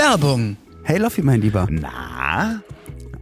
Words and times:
Werbung. 0.00 0.56
Hey 0.82 0.96
Loffi, 0.96 1.20
mein 1.20 1.42
Lieber. 1.42 1.66
Na? 1.70 2.62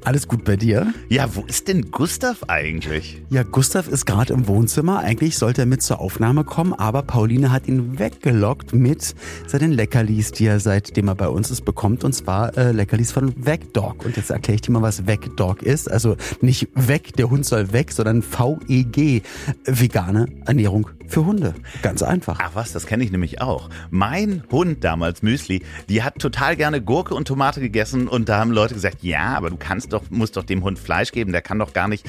Alles 0.04 0.28
gut 0.28 0.44
bei 0.44 0.54
dir? 0.54 0.94
Ja, 1.08 1.34
wo 1.34 1.42
ist 1.42 1.66
denn 1.66 1.90
Gustav 1.90 2.44
eigentlich? 2.46 3.20
Ja, 3.30 3.42
Gustav 3.42 3.88
ist 3.88 4.06
gerade 4.06 4.32
im 4.32 4.46
Wohnzimmer. 4.46 5.00
Eigentlich 5.00 5.36
sollte 5.36 5.62
er 5.62 5.66
mit 5.66 5.82
zur 5.82 5.98
Aufnahme 5.98 6.44
kommen, 6.44 6.74
aber 6.74 7.02
Pauline 7.02 7.50
hat 7.50 7.66
ihn 7.66 7.98
weggelockt 7.98 8.74
mit 8.74 9.16
seinen 9.48 9.72
Leckerlis, 9.72 10.30
die 10.30 10.46
er 10.46 10.60
seitdem 10.60 11.08
er 11.08 11.16
bei 11.16 11.28
uns 11.28 11.50
ist 11.50 11.64
bekommt. 11.64 12.04
Und 12.04 12.12
zwar 12.12 12.56
äh, 12.56 12.70
Leckerlis 12.70 13.10
von 13.10 13.34
Vegdog. 13.44 14.04
Und 14.04 14.16
jetzt 14.16 14.30
erkläre 14.30 14.54
ich 14.54 14.60
dir 14.60 14.70
mal, 14.70 14.82
was 14.82 15.08
Vegdog 15.08 15.64
ist. 15.64 15.90
Also 15.90 16.16
nicht 16.42 16.68
weg, 16.76 17.12
der 17.16 17.28
Hund 17.28 17.44
soll 17.44 17.72
weg, 17.72 17.90
sondern 17.90 18.22
VEG, 18.22 19.24
vegane 19.64 20.26
Ernährung 20.46 20.90
für 21.08 21.24
Hunde. 21.24 21.54
Ganz 21.82 22.02
einfach. 22.02 22.38
Ach 22.42 22.50
was, 22.54 22.72
das 22.72 22.86
kenne 22.86 23.02
ich 23.02 23.10
nämlich 23.10 23.40
auch. 23.40 23.68
Mein 23.90 24.44
Hund 24.50 24.84
damals, 24.84 25.22
Müsli, 25.22 25.62
die 25.88 26.02
hat 26.02 26.18
total 26.18 26.56
gerne 26.56 26.80
Gurke 26.80 27.14
und 27.14 27.26
Tomate 27.26 27.60
gegessen 27.60 28.08
und 28.08 28.28
da 28.28 28.38
haben 28.38 28.52
Leute 28.52 28.74
gesagt, 28.74 29.02
ja, 29.02 29.36
aber 29.36 29.50
du 29.50 29.56
kannst 29.56 29.92
doch, 29.92 30.02
musst 30.10 30.36
doch 30.36 30.44
dem 30.44 30.62
Hund 30.62 30.78
Fleisch 30.78 31.12
geben, 31.12 31.32
der 31.32 31.42
kann 31.42 31.58
doch 31.58 31.72
gar 31.72 31.88
nicht 31.88 32.08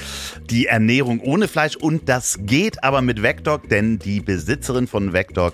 die 0.49 0.67
Ernährung 0.67 1.20
ohne 1.21 1.48
Fleisch 1.48 1.76
und 1.76 2.09
das 2.09 2.40
geht 2.41 2.84
aber 2.84 3.02
mit 3.02 3.21
Vecdog, 3.21 3.70
denn 3.70 3.99
die 3.99 4.20
Besitzerin 4.20 4.88
von 4.88 5.13
Vecdog, 5.13 5.54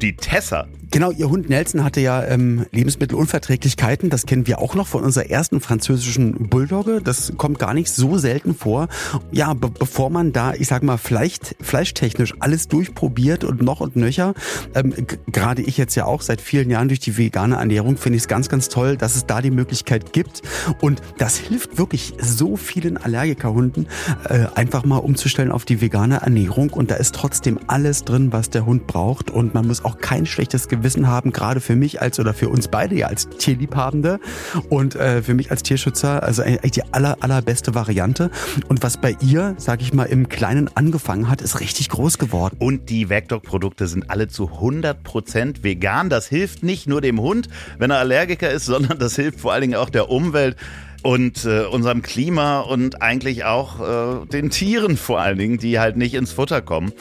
die 0.00 0.16
Tessa, 0.16 0.66
Genau, 0.90 1.10
ihr 1.10 1.28
Hund 1.28 1.48
Nelson 1.50 1.82
hatte 1.82 2.00
ja 2.00 2.24
ähm, 2.24 2.64
Lebensmittelunverträglichkeiten. 2.70 4.08
Das 4.08 4.24
kennen 4.24 4.46
wir 4.46 4.60
auch 4.60 4.74
noch 4.74 4.86
von 4.86 5.02
unserer 5.02 5.28
ersten 5.28 5.60
französischen 5.60 6.48
Bulldogge. 6.48 7.00
Das 7.02 7.32
kommt 7.36 7.58
gar 7.58 7.74
nicht 7.74 7.90
so 7.90 8.18
selten 8.18 8.54
vor. 8.54 8.88
Ja, 9.32 9.52
be 9.54 9.68
bevor 9.68 10.10
man 10.10 10.32
da, 10.32 10.54
ich 10.54 10.68
sag 10.68 10.82
mal, 10.84 10.96
vielleicht 10.96 11.56
fleischtechnisch 11.60 12.34
alles 12.38 12.68
durchprobiert 12.86 13.44
und 13.44 13.62
noch 13.62 13.80
und 13.80 13.96
nöcher, 13.96 14.34
ähm, 14.74 14.94
gerade 15.26 15.62
ich 15.62 15.76
jetzt 15.76 15.94
ja 15.94 16.04
auch 16.06 16.22
seit 16.22 16.40
vielen 16.40 16.70
Jahren 16.70 16.88
durch 16.88 17.00
die 17.00 17.16
vegane 17.16 17.56
Ernährung, 17.56 17.96
finde 17.96 18.16
ich 18.16 18.22
es 18.22 18.28
ganz, 18.28 18.48
ganz 18.48 18.68
toll, 18.68 18.96
dass 18.96 19.16
es 19.16 19.26
da 19.26 19.42
die 19.42 19.50
Möglichkeit 19.50 20.12
gibt. 20.12 20.42
Und 20.80 21.02
das 21.18 21.36
hilft 21.36 21.78
wirklich 21.78 22.14
so 22.20 22.56
vielen 22.56 22.96
Allergikerhunden, 22.96 23.88
äh, 24.28 24.46
einfach 24.54 24.84
mal 24.84 24.98
umzustellen 24.98 25.50
auf 25.52 25.64
die 25.64 25.80
vegane 25.80 26.16
Ernährung. 26.22 26.70
Und 26.70 26.90
da 26.90 26.96
ist 26.96 27.14
trotzdem 27.14 27.58
alles 27.66 28.04
drin, 28.04 28.32
was 28.32 28.50
der 28.50 28.66
Hund 28.66 28.86
braucht. 28.86 29.30
Und 29.30 29.54
man 29.54 29.66
muss 29.66 29.84
auch 29.84 29.98
kein 29.98 30.26
schlechtes 30.26 30.68
Gewissen 30.68 31.08
haben, 31.08 31.32
gerade 31.32 31.60
für 31.60 31.76
mich 31.76 32.00
als 32.00 32.20
oder 32.20 32.34
für 32.34 32.48
uns 32.48 32.68
beide 32.68 32.94
ja 32.96 33.06
als 33.06 33.28
Tierliebhabende 33.28 34.20
und 34.68 34.94
äh, 34.96 35.22
für 35.22 35.34
mich 35.34 35.50
als 35.50 35.62
Tierschützer, 35.62 36.22
also 36.22 36.42
eigentlich 36.42 36.72
die 36.72 36.82
aller, 36.92 37.16
allerbeste 37.20 37.74
Variante. 37.74 38.30
Und 38.68 38.82
was 38.82 38.96
bei 38.96 39.16
ihr, 39.20 39.54
sag 39.58 39.82
ich 39.82 39.92
mal, 39.92 40.04
im 40.04 40.28
Kleinen 40.28 40.70
angefangen 40.74 41.28
hat, 41.28 41.42
ist 41.42 41.60
richtig 41.60 41.88
groß 41.88 42.18
geworden. 42.18 42.56
Und 42.58 42.75
die 42.84 43.08
Vecdog-Produkte 43.08 43.86
sind 43.86 44.10
alle 44.10 44.28
zu 44.28 44.50
100% 44.50 45.62
vegan. 45.62 46.10
Das 46.10 46.28
hilft 46.28 46.62
nicht 46.62 46.86
nur 46.86 47.00
dem 47.00 47.20
Hund, 47.20 47.48
wenn 47.78 47.90
er 47.90 47.98
Allergiker 47.98 48.50
ist, 48.50 48.66
sondern 48.66 48.98
das 48.98 49.16
hilft 49.16 49.40
vor 49.40 49.52
allen 49.52 49.62
Dingen 49.62 49.74
auch 49.76 49.90
der 49.90 50.10
Umwelt 50.10 50.56
und 51.02 51.44
äh, 51.44 51.64
unserem 51.64 52.02
Klima 52.02 52.60
und 52.60 53.00
eigentlich 53.00 53.44
auch 53.44 53.80
äh, 53.80 54.26
den 54.26 54.50
Tieren 54.50 54.96
vor 54.96 55.20
allen 55.20 55.38
Dingen, 55.38 55.58
die 55.58 55.78
halt 55.78 55.96
nicht 55.96 56.14
ins 56.14 56.32
Futter 56.32 56.62
kommen. 56.62 56.92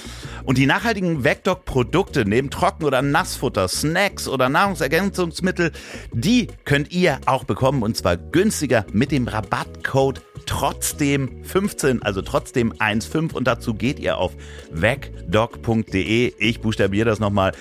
Und 0.44 0.60
die 0.60 0.68
nachhaltigen 0.68 1.24
Vecdog-Produkte 1.24 2.24
neben 2.26 2.52
Trocken- 2.52 2.84
oder 2.86 3.02
Nassfutter, 3.02 3.68
Snacks 3.68 4.28
oder 4.28 4.48
Nahrungsergänzungsmittel, 4.48 5.72
die 6.14 6.48
könnt 6.66 6.92
ihr 6.92 7.20
auch 7.26 7.46
bekommen 7.46 7.82
und 7.82 7.98
zwar 7.98 8.16
günstiger 8.16 8.86
mit 8.94 9.12
dem 9.12 9.28
Rabattcode 9.28 10.22
trotzdem 10.46 11.44
15, 11.44 12.02
also 12.04 12.22
trotzdem 12.22 12.72
1,5 12.74 13.34
und 13.34 13.46
dazu 13.48 13.74
geht 13.74 14.00
ihr 14.00 14.18
auf 14.18 14.34
vegdog.de. 14.72 16.34
Ich 16.38 16.62
buchstabiere 16.62 17.10
das 17.10 17.20
nochmal, 17.20 17.52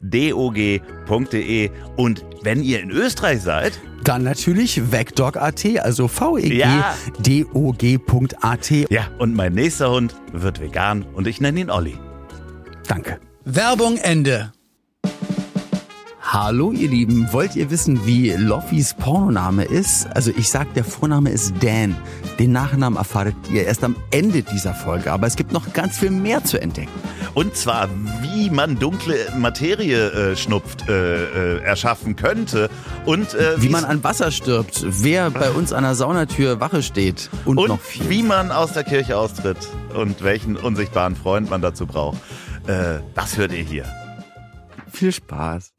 vegdog.de 0.00 1.70
und 1.96 2.24
wenn 2.42 2.62
ihr 2.62 2.80
in 2.80 2.90
Österreich 2.90 3.42
seid, 3.42 3.78
Dann 4.04 4.22
natürlich 4.22 4.90
Vegdog.at, 4.92 5.64
also 5.80 6.08
Ja. 6.54 6.94
vegdog.at. 7.18 8.70
ja, 8.90 9.08
und 9.18 9.34
mein 9.34 9.52
nächster 9.52 9.90
Hund 9.90 10.14
wird 10.32 10.58
vegan 10.60 11.02
und 11.12 11.26
ich 11.26 11.40
nenne 11.40 11.60
ihn 11.60 11.70
Olli. 11.70 11.98
Danke. 12.88 13.20
Werbung 13.44 13.98
Ende. 13.98 14.52
Hallo 16.32 16.70
ihr 16.70 16.88
Lieben, 16.88 17.32
wollt 17.32 17.56
ihr 17.56 17.72
wissen, 17.72 18.06
wie 18.06 18.30
Loffis 18.30 18.94
Pornoname 18.94 19.64
ist? 19.64 20.06
Also 20.14 20.30
ich 20.30 20.48
sag, 20.48 20.72
der 20.74 20.84
Vorname 20.84 21.30
ist 21.30 21.54
Dan. 21.60 21.96
Den 22.38 22.52
Nachnamen 22.52 22.96
erfahrt 22.96 23.34
ihr 23.52 23.64
erst 23.64 23.82
am 23.82 23.96
Ende 24.12 24.42
dieser 24.44 24.72
Folge, 24.72 25.10
aber 25.10 25.26
es 25.26 25.34
gibt 25.34 25.50
noch 25.50 25.72
ganz 25.72 25.98
viel 25.98 26.12
mehr 26.12 26.44
zu 26.44 26.62
entdecken. 26.62 26.92
Und 27.34 27.56
zwar, 27.56 27.88
wie 28.22 28.48
man 28.48 28.78
dunkle 28.78 29.16
Materie 29.38 30.10
äh, 30.10 30.36
schnupft, 30.36 30.88
äh, 30.88 31.56
äh, 31.56 31.62
erschaffen 31.64 32.14
könnte. 32.14 32.70
Und 33.06 33.34
äh, 33.34 33.60
Wie 33.60 33.68
man 33.68 33.84
an 33.84 34.04
Wasser 34.04 34.30
stirbt, 34.30 34.84
wer 34.86 35.30
bei 35.30 35.50
uns 35.56 35.72
an 35.72 35.82
der 35.82 35.96
Saunatür 35.96 36.60
Wache 36.60 36.84
steht 36.84 37.28
und, 37.44 37.58
und 37.58 37.66
noch 37.70 37.80
viel. 37.80 38.08
wie 38.08 38.22
man 38.22 38.52
aus 38.52 38.72
der 38.72 38.84
Kirche 38.84 39.16
austritt 39.16 39.66
und 39.96 40.22
welchen 40.22 40.56
unsichtbaren 40.56 41.16
Freund 41.16 41.50
man 41.50 41.60
dazu 41.60 41.86
braucht. 41.86 42.18
Äh, 42.68 43.00
das 43.16 43.36
hört 43.36 43.50
ihr 43.52 43.64
hier. 43.64 43.84
viel 44.92 45.10
Spaß. 45.10 45.72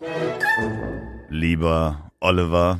Lieber 1.29 2.11
Oliver. 2.19 2.79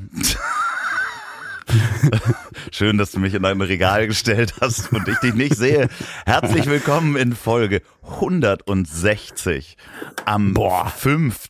Schön, 2.72 2.98
dass 2.98 3.12
du 3.12 3.20
mich 3.20 3.34
in 3.34 3.46
ein 3.46 3.62
Regal 3.62 4.08
gestellt 4.08 4.56
hast 4.60 4.92
und 4.92 5.08
ich 5.08 5.18
dich 5.20 5.34
nicht 5.34 5.56
sehe. 5.56 5.88
Herzlich 6.26 6.66
willkommen 6.66 7.16
in 7.16 7.34
Folge 7.34 7.82
160 8.04 9.78
am 10.26 10.54
5. 10.54 11.50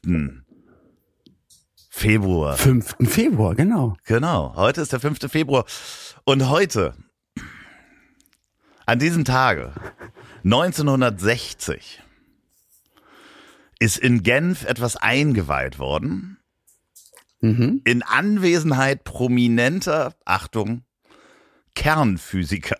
Februar. 1.90 2.56
5. 2.56 2.96
Februar, 3.02 3.56
genau. 3.56 3.96
Genau, 4.06 4.54
heute 4.56 4.82
ist 4.82 4.94
der 4.94 5.00
5. 5.00 5.32
Februar. 5.32 5.66
Und 6.24 6.50
heute, 6.50 6.94
an 8.86 9.00
diesem 9.00 9.26
Tage, 9.26 9.74
1960, 10.44 12.02
ist 13.82 13.98
in 13.98 14.22
Genf 14.22 14.64
etwas 14.64 14.96
eingeweiht 14.96 15.80
worden. 15.80 16.38
Mhm. 17.40 17.82
In 17.84 18.04
Anwesenheit 18.04 19.04
prominenter, 19.04 20.14
Achtung, 20.24 20.84
Kernphysiker. 21.74 22.78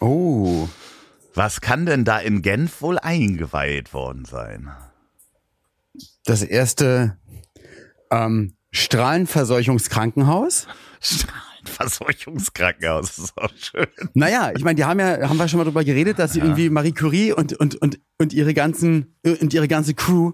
Oh, 0.00 0.68
Was 1.34 1.60
kann 1.60 1.84
denn 1.84 2.06
da 2.06 2.18
in 2.18 2.40
Genf 2.40 2.80
wohl 2.80 2.98
eingeweiht 2.98 3.92
worden 3.92 4.24
sein? 4.24 4.72
das 6.24 6.42
erste 6.42 7.18
ähm, 8.10 8.56
Strahlenverseuchungskrankenhaus. 8.72 10.66
Strahlenverseuchungskrankenhaus, 11.66 13.06
das 13.16 13.18
ist 13.18 13.36
auch 13.38 13.50
schön. 13.56 13.86
Naja, 14.14 14.52
ich 14.56 14.64
meine, 14.64 14.76
die 14.76 14.84
haben 14.84 14.98
ja, 15.00 15.28
haben 15.28 15.36
wir 15.38 15.48
schon 15.48 15.58
mal 15.58 15.64
drüber 15.64 15.84
geredet, 15.84 16.18
dass 16.18 16.32
sie 16.32 16.40
irgendwie 16.40 16.70
Marie 16.70 16.92
Curie 16.92 17.32
und, 17.32 17.52
und, 17.54 17.74
und, 17.76 17.98
und 18.18 18.32
ihre 18.32 18.54
ganzen, 18.54 19.14
und 19.24 19.52
ihre 19.52 19.68
ganze 19.68 19.94
Crew, 19.94 20.32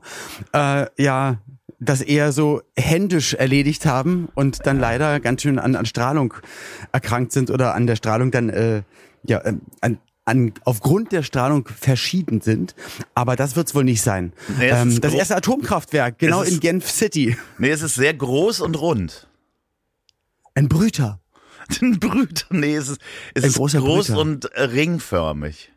äh, 0.53 0.87
ja, 1.03 1.39
das 1.81 2.01
eher 2.01 2.31
so 2.33 2.63
händisch 2.77 3.35
erledigt 3.35 3.87
haben 3.87 4.29
und 4.35 4.67
dann 4.67 4.79
leider 4.79 5.19
ganz 5.19 5.43
schön 5.43 5.59
an, 5.59 5.75
an 5.75 5.85
Strahlung 5.87 6.35
erkrankt 6.93 7.33
sind 7.33 7.51
oder 7.51 7.75
an 7.75 7.87
der 7.89 7.97
Strahlung 7.97 8.31
dann, 8.31 8.51
äh, 8.51 8.83
ja, 9.25 9.45
ähm, 9.45 9.63
an, 9.81 9.99
an, 10.25 10.53
aufgrund 10.65 11.11
der 11.11 11.25
Strahlung 11.25 11.67
verschieden 11.67 12.41
sind. 12.41 12.77
Aber 13.17 13.35
das 13.35 13.57
wird's 13.57 13.75
wohl 13.75 13.83
nicht 13.83 14.03
sein. 14.03 14.33
Nee, 14.59 14.69
es 14.69 14.81
ähm, 14.81 15.01
das 15.01 15.13
erste 15.15 15.35
Atomkraftwerk, 15.35 16.19
genau 16.21 16.43
Es 16.43 16.49
ist- 16.49 16.55
in 16.55 16.61
Genf 16.61 16.89
City. 16.89 17.37
Nee, 17.59 17.71
es 17.71 17.83
ist 17.83 17.97
sehr 17.97 18.15
groß 18.15 18.61
und 18.61 18.81
rund. 18.81 19.27
Ein 20.55 20.69
Brüter. 20.69 21.19
Ein 21.81 21.99
Brüter, 21.99 22.47
nee, 22.51 22.77
es 22.77 22.89
ist, 22.89 23.01
es 23.35 23.45
ist 23.45 23.57
groß 23.57 24.09
Brüter. 24.09 24.19
und 24.19 24.45
äh, 24.53 24.63
ringförmig. 24.63 25.73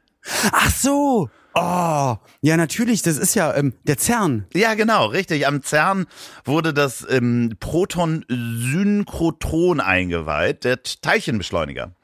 Ach 0.52 0.72
so. 0.72 1.30
Oh, 1.58 2.18
ja, 2.42 2.58
natürlich, 2.58 3.02
das 3.02 3.18
ist 3.18 3.34
ja 3.34 3.56
ähm, 3.56 3.72
der 3.84 3.98
CERN. 3.98 4.46
Ja, 4.54 4.74
genau, 4.74 5.06
richtig. 5.06 5.48
Am 5.48 5.64
CERN 5.64 6.06
wurde 6.44 6.74
das 6.74 7.08
ähm, 7.10 7.56
Proton-Synchrotron 7.62 9.80
eingeweiht, 9.80 10.66
der 10.66 10.84
Teilchenbeschleuniger. 10.84 11.96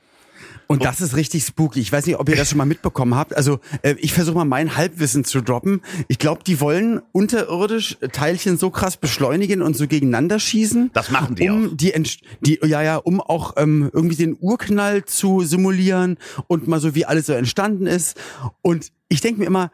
Und 0.72 0.86
das 0.86 1.02
ist 1.02 1.16
richtig 1.16 1.44
spooky. 1.44 1.80
Ich 1.80 1.92
weiß 1.92 2.06
nicht, 2.06 2.18
ob 2.18 2.30
ihr 2.30 2.36
das 2.36 2.50
schon 2.50 2.58
mal 2.58 2.66
mitbekommen 2.66 3.16
habt. 3.16 3.36
Also 3.36 3.60
äh, 3.82 3.96
ich 4.00 4.14
versuche 4.14 4.36
mal 4.36 4.46
mein 4.46 4.78
Halbwissen 4.78 5.24
zu 5.24 5.42
droppen. 5.42 5.82
Ich 6.08 6.18
glaube, 6.18 6.44
die 6.44 6.60
wollen 6.62 7.02
unterirdisch 7.12 7.98
Teilchen 8.12 8.58
so 8.58 8.70
krass 8.70 8.98
beschleunigen 8.98 9.62
und 9.62 9.76
so 9.76 9.88
gegeneinander 9.88 10.40
schießen. 10.40 10.92
Das 10.94 11.12
machen 11.12 11.36
die 11.36 11.50
um 11.50 11.68
auch. 11.68 11.76
Die, 11.76 11.94
Entst- 11.94 12.22
die 12.42 12.60
ja 12.64 12.82
ja, 12.82 12.98
um 12.98 13.22
auch 13.22 13.54
ähm, 13.58 13.90
irgendwie 13.94 14.16
den 14.16 14.38
Urknall 14.40 15.06
zu 15.06 15.42
simulieren 15.42 16.18
und 16.48 16.68
mal 16.68 16.80
so 16.80 16.96
wie 16.96 17.06
alles 17.06 17.26
so 17.26 17.34
entstanden 17.34 17.88
ist. 17.88 18.18
Und 18.62 18.92
ich 19.10 19.22
denke 19.22 19.40
mir 19.42 19.46
immer, 19.46 19.72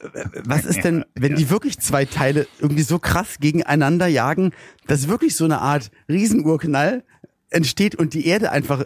äh, 0.00 0.06
was 0.44 0.64
ist 0.64 0.84
denn, 0.84 1.04
wenn 1.14 1.34
die 1.36 1.50
wirklich 1.50 1.78
zwei 1.80 2.04
Teile 2.04 2.46
irgendwie 2.60 2.82
so 2.82 2.98
krass 2.98 3.36
gegeneinander 3.40 4.06
jagen, 4.06 4.52
dass 4.86 5.08
wirklich 5.08 5.34
so 5.36 5.44
eine 5.44 5.60
Art 5.60 5.90
Riesenurknall 6.08 7.04
entsteht 7.50 7.94
und 7.94 8.12
die 8.14 8.26
Erde 8.26 8.50
einfach 8.50 8.84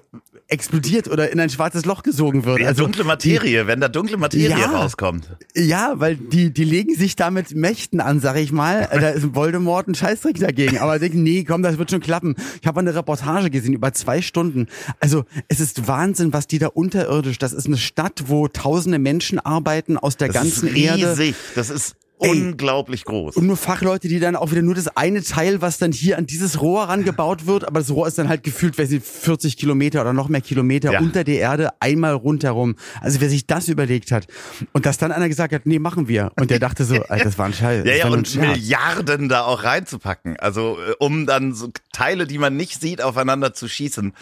explodiert 0.51 1.09
oder 1.09 1.31
in 1.33 1.41
ein 1.41 1.49
schwarzes 1.51 1.85
Loch 1.85 2.03
gesogen 2.03 2.45
wird. 2.45 2.61
Ja, 2.61 2.69
also 2.69 2.83
dunkle 2.83 3.05
Materie, 3.05 3.63
die, 3.63 3.67
wenn 3.67 3.81
da 3.81 3.89
dunkle 3.89 4.17
Materie 4.17 4.49
Ja. 4.51 4.67
rauskommt. 4.67 5.37
Ja, 5.55 5.95
weil 5.97 6.17
die, 6.17 6.53
die 6.53 6.65
legen 6.65 6.95
sich 6.95 7.17
damit 7.17 7.55
Mächten 7.55 8.01
an, 8.01 8.21
sag 8.21 8.37
ich 8.37 8.53
mal. 8.53 8.89
Da 8.93 9.11
ist 9.11 9.35
Voldemort 9.35 9.89
ein 9.89 9.95
Scheißdreck 9.95 10.39
dagegen. 10.39 10.79
Aber 10.79 10.99
denken, 10.99 11.23
nee, 11.23 11.45
komm, 11.45 11.63
das 11.63 11.79
wird 11.79 11.91
schon 11.91 12.01
klappen. 12.01 12.35
Ich 12.61 12.67
habe 12.67 12.81
eine 12.81 12.95
Reportage 12.95 13.51
gesehen 13.51 13.73
über 13.75 13.93
zwei 13.93 14.23
Stunden. 14.23 14.67
Also 14.99 15.25
es 15.49 15.61
ist 15.61 15.87
Wahnsinn, 15.89 16.33
was 16.33 16.47
die 16.47 16.59
da 16.59 16.67
unterirdisch. 16.69 17.39
Das 17.39 17.53
ist 17.53 17.67
eine 17.67 17.79
Stadt, 17.79 18.25
wo 18.27 18.49
tausende 18.49 18.99
Menschen 18.99 19.39
arbeiten 19.39 19.97
aus 19.97 20.17
der 20.17 20.29
Das 20.29 20.35
ganzen 20.37 20.69
ist 20.69 20.77
Erde. 20.77 21.11
riesig. 21.13 21.35
Das 21.55 21.71
ist 21.71 21.95
Ey. 22.21 22.31
unglaublich 22.31 23.05
groß. 23.05 23.37
Und 23.37 23.47
nur 23.47 23.57
Fachleute, 23.57 24.09
die 24.09 24.21
dann 24.21 24.37
auch 24.37 24.51
wieder 24.51 24.63
nur 24.63 24.75
das 24.75 24.89
eine 24.97 25.23
Teil, 25.23 25.61
was 25.63 25.79
dann 25.79 25.93
hier 25.93 26.19
an 26.19 26.27
dieses 26.27 26.61
Rohr 26.61 26.85
rangebaut 26.85 27.47
wird, 27.47 27.67
aber 27.67 27.81
das 27.81 27.91
Rohr 27.91 28.07
ist 28.07 28.19
dann 28.19 28.29
halt 28.29 28.43
gefühlt, 28.43 28.79
weiß 28.79 28.91
ich, 28.93 29.03
40 29.03 29.57
Kilometer 29.57 30.01
oder 30.03 30.13
noch 30.13 30.29
mehr 30.29 30.41
Kilometer 30.41 30.93
Ja. 30.93 31.01
unter 31.01 31.25
der 31.25 31.39
Erde 31.39 31.71
einmal 31.81 32.15
rundherum. 32.15 32.77
Also 33.01 33.21
wer 33.21 33.29
sich 33.29 33.47
das 33.47 33.69
überlegt 33.69 34.13
hat 34.13 34.27
und 34.73 34.87
dass 34.87 34.99
dann 34.99 35.13
einer 35.13 35.29
gesagt 35.29 35.55
hat, 35.55 35.67
nee, 35.67 35.79
machen 35.79 36.09
wir. 36.09 36.31
Und 36.39 36.51
der 36.51 36.59
dachte 36.59 36.85
so, 36.85 36.95
Alter, 36.97 37.25
das 37.25 37.39
war 37.39 37.47
ein 37.47 37.55
Scheiß. 37.55 37.85
Ja, 37.91 37.95
ja, 37.95 38.09
und. 38.09 38.35
Milliarden 38.37 39.29
da 39.29 39.43
auch 39.45 39.65
reinzupacken. 39.65 40.37
Also, 40.39 40.77
äh, 40.79 40.93
um 40.99 41.27
dann 41.27 41.55
so 41.55 41.69
Teile, 41.93 42.27
die 42.27 42.39
man 42.39 42.57
nicht 42.57 42.81
sieht, 42.81 43.01
aufeinander 43.03 43.55
zu 43.55 43.69
schießen. 43.69 44.13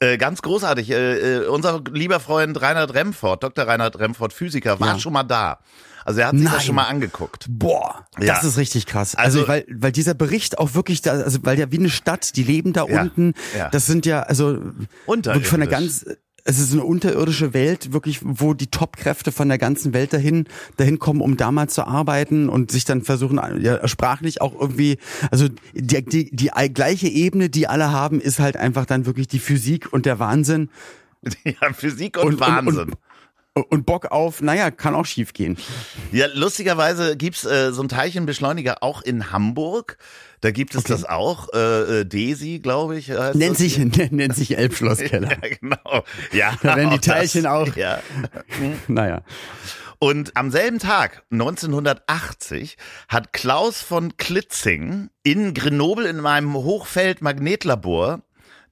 Äh, 0.00 0.18
ganz 0.18 0.42
großartig. 0.42 0.90
Äh, 0.90 1.36
äh, 1.44 1.46
unser 1.46 1.82
lieber 1.92 2.20
Freund 2.20 2.60
Reinhard 2.60 2.94
Remford, 2.94 3.42
Dr. 3.42 3.66
Reinhard 3.66 3.98
Remford, 3.98 4.32
Physiker, 4.32 4.78
war 4.80 4.88
Ja. 4.94 4.98
schon 4.98 5.12
mal 5.12 5.22
da. 5.24 5.58
Also, 6.06 6.20
er 6.20 6.28
hat 6.28 6.34
sich 6.36 6.44
Nein. 6.44 6.52
das 6.54 6.64
schon 6.64 6.74
mal 6.76 6.84
angeguckt. 6.84 7.46
Boah, 7.48 8.06
Ja. 8.20 8.34
das 8.34 8.44
ist 8.44 8.56
richtig 8.58 8.86
krass. 8.86 9.14
Also, 9.16 9.40
Also- 9.40 9.48
weil, 9.48 9.66
weil 9.70 9.90
dieser 9.92 10.14
Bericht 10.14 10.58
auch 10.58 10.74
wirklich 10.74 11.02
da, 11.02 11.10
also 11.12 11.40
weil 11.42 11.58
ja 11.58 11.70
wie 11.72 11.78
eine 11.78 11.90
Stadt, 11.90 12.36
die 12.36 12.44
leben 12.44 12.72
da 12.72 12.86
Ja, 12.86 13.02
unten. 13.02 13.34
ja. 13.58 13.68
Das 13.70 13.86
sind 13.86 14.06
ja, 14.06 14.22
also 14.22 14.60
wirklich 15.06 15.46
von 15.48 15.58
der 15.60 15.68
ganz, 15.68 16.06
es 16.44 16.60
ist 16.60 16.72
eine 16.72 16.84
unterirdische 16.84 17.54
Welt, 17.54 17.92
wirklich, 17.92 18.20
wo 18.22 18.54
die 18.54 18.68
Top-Kräfte 18.68 19.32
von 19.32 19.48
der 19.48 19.58
ganzen 19.58 19.92
Welt 19.94 20.12
dahin, 20.12 20.44
dahin 20.76 21.00
kommen, 21.00 21.20
um 21.20 21.36
da 21.36 21.50
mal 21.50 21.68
zu 21.68 21.84
arbeiten 21.84 22.48
und 22.48 22.70
sich 22.70 22.84
dann 22.84 23.02
versuchen, 23.02 23.40
ja, 23.60 23.88
sprachlich 23.88 24.40
auch 24.40 24.54
irgendwie, 24.60 24.98
also 25.32 25.48
die, 25.74 26.04
die, 26.04 26.30
die 26.30 26.50
gleiche 26.72 27.08
Ebene, 27.08 27.50
die 27.50 27.66
alle 27.66 27.90
haben, 27.90 28.20
ist 28.20 28.38
halt 28.38 28.56
einfach 28.56 28.86
dann 28.86 29.06
wirklich 29.06 29.26
die 29.26 29.40
Physik 29.40 29.92
und 29.92 30.06
der 30.06 30.20
Wahnsinn 30.20 30.70
Ja, 31.44 31.72
Physik 31.72 32.16
und, 32.18 32.24
Und- 32.26 32.34
und- 32.34 32.40
Wahnsinn. 32.40 32.78
und- 32.78 32.92
und 32.92 32.98
Bock 33.84 34.06
auf, 34.12 34.42
naja, 34.42 34.70
kann 34.70 34.94
auch 34.94 35.06
schief 35.06 35.32
gehen. 35.32 35.56
Ja, 36.12 36.26
lustigerweise 36.34 37.16
gibt's 37.16 37.44
äh, 37.44 37.72
so 37.72 37.80
einen 37.80 37.88
Teilchenbeschleuniger 37.88 38.82
auch 38.82 39.02
in 39.02 39.32
Hamburg. 39.32 39.98
Da 40.42 40.50
gibt 40.50 40.74
es 40.74 40.84
das 40.84 41.04
auch. 41.04 41.48
Äh, 41.54 42.00
äh, 42.00 42.04
Desi, 42.04 42.58
glaube 42.62 42.98
ich. 42.98 43.08
Nennt 43.34 43.56
sich, 43.56 43.78
nennt 44.10 44.36
sich 44.36 44.56
Elbschlosskeller. 44.58 45.30
Ja, 45.42 45.48
genau. 45.60 46.04
Ja, 46.32 46.54
Da 46.62 46.76
werden 46.76 46.90
die 46.90 46.96
auch 46.96 47.00
das. 47.00 47.04
Teilchen 47.06 47.46
auch- 47.46 47.74
Ja. 47.76 48.00
Naja. 48.88 49.22
Und 49.98 50.36
am 50.36 50.50
selben 50.50 50.78
Tag, 50.78 51.22
1980, 51.32 52.76
hat 53.08 53.32
Klaus 53.32 53.80
von 53.80 54.18
Klitzing 54.18 55.08
in 55.22 55.54
Grenoble 55.54 56.06
in 56.06 56.24
einem 56.26 56.52
Hochfeld-Magnetlabor 56.54 58.20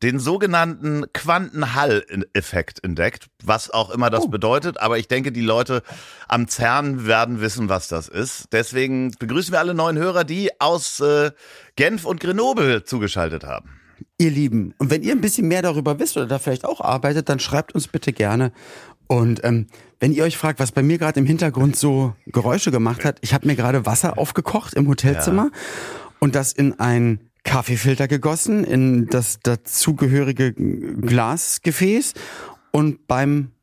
den 0.02 0.18
sogenannten 0.18 1.04
Quantenhall-Effekt 1.12 2.82
entdeckt, 2.84 3.26
was 3.42 3.70
auch 3.70 3.90
immer 3.90 4.10
das 4.10 4.24
Oh. 4.24 4.28
bedeutet. 4.28 4.80
Aber 4.80 4.98
ich 4.98 5.08
denke, 5.08 5.32
die 5.32 5.40
Leute 5.40 5.82
am 6.28 6.48
CERN 6.48 7.06
werden 7.06 7.40
wissen, 7.40 7.68
was 7.68 7.88
das 7.88 8.08
ist. 8.08 8.46
Deswegen 8.52 9.12
begrüßen 9.18 9.52
wir 9.52 9.60
alle 9.60 9.74
neuen 9.74 9.96
Hörer, 9.98 10.24
die 10.24 10.50
aus 10.60 11.00
äh, 11.00 11.30
Genf 11.76 12.04
und 12.04 12.20
Grenoble 12.20 12.84
zugeschaltet 12.84 13.44
haben. 13.44 13.70
Ihr 14.18 14.30
Lieben, 14.30 14.74
und 14.78 14.90
wenn 14.90 15.02
ihr 15.02 15.12
ein 15.12 15.20
bisschen 15.20 15.48
mehr 15.48 15.62
darüber 15.62 15.98
wisst 15.98 16.16
oder 16.16 16.26
da 16.26 16.38
vielleicht 16.38 16.64
auch 16.64 16.80
arbeitet, 16.80 17.28
dann 17.28 17.38
schreibt 17.40 17.74
uns 17.74 17.88
bitte 17.88 18.12
gerne. 18.12 18.52
Und 19.06 19.44
ähm, 19.44 19.66
wenn 20.00 20.12
ihr 20.12 20.24
euch 20.24 20.36
fragt, 20.36 20.60
was 20.60 20.72
bei 20.72 20.82
mir 20.82 20.98
gerade 20.98 21.18
im 21.20 21.26
Hintergrund 21.26 21.76
so 21.76 22.14
Geräusche 22.26 22.70
gemacht 22.70 23.04
hat, 23.04 23.18
ich 23.22 23.34
habe 23.34 23.46
mir 23.46 23.54
gerade 23.56 23.86
Wasser 23.86 24.18
aufgekocht 24.18 24.74
im 24.74 24.88
Hotelzimmer 24.88 25.50
und 26.20 26.34
das 26.34 26.52
in 26.52 26.78
ein 26.80 27.20
Kaffeefilter 27.44 28.08
gegossen, 28.08 28.64
in 28.64 29.06
das 29.06 29.38
dazugehörige 29.40 30.52
Glasgefäß 30.52 32.14
und 32.72 33.06
beim 33.06 33.53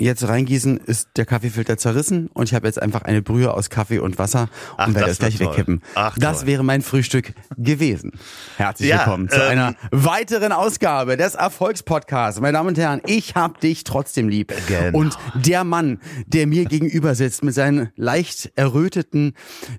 jetzt 0.00 0.26
reingießen 0.26 0.78
ist 0.78 1.10
der 1.16 1.26
Kaffeefilter 1.26 1.76
zerrissen 1.76 2.28
und 2.32 2.48
ich 2.48 2.54
habe 2.54 2.66
jetzt 2.66 2.80
einfach 2.80 3.02
eine 3.02 3.22
Brühe 3.22 3.52
aus 3.52 3.70
Kaffee 3.70 3.98
und 3.98 4.18
Wasser 4.18 4.48
Ach, 4.76 4.86
und 4.88 4.94
werde 4.94 5.08
das 5.08 5.18
das 5.18 5.28
gleich 5.28 5.38
toll. 5.38 5.48
wegkippen. 5.48 5.82
Ach, 5.94 6.16
das 6.18 6.38
toll. 6.38 6.46
wäre 6.48 6.64
mein 6.64 6.82
Frühstück 6.82 7.32
gewesen. 7.56 8.12
Herzlich 8.56 8.88
Ja, 8.88 8.98
willkommen 8.98 9.28
zu 9.28 9.36
ähm, 9.36 9.48
einer 9.50 9.74
weiteren 9.90 10.52
Ausgabe 10.52 11.16
des 11.16 11.34
Erfolgspodcasts. 11.34 12.40
Meine 12.40 12.54
Damen 12.54 12.70
und 12.70 12.78
Herren, 12.78 13.02
ich 13.06 13.34
hab 13.34 13.60
dich 13.60 13.84
trotzdem 13.84 14.28
lieb. 14.28 14.52
Genau. 14.66 14.98
Und 14.98 15.16
der 15.34 15.64
Mann, 15.64 16.00
der 16.26 16.46
mir 16.46 16.64
gegenüber 16.64 17.14
sitzt 17.14 17.44
mit 17.44 17.54
seinen 17.54 17.90
leicht 17.96 18.52
erröteten, 18.56 19.34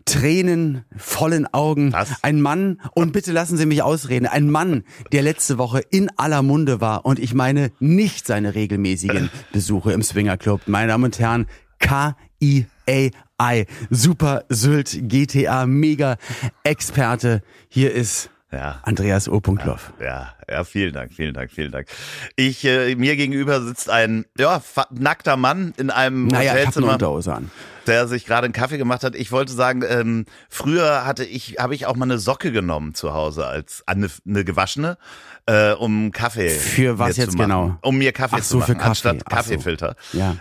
tränenvollen 0.06 1.52
Augen, 1.54 1.94
Was? 1.94 2.10
ein 2.22 2.42
Mann, 2.42 2.80
und 2.94 3.12
bitte 3.14 3.32
lassen 3.32 3.58
Sie 3.58 3.66
mich 3.66 3.82
ausreden, 3.82 4.28
ein 4.28 4.50
Mann, 4.50 4.84
der 5.12 5.24
letzte 5.24 5.58
Woche 5.58 5.80
in 5.90 6.10
aller 6.18 6.42
Munde 6.44 6.82
war 6.82 7.06
und 7.06 7.20
ich 7.20 7.34
meine 7.34 7.72
nicht 7.80 8.28
seine 8.28 8.56
regelmäßigen 8.56 9.30
Besuche 9.54 9.94
im 9.94 10.02
Swingerclub. 10.12 10.68
Meine 10.68 10.90
Damen 10.90 11.06
und 11.06 11.20
Herren, 11.20 11.48
K-I-A-I, 11.80 13.66
Super 13.90 14.44
Sylt 14.50 15.10
GTA 15.10 15.66
Mega 15.66 16.18
Experte. 16.64 17.42
Hier 17.70 17.94
ist 17.94 18.30
Ja. 18.52 18.80
Andreas 18.84 19.30
O. 19.30 19.42
Loff. 19.64 19.94
Ja, 20.02 20.34
ja, 20.50 20.64
vielen 20.66 20.94
Dank, 20.94 21.14
vielen 21.14 21.34
Dank, 21.34 21.52
vielen 21.52 21.72
Dank. 21.72 21.88
Ich, 22.36 22.66
äh, 22.66 22.96
mir 22.96 23.16
gegenüber 23.16 23.62
sitzt 23.62 23.90
ein, 23.90 24.26
ja, 24.38 24.62
nackter 24.90 25.38
Mann 25.38 25.74
in 25.78 25.90
einem 25.90 26.28
Naja, 26.28 26.52
Hotelzimmer, 26.54 27.02
an. 27.34 27.50
der 27.88 28.08
sich 28.10 28.26
gerade 28.26 28.46
einen 28.46 28.54
Kaffee 28.54 28.78
gemacht 28.78 29.04
hat. 29.06 29.16
Ich 29.16 29.32
wollte 29.32 29.54
sagen, 29.54 29.84
ähm, 29.88 30.26
früher 30.50 31.06
hatte 31.06 31.24
ich, 31.24 31.56
habe 31.60 31.76
ich 31.76 31.86
auch 31.86 31.96
mal 31.96 32.06
eine 32.06 32.18
Socke 32.20 32.52
genommen 32.52 32.94
zu 32.94 33.14
Hause 33.14 33.46
als 33.48 33.84
eine, 33.88 34.10
eine 34.28 34.44
gewaschene, 34.44 34.98
äh, 35.46 35.72
um 35.72 36.12
Kaffee. 36.12 36.50
Für 36.50 37.00
was 37.00 37.16
jetzt 37.16 37.32
zu 37.32 37.38
machen. 37.38 37.50
genau? 37.50 37.78
Um 37.82 37.98
mir 37.98 38.12
Kaffee 38.12 38.36
Ach 38.40 38.44
so, 38.44 38.56
zu 38.56 38.58
machen, 38.58 38.68
für 38.68 38.74
Kaffee. 38.76 38.90
anstatt 38.90 39.18
Ach 39.26 39.30
so. 39.30 39.36
Kaffeefilter. 39.36 39.96
Ja, 40.12 40.36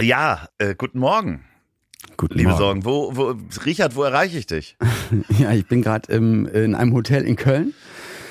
Ja, 0.00 0.48
äh, 0.58 0.74
guten 0.74 0.98
Morgen, 0.98 1.44
guten 2.16 2.34
liebe 2.38 2.50
Morgen. 2.50 2.82
Sorgen. 2.82 2.84
Wo, 2.84 3.16
wo, 3.16 3.34
Richard, 3.64 3.96
wo 3.96 4.02
erreiche 4.02 4.38
ich 4.38 4.46
dich? 4.46 4.76
Ja, 5.38 5.52
ich 5.52 5.66
bin 5.66 5.82
gerade 5.82 6.12
in 6.12 6.74
einem 6.74 6.92
Hotel 6.92 7.22
in 7.24 7.36
Köln. 7.36 7.74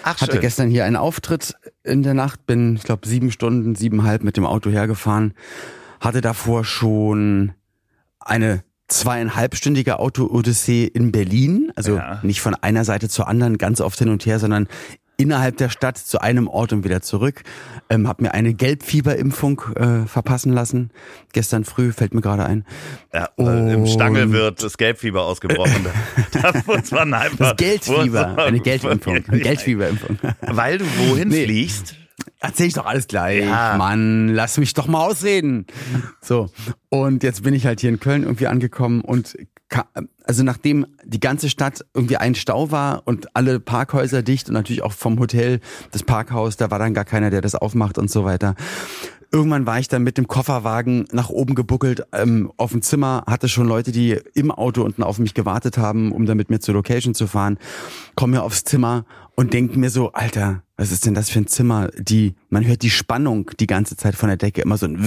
Ach, 0.04 0.20
Hatte 0.22 0.34
schön. 0.34 0.42
gestern 0.42 0.70
hier 0.70 0.86
einen 0.86 0.96
Auftritt 0.98 1.56
in 1.84 2.04
der 2.04 2.14
Nacht, 2.14 2.46
bin, 2.46 2.76
ich 2.76 2.84
glaube, 2.84 3.08
sieben 3.08 3.32
Stunden, 3.32 3.76
siebeneinhalb 3.76 4.24
mit 4.24 4.36
dem 4.38 4.46
Auto 4.46 4.70
hergefahren. 4.70 5.34
Hatte 6.02 6.20
davor 6.22 6.66
schon 6.66 7.54
eine 8.20 8.64
zweieinhalbstündige 8.90 10.00
Auto-Odyssee 10.00 10.84
in 10.86 11.12
Berlin. 11.12 11.72
Also 11.76 11.96
Ja. 11.96 12.20
nicht 12.24 12.42
von 12.42 12.54
einer 12.56 12.84
Seite 12.84 13.08
zur 13.10 13.28
anderen, 13.28 13.58
ganz 13.58 13.80
oft 13.82 13.98
hin 14.00 14.10
und 14.10 14.26
her, 14.26 14.40
sondern 14.40 14.68
innerhalb 15.18 15.58
der 15.58 15.70
Stadt 15.70 15.98
zu 15.98 16.22
einem 16.22 16.48
Ort 16.48 16.74
und 16.74 16.84
wieder 16.84 17.02
zurück. 17.02 17.44
Ähm, 17.90 18.08
hab 18.08 18.22
mir 18.22 18.34
eine 18.34 18.54
Gelbfieberimpfung 18.54 19.62
äh, 19.76 20.08
verpassen 20.08 20.52
lassen. 20.54 20.92
Gestern 21.34 21.64
früh, 21.66 21.92
fällt 21.92 22.14
mir 22.14 22.22
gerade 22.22 22.46
ein. 22.46 22.66
Ja, 23.14 23.30
weil 23.38 23.70
Im 23.72 23.82
Und- 23.82 23.88
Stangel 23.90 24.32
wird 24.32 24.64
das 24.64 24.78
Gelbfieber 24.78 25.24
ausgebrochen. 25.24 25.86
da 26.32 26.52
muss 26.66 26.92
man 26.92 27.14
einfach. 27.14 27.50
Das 27.52 27.58
Geldfieber, 27.58 28.38
eine 28.38 28.60
Geldimpfung. 28.60 29.24
Eine 29.28 29.40
Geldfieberimpfung. 29.40 30.18
Weil 30.42 30.78
du 30.80 30.86
wohin 31.08 31.28
Nee. 31.30 31.46
fliegst? 31.46 31.96
Erzähl 32.40 32.68
ich 32.68 32.74
doch 32.74 32.86
alles 32.86 33.08
gleich. 33.08 33.44
Ja. 33.46 33.76
Mann, 33.78 34.28
lass 34.30 34.58
mich 34.58 34.74
doch 34.74 34.88
mal 34.88 35.06
ausreden. 35.06 35.66
So. 36.22 36.50
Und 36.90 37.24
jetzt 37.24 37.44
bin 37.44 37.54
ich 37.54 37.66
halt 37.66 37.80
hier 37.80 37.90
in 37.90 38.00
Köln 38.00 38.24
irgendwie 38.24 38.48
angekommen 38.48 39.02
und 39.02 39.36
also 40.26 40.44
nachdem 40.44 40.86
die 41.04 41.20
ganze 41.20 41.50
Stadt 41.50 41.86
irgendwie 41.94 42.18
ein 42.18 42.36
Stau 42.36 42.72
war 42.72 43.04
und 43.06 43.36
alle 43.36 43.60
Parkhäuser 43.60 44.24
dicht 44.24 44.48
und 44.48 44.54
natürlich 44.54 44.84
auch 44.84 44.94
vom 44.94 45.20
Hotel 45.20 45.60
das 45.92 46.04
Parkhaus, 46.04 46.58
da 46.58 46.72
war 46.72 46.80
dann 46.80 46.94
gar 46.94 47.06
keiner, 47.06 47.30
der 47.30 47.42
das 47.42 47.56
aufmacht 47.56 47.98
und 47.98 48.10
so 48.10 48.24
weiter. 48.24 48.56
Irgendwann 49.32 49.66
war 49.66 49.80
ich 49.80 49.88
dann 49.88 50.04
mit 50.04 50.20
dem 50.20 50.28
Kofferwagen 50.28 51.08
nach 51.12 51.30
oben 51.30 51.56
gebuckelt 51.56 52.06
ähm, 52.12 52.52
auf 52.58 52.72
dem 52.72 52.84
Zimmer, 52.84 53.24
hatte 53.26 53.50
schon 53.50 53.68
Leute, 53.68 53.92
die 53.92 54.20
im 54.36 54.52
Auto 54.52 54.84
unten 54.84 55.02
auf 55.02 55.18
mich 55.18 55.34
gewartet 55.34 55.80
haben, 55.80 56.12
um 56.12 56.28
dann 56.28 56.38
mit 56.38 56.52
mir 56.52 56.60
zur 56.60 56.76
Location 56.76 57.16
zu 57.16 57.26
fahren. 57.26 57.58
Komm 58.14 58.30
mir 58.30 58.44
aufs 58.44 58.64
Zimmer 58.64 59.06
und 59.36 59.54
denk 59.54 59.76
mir 59.76 59.90
so, 59.90 60.12
Alter, 60.12 60.64
was 60.78 60.92
ist 60.92 61.06
denn 61.06 61.14
das 61.14 61.30
für 61.30 61.40
ein 61.40 61.48
Zimmer? 61.48 61.90
Die, 61.98 62.36
man 62.50 62.66
hört 62.66 62.82
die 62.82 62.90
Spannung 62.90 63.52
die 63.60 63.68
ganze 63.68 63.96
Zeit 63.96 64.16
von 64.16 64.30
der 64.30 64.38
Decke 64.38 64.62
immer 64.62 64.78
so 64.78 64.86
ein 64.86 64.98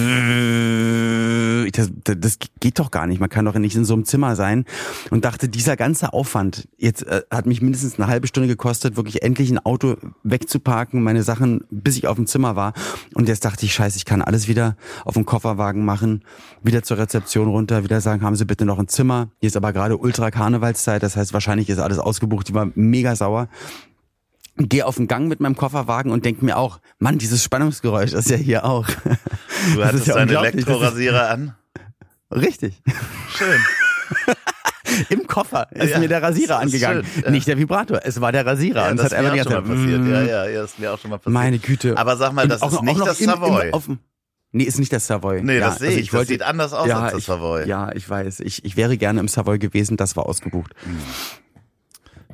das, 1.73 1.91
das 2.03 2.39
geht 2.61 2.79
doch 2.79 2.91
gar 2.91 3.07
nicht. 3.07 3.21
Man 3.21 3.29
kann 3.29 3.45
doch 3.45 3.55
nicht 3.55 3.77
in 3.77 3.85
so 3.85 3.95
einem 3.95 4.05
Zimmer 4.05 4.37
sein. 4.37 4.65
Und 5.11 5.25
dachte, 5.25 5.49
dieser 5.49 5.77
ganze 5.77 6.13
Aufwand 6.13 6.69
jetzt 6.77 7.07
äh, 7.07 7.23
hat 7.31 7.47
mich 7.47 7.63
mindestens 7.63 7.99
eine 7.99 8.07
halbe 8.07 8.27
Stunde 8.27 8.49
gekostet, 8.49 8.97
wirklich 8.97 9.23
endlich 9.23 9.51
ein 9.51 9.59
Auto 9.59 9.97
wegzuparken, 10.23 11.03
meine 11.03 11.23
Sachen, 11.23 11.65
bis 11.71 11.97
ich 11.97 12.07
auf 12.07 12.17
dem 12.17 12.27
Zimmer 12.27 12.57
war. 12.57 12.73
Und 13.15 13.29
jetzt 13.29 13.45
dachte 13.45 13.67
ich, 13.67 13.75
scheiße, 13.75 13.97
ich 13.97 14.05
kann 14.05 14.23
alles 14.23 14.49
wieder 14.49 14.77
auf 15.05 15.15
dem 15.15 15.27
Kofferwagen 15.27 15.85
machen, 15.85 16.23
wieder 16.63 16.83
zur 16.83 16.99
Rezeption 16.99 17.49
runter, 17.49 17.85
wieder 17.85 18.01
sagen, 18.01 18.23
haben 18.23 18.37
Sie 18.37 18.45
bitte 18.45 18.65
noch 18.65 18.79
ein 18.79 18.89
Zimmer. 18.89 19.31
Hier 19.41 19.49
ist 19.49 19.57
aber 19.57 19.73
gerade 19.73 19.97
Ultra 19.97 20.31
Karnevalszeit, 20.31 21.03
das 21.03 21.17
heißt, 21.17 21.33
wahrscheinlich 21.33 21.69
ist 21.69 21.79
alles 21.79 21.99
ausgebucht. 21.99 22.49
Die 22.49 22.55
war 22.55 22.71
mega 22.75 23.17
sauer. 23.17 23.49
Gehe 24.57 24.87
auf 24.87 24.97
den 24.97 25.07
Gang 25.09 25.29
mit 25.29 25.41
meinem 25.41 25.57
Kofferwagen 25.57 26.11
und 26.13 26.25
denke 26.25 26.45
mir 26.45 26.57
auch, 26.57 26.81
Mann, 26.99 27.19
dieses 27.19 27.43
Spannungsgeräusch 27.45 28.13
ist 28.13 28.31
ja 28.31 28.37
hier 28.37 28.65
auch. 28.65 28.87
Du 28.87 29.79
Das 29.81 29.89
hattest 29.89 30.07
ja 30.07 30.15
deinen. 30.15 30.31
Elektrorasierer 30.31 31.31
an. 31.31 31.55
Richtig. 32.31 32.83
Schön. 33.37 33.61
Im 35.11 35.27
Koffer 35.27 35.69
ist 35.73 35.91
Ja, 35.91 35.99
mir 35.99 36.09
der 36.09 36.23
Rasierer 36.23 36.55
das 36.55 36.63
angegangen. 36.63 37.05
schön, 37.05 37.25
ja. 37.25 37.31
Nicht 37.31 37.47
der 37.49 37.59
Vibrator, 37.59 38.01
es 38.05 38.21
war 38.21 38.33
der 38.33 38.47
Rasierer. 38.47 38.85
Ja, 38.85 38.91
und 38.91 38.97
das 38.99 39.07
ist 39.07 39.17
hat 39.17 39.23
mir 39.23 39.33
einfach 39.33 39.47
auch 39.47 39.53
schon 39.53 39.69
mal 39.69 39.75
passiert. 39.77 39.91
Ja, 39.91 39.99
mm, 40.23 40.29
ja, 40.29 40.47
ja, 40.47 40.63
das 40.63 40.71
ist 40.73 40.79
mir 40.79 40.93
auch 40.93 40.99
schon 40.99 41.11
mal 41.11 41.17
passiert. 41.19 41.35
Meine 41.35 41.59
Güte. 41.59 41.97
Aber 41.99 42.17
sag 42.17 42.33
mal, 42.33 42.49
das 42.49 42.63
auch 42.63 42.73
ist 42.73 42.83
nicht 42.83 43.01
das 43.01 43.21
im, 43.21 43.27
Savoy. 43.27 43.69
Im, 43.69 43.75
auf 43.75 43.89
nee, 44.53 44.65
ist 44.65 44.79
nicht 44.79 44.93
das 44.93 45.07
Savoy. 45.07 45.43
Nee, 45.43 45.59
ja, 45.59 45.67
das 45.67 45.79
sehe 45.81 45.89
also 45.89 46.01
ich. 46.01 46.07
Das 46.07 46.15
wollte- 46.15 46.29
sieht 46.33 46.43
anders 46.43 46.73
aus 46.73 46.89
ja, 46.89 47.01
als 47.01 47.13
das 47.13 47.19
ich, 47.21 47.27
Savoy. 47.27 47.67
Ja, 47.69 47.93
ich 47.93 48.09
weiß. 48.09 48.41
Ich, 48.41 48.65
ich 48.65 48.77
wäre 48.77 48.97
gerne 48.97 49.21
im 49.21 49.29
Savoy 49.29 49.59
gewesen, 49.59 49.97
das 49.97 50.17
war 50.17 50.27
ausgebucht. 50.27 50.73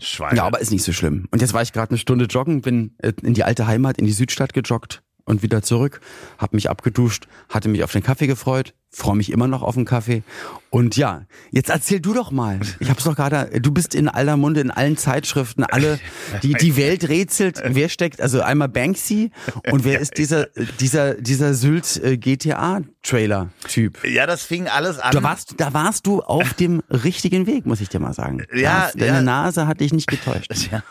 Schweine. 0.02 0.36
Ja, 0.36 0.44
aber 0.44 0.60
ist 0.60 0.70
nicht 0.70 0.84
so 0.84 0.92
schlimm. 0.92 1.26
Und 1.30 1.40
jetzt 1.40 1.54
war 1.54 1.62
ich 1.62 1.72
gerade 1.72 1.90
eine 1.90 1.98
Stunde 1.98 2.26
joggen, 2.26 2.62
bin 2.62 2.94
äh, 2.98 3.12
in 3.22 3.34
die 3.34 3.44
alte 3.44 3.66
Heimat, 3.66 3.98
in 3.98 4.06
die 4.06 4.12
Südstadt 4.12 4.52
gejoggt 4.52 5.02
und 5.24 5.42
wieder 5.42 5.62
zurück, 5.62 6.00
habe 6.38 6.56
mich 6.56 6.68
abgeduscht, 6.68 7.28
hatte 7.48 7.68
mich 7.68 7.84
auf 7.84 7.92
den 7.92 8.02
Kaffee 8.02 8.26
gefreut, 8.26 8.74
freue 8.94 9.16
mich 9.16 9.32
immer 9.32 9.48
noch 9.48 9.62
auf 9.62 9.74
den 9.74 9.84
Kaffee. 9.84 10.22
Und 10.70 10.96
ja, 10.96 11.22
jetzt 11.50 11.68
erzähl 11.70 12.00
du 12.00 12.14
doch 12.14 12.30
mal. 12.30 12.60
Ich 12.80 12.88
hab's 12.88 13.04
doch 13.04 13.16
gerade, 13.16 13.60
du 13.60 13.72
bist 13.72 13.94
in 13.94 14.08
aller 14.08 14.36
Munde, 14.38 14.60
in 14.60 14.70
allen 14.70 14.96
Zeitschriften, 14.96 15.64
alle, 15.64 15.98
die, 16.42 16.54
die 16.54 16.76
Welt 16.76 17.08
rätselt, 17.08 17.62
wer 17.64 17.88
steckt, 17.90 18.20
also 18.22 18.40
einmal 18.40 18.68
Banksy 18.68 19.30
und 19.70 19.84
wer 19.84 20.00
ist 20.00 20.16
dieser, 20.16 20.46
dieser, 20.80 21.14
dieser 21.14 21.52
Sylt 21.54 22.02
äh, 22.02 22.16
GTA 22.16 22.82
Trailer 23.02 23.50
Typ. 23.68 24.02
ja, 24.04 24.26
das 24.26 24.44
fing 24.44 24.68
alles 24.68 24.98
an. 24.98 25.12
Da 25.12 25.22
warst, 25.22 25.54
da 25.58 25.74
warst 25.74 26.06
du 26.06 26.20
auf 26.22 26.54
dem 26.54 26.82
richtigen 26.88 27.46
Weg, 27.46 27.66
muss 27.66 27.80
ich 27.80 27.88
dir 27.88 27.98
mal 27.98 28.14
sagen. 28.14 28.44
Ja, 28.54 28.90
Da- 28.92 28.98
Deine 28.98 29.16
ja. 29.16 29.22
Nase 29.22 29.66
hat 29.66 29.80
dich 29.80 29.92
nicht 29.92 30.06
getäuscht. 30.08 30.50
Ja, 30.70 30.82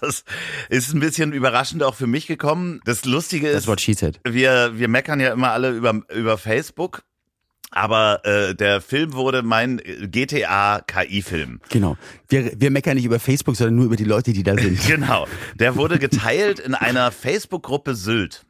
das 0.00 0.24
ist 0.68 0.94
ein 0.94 1.00
bisschen 1.00 1.32
überraschend 1.32 1.82
auch 1.82 1.94
für 1.94 2.06
mich 2.06 2.26
gekommen. 2.26 2.80
Das 2.84 3.04
Lustige 3.04 3.48
Das 3.52 3.62
ist, 3.62 3.66
Wort 3.68 3.80
She 3.80 3.94
said. 3.94 4.20
wir, 4.26 4.72
wir 4.78 4.88
meckern 4.88 5.20
ja 5.20 5.32
immer 5.32 5.50
alle 5.52 5.70
über, 5.70 6.00
über 6.14 6.38
Facebook. 6.38 7.02
Aber 7.70 8.24
äh, 8.24 8.54
der 8.54 8.80
Film 8.80 9.12
wurde 9.12 9.42
mein 9.42 9.78
GTA-KI-Film. 9.78 11.60
Genau. 11.68 11.96
Wir, 12.28 12.52
wir 12.58 12.70
meckern 12.70 12.96
nicht 12.96 13.04
über 13.04 13.20
Facebook, 13.20 13.56
sondern 13.56 13.76
nur 13.76 13.84
über 13.86 13.96
die 13.96 14.04
Leute, 14.04 14.32
die 14.32 14.42
da 14.42 14.56
sind. 14.56 14.78
Genau. 14.86 15.26
Der 15.56 15.76
wurde 15.76 15.98
geteilt 15.98 16.58
in 16.60 16.74
einer 16.74 17.10
Facebook-Gruppe 17.12 17.94
Sylt. 17.94 18.44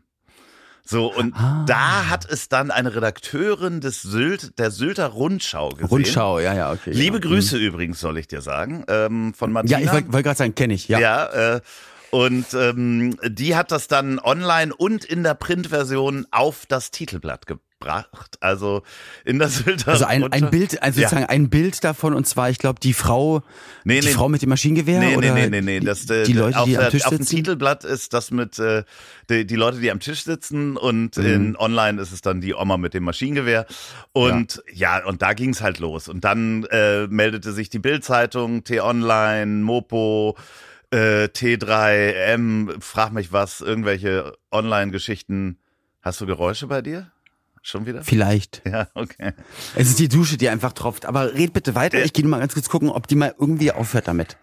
So, 0.84 1.12
und 1.14 1.34
Ah. 1.36 1.64
da 1.66 2.08
hat 2.08 2.24
es 2.30 2.48
dann 2.48 2.70
eine 2.70 2.94
Redakteurin 2.94 3.80
des 3.80 4.00
Sylt, 4.02 4.58
der 4.58 4.70
Sylter 4.70 5.08
Rundschau 5.08 5.70
gesehen. 5.70 5.86
Rundschau, 5.88 6.38
ja, 6.38 6.54
ja, 6.54 6.72
okay. 6.72 6.92
Liebe 6.92 7.20
genau. 7.20 7.34
Grüße 7.34 7.58
übrigens, 7.58 8.00
soll 8.00 8.16
ich 8.18 8.26
dir 8.28 8.40
sagen, 8.40 8.84
ähm, 8.88 9.34
von 9.34 9.50
Ja, 9.50 9.52
Martina. 9.54 9.78
ich 9.80 9.92
wollte 9.92 10.12
wollt 10.12 10.24
gerade 10.24 10.38
sagen, 10.38 10.54
kenne 10.54 10.72
ich, 10.74 10.88
ja. 10.88 10.98
Ja, 10.98 11.56
äh, 11.56 11.60
und 12.10 12.46
ähm, 12.54 13.16
die 13.28 13.54
hat 13.54 13.70
das 13.70 13.88
dann 13.88 14.18
online 14.18 14.74
und 14.74 15.04
in 15.04 15.24
der 15.24 15.34
Printversion 15.34 16.26
auf 16.30 16.64
das 16.66 16.90
Titelblatt 16.90 17.46
gebracht. 17.88 18.36
Also 18.40 18.82
in 19.24 19.38
der 19.38 19.48
Sylter 19.48 19.92
Also 19.92 20.04
ein, 20.04 20.24
ein 20.32 20.50
Bild, 20.50 20.82
also 20.82 21.00
Ja. 21.00 21.08
sozusagen 21.08 21.30
ein 21.30 21.48
Bild 21.48 21.82
davon 21.84 22.12
und 22.14 22.26
zwar, 22.26 22.50
ich 22.50 22.58
glaube, 22.58 22.80
die 22.80 22.92
Frau, 22.92 23.42
Nee, 23.84 24.00
die 24.00 24.06
nee. 24.08 24.12
Frau 24.12 24.28
mit 24.28 24.42
dem 24.42 24.48
Maschinengewehr 24.48 24.98
Nee, 25.00 25.10
nee, 25.10 25.16
oder 25.16 25.34
nee, 25.34 25.48
nee, 25.48 25.60
nee. 25.60 25.80
Das, 25.80 26.08
äh, 26.10 26.24
die 26.24 26.32
Leute, 26.32 26.58
auf, 26.58 26.64
die 26.66 26.76
am 26.76 26.90
Tisch 26.90 27.04
auf 27.04 27.10
dem 27.10 27.18
sitzen. 27.18 27.36
Titelblatt 27.36 27.84
ist 27.84 28.12
das 28.12 28.30
mit 28.30 28.58
äh, 28.58 28.82
die, 29.30 29.46
die 29.46 29.56
Leute, 29.56 29.78
die 29.78 29.90
am 29.90 30.00
Tisch 30.00 30.24
sitzen 30.24 30.76
und 30.76 31.16
Mhm. 31.16 31.24
in 31.24 31.56
online 31.56 32.00
ist 32.02 32.12
es 32.12 32.20
dann 32.20 32.40
die 32.40 32.54
Oma 32.54 32.76
mit 32.76 32.94
dem 32.94 33.04
Maschinengewehr. 33.04 33.66
Und 34.12 34.62
ja, 34.72 35.04
und 35.06 35.22
da 35.22 35.32
ging's 35.34 35.60
halt 35.60 35.78
los. 35.78 36.08
Und 36.08 36.24
dann 36.24 36.64
äh, 36.70 37.06
meldete 37.06 37.52
sich 37.52 37.70
die 37.70 37.78
Bildzeitung, 37.78 38.64
T-Online, 38.64 39.62
Mopo, 39.62 40.36
äh, 40.90 41.24
T3M, 41.28 42.80
frag 42.80 43.12
mich 43.12 43.32
was, 43.32 43.60
irgendwelche 43.60 44.32
Online-Geschichten. 44.50 45.58
Hast 46.02 46.20
du 46.20 46.26
Geräusche 46.26 46.66
bei 46.66 46.80
dir? 46.82 47.10
Schon 47.68 47.84
wieder? 47.84 48.02
Vielleicht. 48.02 48.62
Ja, 48.68 48.88
okay. 48.94 49.32
Es 49.74 49.88
ist 49.88 49.98
die 49.98 50.08
Dusche, 50.08 50.36
die 50.38 50.48
einfach 50.48 50.72
tropft. 50.72 51.04
Aber 51.04 51.34
red 51.34 51.52
bitte 51.52 51.74
weiter. 51.74 52.02
Ich 52.02 52.12
gehe 52.14 52.24
mal 52.26 52.38
ganz 52.38 52.54
kurz 52.54 52.68
gucken, 52.70 52.88
ob 52.88 53.06
die 53.06 53.14
mal 53.14 53.34
irgendwie 53.38 53.72
aufhört 53.72 54.08
damit. 54.08 54.38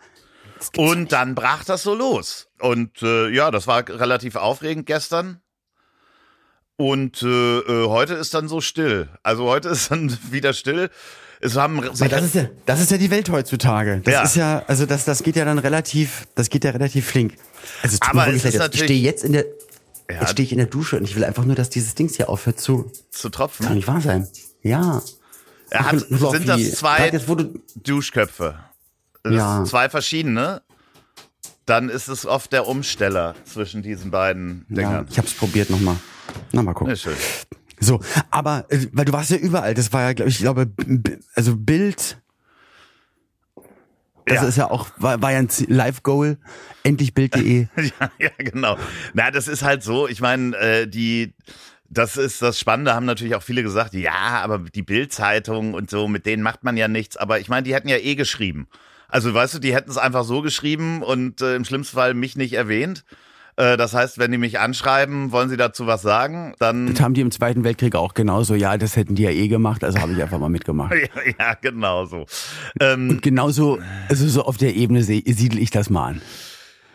Und 0.78 1.12
dann 1.12 1.34
brach 1.36 1.64
das 1.64 1.82
so 1.84 1.96
los. 1.96 2.48
Und 2.60 3.02
äh, 3.02 3.30
ja, 3.30 3.50
das 3.52 3.66
war 3.68 3.88
relativ 3.90 4.36
aufregend 4.36 4.86
gestern. 4.86 5.42
Und 6.78 7.22
äh, 7.24 7.28
äh, 7.60 7.88
heute 7.88 8.14
ist 8.14 8.34
dann 8.34 8.48
so 8.48 8.62
still. 8.62 9.10
Also 9.24 9.46
heute 9.46 9.70
ist 9.76 9.90
dann 9.92 10.16
wieder 10.30 10.54
still. 10.54 10.90
Es 11.42 11.56
haben 11.58 11.82
Weil 11.84 12.10
das 12.10 12.24
ist 12.26 12.36
ja, 12.36 12.46
das 12.66 12.80
ist 12.82 12.92
ja 12.92 12.98
die 12.98 13.12
Welt 13.12 13.30
heutzutage. 13.30 14.02
Das 14.04 14.14
Ja. 14.14 14.24
ist 14.24 14.36
ja, 14.36 14.64
also 14.68 14.86
das, 14.86 15.06
das 15.06 15.22
geht 15.24 15.36
ja 15.36 15.46
dann 15.46 15.60
relativ, 15.60 16.28
das 16.36 16.50
geht 16.50 16.64
ja 16.64 16.72
relativ 16.72 17.08
flink. 17.08 17.36
Also 17.84 17.98
Aber 18.02 18.28
es 18.28 18.36
ist 18.36 18.44
leid. 18.46 18.54
Ich 18.54 18.60
natürlich- 18.60 18.84
stehe 18.86 19.02
jetzt 19.02 19.24
in 19.24 19.34
der, 19.34 19.46
Ja. 20.10 20.22
jetzt 20.22 20.32
stehe 20.32 20.46
ich 20.46 20.52
in 20.52 20.58
der 20.60 20.68
Dusche 20.68 20.98
und 20.98 21.04
ich 21.04 21.16
will 21.16 21.24
einfach 21.24 21.46
nur, 21.46 21.56
dass 21.56 21.70
dieses 21.70 21.96
Dings 21.96 22.16
hier 22.16 22.30
aufhört 22.30 22.60
zu. 22.60 22.92
zu 23.10 23.24
Kann 23.30 23.32
tropfen. 23.32 23.74
nicht 23.74 23.88
wahr 23.88 24.02
sein. 24.02 24.28
Ja. 24.62 25.02
Er 25.70 25.92
hat, 25.92 26.00
sind 26.00 26.48
das 26.48 26.72
zwei 26.74 27.10
Jetzt, 27.10 27.28
Duschköpfe. 27.84 28.60
Das 29.24 29.34
Ja. 29.34 29.64
zwei 29.66 29.90
verschiedene. 29.90 30.62
Dann 31.66 31.90
ist 31.90 32.08
es 32.08 32.28
oft 32.28 32.54
der 32.54 32.68
Umsteller 32.68 33.34
zwischen 33.46 33.82
diesen 33.82 34.12
beiden 34.12 34.66
ja, 34.70 34.76
Dingern. 34.76 35.08
ich 35.10 35.18
hab's 35.18 35.34
probiert 35.34 35.72
nochmal. 35.72 35.96
Na, 36.52 36.62
mal 36.62 36.74
gucken. 36.74 36.92
Ja, 36.94 36.96
schön. 36.96 37.16
So, 37.80 38.00
aber, 38.30 38.66
äh, 38.70 38.86
weil 38.94 39.06
du 39.06 39.14
warst 39.14 39.32
ja 39.32 39.38
überall, 39.38 39.74
das 39.74 39.92
war 39.92 40.04
ja, 40.04 40.14
glaube 40.14 40.30
ich, 40.30 40.38
glaube, 40.38 40.68
also 41.34 41.58
Bild, 41.58 42.22
das 44.26 44.42
Ja. 44.42 44.48
ist 44.48 44.58
ja 44.58 44.72
auch, 44.72 44.88
war, 44.98 45.22
war 45.22 45.32
ja 45.32 45.40
ein 45.40 45.50
Live-Goal, 45.68 46.38
endlich 46.84 47.14
Bild.de. 47.14 47.68
Ja, 47.78 48.10
ja, 48.20 48.30
genau. 48.38 48.78
Na, 49.14 49.32
das 49.32 49.48
ist 49.48 49.64
halt 49.64 49.84
so. 49.84 50.08
Ich 50.08 50.22
meine, 50.22 50.56
äh, 50.58 50.88
die, 50.88 51.34
das 51.90 52.18
ist 52.18 52.42
das 52.42 52.60
Spannende, 52.60 52.94
haben 52.94 53.06
natürlich 53.06 53.36
auch 53.36 53.44
viele 53.44 53.64
gesagt, 53.64 53.94
ja, 53.94 54.12
aber 54.44 54.60
die 54.60 54.82
Bild-Zeitung 54.82 55.74
und 55.74 55.90
so, 55.90 56.08
mit 56.08 56.26
denen 56.26 56.44
macht 56.44 56.64
man 56.64 56.78
ja 56.78 56.88
nichts. 56.88 57.18
Aber 57.18 57.40
ich 57.40 57.50
meine, 57.50 57.64
die 57.64 57.74
hätten 57.76 57.88
ja 57.88 57.98
eh 57.98 58.16
geschrieben. 58.16 58.68
Also, 59.08 59.34
weißt 59.34 59.54
du, 59.54 59.60
die 59.60 59.74
hätten 59.76 59.92
es 59.92 59.98
einfach 59.98 60.24
so 60.24 60.42
geschrieben 60.42 61.04
und 61.04 61.42
äh, 61.42 61.56
im 61.56 61.64
schlimmsten 61.64 61.96
Fall 61.96 62.14
mich 62.16 62.36
nicht 62.36 62.54
erwähnt. 62.54 63.06
Äh, 63.58 63.78
das 63.78 63.94
heißt, 63.94 64.18
wenn 64.18 64.32
die 64.32 64.38
mich 64.38 64.60
anschreiben, 64.60 65.32
wollen 65.32 65.50
sie 65.50 65.58
dazu 65.58 65.88
was 65.88 66.02
sagen, 66.02 66.54
dann. 66.60 66.88
Das 66.94 67.00
haben 67.02 67.14
die 67.14 67.22
im 67.22 67.32
Zweiten 67.32 67.64
Weltkrieg 67.64 67.96
auch 67.96 68.14
genauso, 68.14 68.54
ja, 68.56 68.78
das 68.78 68.96
hätten 68.98 69.16
die 69.16 69.24
ja 69.24 69.30
eh 69.32 69.48
gemacht, 69.48 69.84
also 69.84 70.00
habe 70.00 70.12
ich 70.14 70.22
einfach 70.22 70.40
mal 70.40 70.50
mitgemacht. 70.50 70.94
Ja, 71.16 71.22
ja, 71.40 71.54
genau 71.62 72.06
so. 72.06 72.26
Ähm, 72.80 73.10
Und 73.10 73.22
genauso, 73.22 73.80
also 74.10 74.28
so 74.28 74.44
auf 74.44 74.58
der 74.58 74.76
Ebene 74.76 75.04
siedel 75.04 75.60
ich 75.60 75.72
das 75.72 75.90
mal 75.90 76.08
an. 76.10 76.22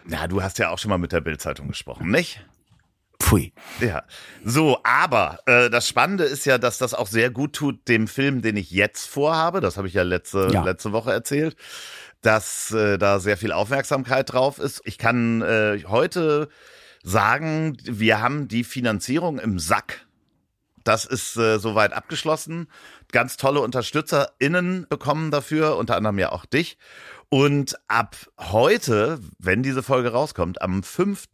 ja, 0.09 0.27
du 0.29 0.43
hast 0.43 0.59
ja 0.59 0.71
auch 0.71 0.79
schon 0.79 0.91
mal 0.91 0.99
mit 0.99 1.13
der 1.13 1.21
Bild-Zeitung 1.21 1.69
gesprochen, 1.69 2.11
nicht? 2.11 2.45
Pfui. 3.23 3.53
Ja, 3.81 4.03
so, 4.45 4.79
aber 4.83 5.39
äh, 5.47 5.69
das 5.71 5.87
Spannende 5.87 6.25
ist 6.25 6.47
ja, 6.47 6.57
dass 6.59 6.79
das 6.79 6.95
auch 6.95 7.07
sehr 7.07 7.31
gut 7.31 7.53
tut 7.55 7.87
dem 7.87 8.09
Film, 8.09 8.41
den 8.43 8.57
ich 8.57 8.71
jetzt 8.71 9.07
vorhabe. 9.07 9.61
Das 9.61 9.77
habe 9.77 9.89
ich 9.89 9.95
ja 9.95 10.03
letzte, 10.03 10.49
Ja. 10.53 10.65
letzte 10.65 10.93
Woche 10.93 11.13
erzählt, 11.13 11.55
dass 12.23 12.71
äh, 12.73 12.99
da 12.99 13.19
sehr 13.19 13.37
viel 13.37 13.53
Aufmerksamkeit 13.53 14.33
drauf 14.33 14.59
ist. 14.59 14.81
Ich 14.85 14.99
kann 14.99 15.43
äh, 15.43 15.83
heute 15.87 16.49
sagen, 17.03 17.77
wir 17.85 18.21
haben 18.21 18.49
die 18.49 18.65
Finanzierung 18.65 19.39
im 19.39 19.59
Sack. 19.59 20.07
Das 20.85 21.05
ist 21.05 21.37
äh, 21.37 21.59
soweit 21.59 21.93
abgeschlossen. 21.93 22.69
Ganz 23.13 23.37
tolle 23.37 23.61
UnterstützerInnen 23.61 24.87
bekommen 24.89 25.31
dafür, 25.31 25.77
unter 25.77 25.97
anderem 25.97 26.19
ja 26.19 26.33
auch 26.33 26.47
dich. 26.47 26.79
Und 27.29 27.77
ab 27.87 28.17
heute, 28.39 29.21
wenn 29.39 29.63
diese 29.63 29.83
Folge 29.83 30.11
rauskommt, 30.13 30.63
am 30.63 30.83
5 30.83 31.29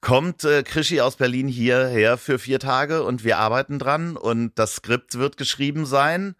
kommt 0.00 0.44
äh, 0.44 0.62
Krischi 0.62 1.00
aus 1.00 1.16
Berlin 1.16 1.48
hierher 1.48 2.16
für 2.16 2.38
vier 2.38 2.60
Tage 2.60 3.02
und 3.02 3.24
wir 3.24 3.38
arbeiten 3.38 3.78
dran 3.78 4.16
und 4.16 4.52
das 4.58 4.76
Skript 4.76 5.18
wird 5.18 5.36
geschrieben 5.36 5.84
sein. 5.84 6.34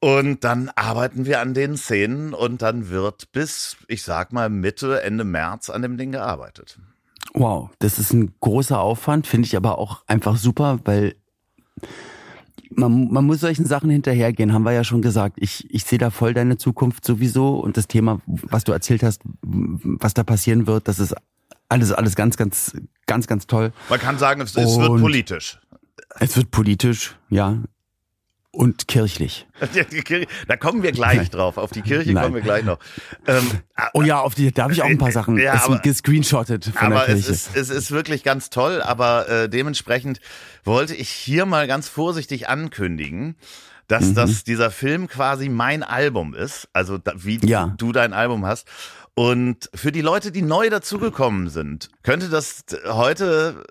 Und 0.00 0.44
dann 0.44 0.70
arbeiten 0.76 1.24
wir 1.24 1.40
an 1.40 1.54
den 1.54 1.76
Szenen 1.76 2.34
und 2.34 2.62
dann 2.62 2.90
wird 2.90 3.32
bis, 3.32 3.76
ich 3.88 4.02
sag 4.02 4.32
mal, 4.32 4.50
Mitte, 4.50 5.02
Ende 5.02 5.24
März 5.24 5.70
an 5.70 5.82
dem 5.82 5.96
Ding 5.96 6.12
gearbeitet. 6.12 6.78
Wow, 7.32 7.70
das 7.78 7.98
ist 7.98 8.12
ein 8.12 8.34
großer 8.40 8.78
Aufwand, 8.78 9.26
finde 9.26 9.46
ich 9.46 9.56
aber 9.56 9.78
auch 9.78 10.02
einfach 10.06 10.36
super, 10.36 10.80
weil 10.84 11.16
man, 12.70 13.10
man 13.10 13.24
muss 13.24 13.40
solchen 13.40 13.66
Sachen 13.66 13.90
hinterhergehen, 13.90 14.52
haben 14.52 14.64
wir 14.64 14.72
ja 14.72 14.84
schon 14.84 15.02
gesagt. 15.02 15.36
Ich, 15.40 15.72
ich 15.72 15.84
sehe 15.84 15.98
da 15.98 16.10
voll 16.10 16.34
deine 16.34 16.58
Zukunft 16.58 17.04
sowieso 17.04 17.58
und 17.58 17.76
das 17.76 17.88
Thema, 17.88 18.20
was 18.26 18.64
du 18.64 18.72
erzählt 18.72 19.02
hast, 19.02 19.22
was 19.42 20.14
da 20.14 20.24
passieren 20.24 20.66
wird, 20.66 20.88
das 20.88 20.98
ist 20.98 21.14
alles, 21.68 21.92
alles 21.92 22.14
ganz, 22.14 22.36
ganz, 22.36 22.76
ganz, 23.06 23.26
ganz 23.26 23.46
toll. 23.46 23.72
Man 23.88 23.98
kann 23.98 24.18
sagen, 24.18 24.40
es, 24.40 24.56
es 24.56 24.78
wird 24.78 25.00
politisch. 25.00 25.58
Es 26.18 26.36
wird 26.36 26.50
politisch, 26.50 27.16
ja, 27.28 27.62
und 28.56 28.88
kirchlich. 28.88 29.46
Da 30.48 30.56
kommen 30.56 30.82
wir 30.82 30.92
gleich 30.92 31.16
Nein. 31.18 31.28
drauf. 31.30 31.56
Auf 31.58 31.70
die 31.70 31.82
Kirche 31.82 32.12
Nein. 32.12 32.22
kommen 32.24 32.34
wir 32.34 32.42
gleich 32.42 32.64
noch. 32.64 32.78
Ähm, 33.26 33.44
Oh 33.94 34.02
ja, 34.02 34.20
auf 34.20 34.34
die, 34.34 34.50
da 34.52 34.64
habe 34.64 34.72
ich 34.72 34.82
auch 34.82 34.86
ein 34.86 34.98
paar 34.98 35.12
Sachen 35.12 35.36
Ja, 35.38 35.54
es 35.54 35.62
aber- 35.64 35.78
gescreenshottet 35.78 36.64
von 36.64 36.92
aber 36.92 37.06
der 37.06 37.14
es 37.16 37.26
Kirche. 37.26 37.32
ist, 37.32 37.56
es 37.56 37.70
ist 37.70 37.90
wirklich 37.90 38.22
ganz 38.24 38.50
toll, 38.50 38.80
aber 38.82 39.28
äh, 39.28 39.48
dementsprechend 39.48 40.20
wollte 40.64 40.94
ich 40.94 41.10
hier 41.10 41.44
mal 41.46 41.66
ganz 41.66 41.88
vorsichtig 41.88 42.48
ankündigen, 42.48 43.36
dass 43.88 44.06
Mhm. 44.06 44.14
das 44.14 44.44
dieser 44.44 44.70
Film 44.70 45.06
quasi 45.08 45.48
mein 45.48 45.82
Album 45.82 46.34
ist, 46.34 46.68
also 46.72 46.98
da, 46.98 47.12
wie 47.16 47.38
Ja. 47.46 47.74
du 47.76 47.92
dein 47.92 48.12
Album 48.12 48.44
hast. 48.46 48.66
Und 49.14 49.70
für 49.74 49.92
die 49.92 50.02
Leute, 50.02 50.30
die 50.32 50.42
neu 50.42 50.68
dazugekommen 50.68 51.48
sind, 51.48 51.88
könnte 52.02 52.28
das 52.28 52.64
heute 52.86 53.64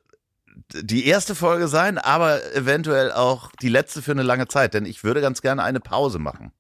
die 0.73 1.05
erste 1.05 1.35
Folge 1.35 1.67
sein, 1.67 1.97
aber 1.97 2.55
eventuell 2.55 3.11
auch 3.11 3.51
die 3.61 3.69
letzte 3.69 4.01
für 4.01 4.11
eine 4.11 4.23
lange 4.23 4.47
Zeit, 4.47 4.73
denn 4.73 4.85
ich 4.85 5.03
würde 5.03 5.21
ganz 5.21 5.41
gerne 5.41 5.63
eine 5.63 5.79
Pause 5.79 6.19
machen. 6.19 6.51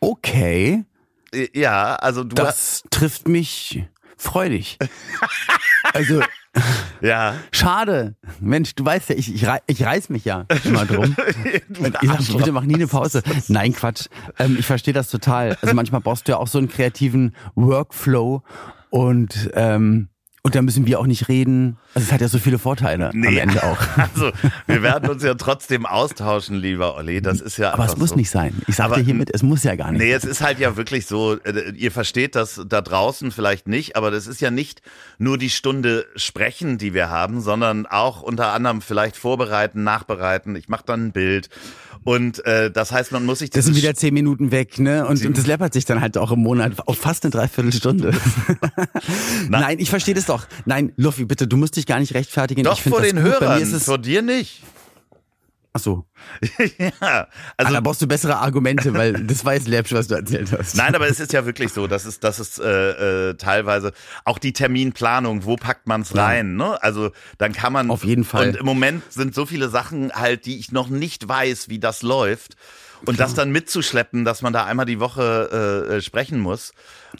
Okay. 0.00 0.84
Ja, 1.54 1.96
also 1.96 2.24
du 2.24 2.34
Das 2.34 2.82
trifft 2.90 3.28
mich 3.28 3.84
freudig. 4.16 4.78
also 5.94 6.20
ja. 7.00 7.36
Schade. 7.52 8.16
Mensch, 8.40 8.74
du 8.74 8.84
weißt 8.84 9.10
ja, 9.10 9.14
ich, 9.14 9.34
ich, 9.34 9.46
ich 9.66 9.84
reiß 9.84 10.08
mich 10.08 10.24
ja 10.24 10.46
immer 10.64 10.84
drum. 10.84 11.16
Ich 12.02 12.10
sag, 12.10 12.36
bitte 12.38 12.52
mach 12.52 12.64
nie 12.64 12.74
eine 12.74 12.86
Pause. 12.86 13.22
Nein, 13.48 13.72
Quatsch. 13.72 14.06
Ähm, 14.38 14.56
ich 14.58 14.66
verstehe 14.66 14.94
das 14.94 15.10
total. 15.10 15.56
Also 15.62 15.74
manchmal 15.74 16.00
brauchst 16.00 16.26
du 16.26 16.32
ja 16.32 16.38
auch 16.38 16.48
so 16.48 16.58
einen 16.58 16.68
kreativen 16.68 17.34
Workflow 17.54 18.42
und 18.90 19.50
ähm, 19.54 20.08
und 20.42 20.54
da 20.54 20.62
müssen 20.62 20.86
wir 20.86 20.98
auch 21.00 21.06
nicht 21.06 21.28
reden. 21.28 21.76
Also 21.94 22.06
es 22.06 22.12
hat 22.12 22.20
ja 22.20 22.28
so 22.28 22.38
viele 22.38 22.58
Vorteile 22.58 23.10
am 23.10 23.22
Ende 23.24 23.62
auch. 23.62 23.78
Also, 23.96 24.30
wir 24.66 24.82
werden 24.82 25.10
uns 25.10 25.22
ja 25.22 25.34
trotzdem 25.34 25.84
austauschen, 25.84 26.56
lieber 26.56 26.94
Olli. 26.96 27.20
Das 27.20 27.40
ist 27.40 27.58
ja 27.58 27.72
Aber 27.74 27.84
es 27.84 27.96
muss 27.96 28.10
so. 28.10 28.16
nicht 28.16 28.30
sein. 28.30 28.54
Ich 28.66 28.80
Aber- 28.80 28.94
sagte 28.94 29.04
hiermit, 29.04 29.30
es 29.34 29.42
muss 29.42 29.62
ja 29.64 29.76
gar 29.76 29.92
nicht. 29.92 30.00
Nee, 30.00 30.12
es 30.12 30.24
ist 30.24 30.40
halt 30.40 30.58
ja 30.58 30.76
wirklich 30.76 31.06
so, 31.06 31.36
äh, 31.42 31.72
ihr 31.76 31.92
versteht 31.92 32.34
das 32.36 32.60
da 32.66 32.80
draußen 32.80 33.30
vielleicht 33.32 33.68
nicht, 33.68 33.96
aber 33.96 34.10
das 34.10 34.26
ist 34.26 34.40
ja 34.40 34.50
nicht 34.50 34.80
nur 35.18 35.36
die 35.36 35.50
Stunde 35.50 36.06
sprechen, 36.16 36.78
die 36.78 36.94
wir 36.94 37.10
haben, 37.10 37.40
sondern 37.40 37.86
auch 37.86 38.22
unter 38.22 38.52
anderem 38.52 38.80
vielleicht 38.80 39.16
vorbereiten, 39.16 39.84
nachbereiten. 39.84 40.56
Ich 40.56 40.68
mache 40.68 40.84
dann 40.86 41.06
ein 41.08 41.12
Bild 41.12 41.50
und 42.04 42.44
äh, 42.46 42.70
das 42.70 42.92
heißt, 42.92 43.12
man 43.12 43.26
muss 43.26 43.40
sich 43.40 43.50
Das 43.50 43.66
sind 43.66 43.76
wieder 43.76 43.94
zehn 43.94 44.14
Minuten 44.14 44.50
weg, 44.50 44.78
ne? 44.78 45.06
Und, 45.06 45.24
und 45.24 45.36
das 45.36 45.46
läppert 45.46 45.72
sich 45.74 45.84
dann 45.84 46.00
halt 46.00 46.16
auch 46.16 46.32
im 46.32 46.40
Monat 46.40 46.72
auf 46.86 46.98
fast 46.98 47.24
eine 47.24 47.30
Dreiviertelstunde. 47.30 48.12
Nein, 49.48 49.78
ich 49.78 49.90
verstehe 49.90 50.14
das 50.14 50.26
doch. 50.26 50.46
Nein, 50.64 50.92
Luffy, 50.96 51.24
bitte, 51.24 51.46
du 51.46 51.56
musst 51.56 51.76
dich 51.76 51.86
gar 51.86 52.00
nicht 52.00 52.14
rechtfertigen. 52.14 52.64
doch 52.64 52.80
vor 52.80 53.02
den 53.02 53.16
gut. 53.16 53.24
Hörern, 53.24 53.60
ist 53.60 53.72
es, 53.72 53.84
vor 53.84 53.98
dir 53.98 54.22
nicht. 54.22 54.62
Ach 55.72 55.80
so. 55.80 56.04
ja, 57.00 57.28
also 57.56 57.72
da 57.72 57.80
brauchst 57.80 58.02
du 58.02 58.06
bessere 58.06 58.36
Argumente, 58.36 58.92
weil 58.94 59.12
das 59.26 59.44
war 59.44 59.54
jetzt 59.54 59.68
läppisch, 59.68 59.92
was 59.92 60.08
du 60.08 60.14
erzählt 60.14 60.50
hast. 60.56 60.76
Nein, 60.76 60.94
aber 60.94 61.08
es 61.08 61.20
ist 61.20 61.32
ja 61.32 61.46
wirklich 61.46 61.72
so, 61.72 61.86
dass 61.86 62.04
es, 62.04 62.20
dass 62.20 62.38
es 62.38 62.58
äh, 62.58 63.30
äh, 63.30 63.34
teilweise 63.34 63.92
auch 64.24 64.38
die 64.38 64.52
Terminplanung, 64.52 65.44
wo 65.44 65.56
packt 65.56 65.86
man's 65.86 66.10
Ja. 66.12 66.26
rein, 66.26 66.56
ne? 66.56 66.82
Also 66.82 67.10
dann 67.38 67.52
kann 67.52 67.72
man 67.72 67.90
Auf 67.90 68.04
jeden 68.04 68.24
Fall. 68.24 68.48
Und 68.48 68.56
im 68.56 68.66
Moment 68.66 69.02
sind 69.12 69.34
so 69.34 69.46
viele 69.46 69.68
Sachen 69.68 70.12
halt, 70.12 70.46
die 70.46 70.58
ich 70.58 70.72
noch 70.72 70.88
nicht 70.88 71.28
weiß, 71.28 71.68
wie 71.68 71.78
das 71.78 72.02
läuft. 72.02 72.56
Und 73.06 73.18
das 73.18 73.32
dann 73.32 73.50
mitzuschleppen, 73.50 74.26
dass 74.26 74.42
man 74.42 74.52
da 74.52 74.66
einmal 74.66 74.84
die 74.84 75.00
Woche 75.00 75.86
äh, 75.88 75.96
äh, 75.96 76.02
sprechen 76.02 76.38
muss. 76.38 76.74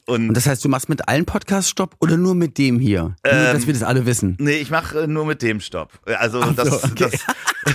Und, 0.04 0.28
Und 0.28 0.34
das 0.34 0.46
heißt, 0.46 0.62
du 0.62 0.68
machst 0.68 0.90
mit 0.90 1.08
allen 1.08 1.24
Podcasts 1.24 1.70
Stopp 1.70 1.96
oder 2.00 2.18
nur 2.18 2.34
mit 2.34 2.58
dem 2.58 2.78
hier? 2.78 3.02
nur, 3.02 3.16
Ähm, 3.24 3.54
dass 3.54 3.66
wir 3.66 3.72
das 3.72 3.82
alle 3.82 4.04
wissen. 4.04 4.36
nee, 4.38 4.56
ich 4.58 4.68
mache 4.70 5.00
äh, 5.04 5.06
nur 5.06 5.24
mit 5.24 5.40
dem 5.40 5.58
Stopp. 5.60 5.98
Also 6.04 6.42
Ach 6.42 6.54
das, 6.54 6.68
so, 6.68 6.76
okay. 6.86 7.08
das, 7.10 7.74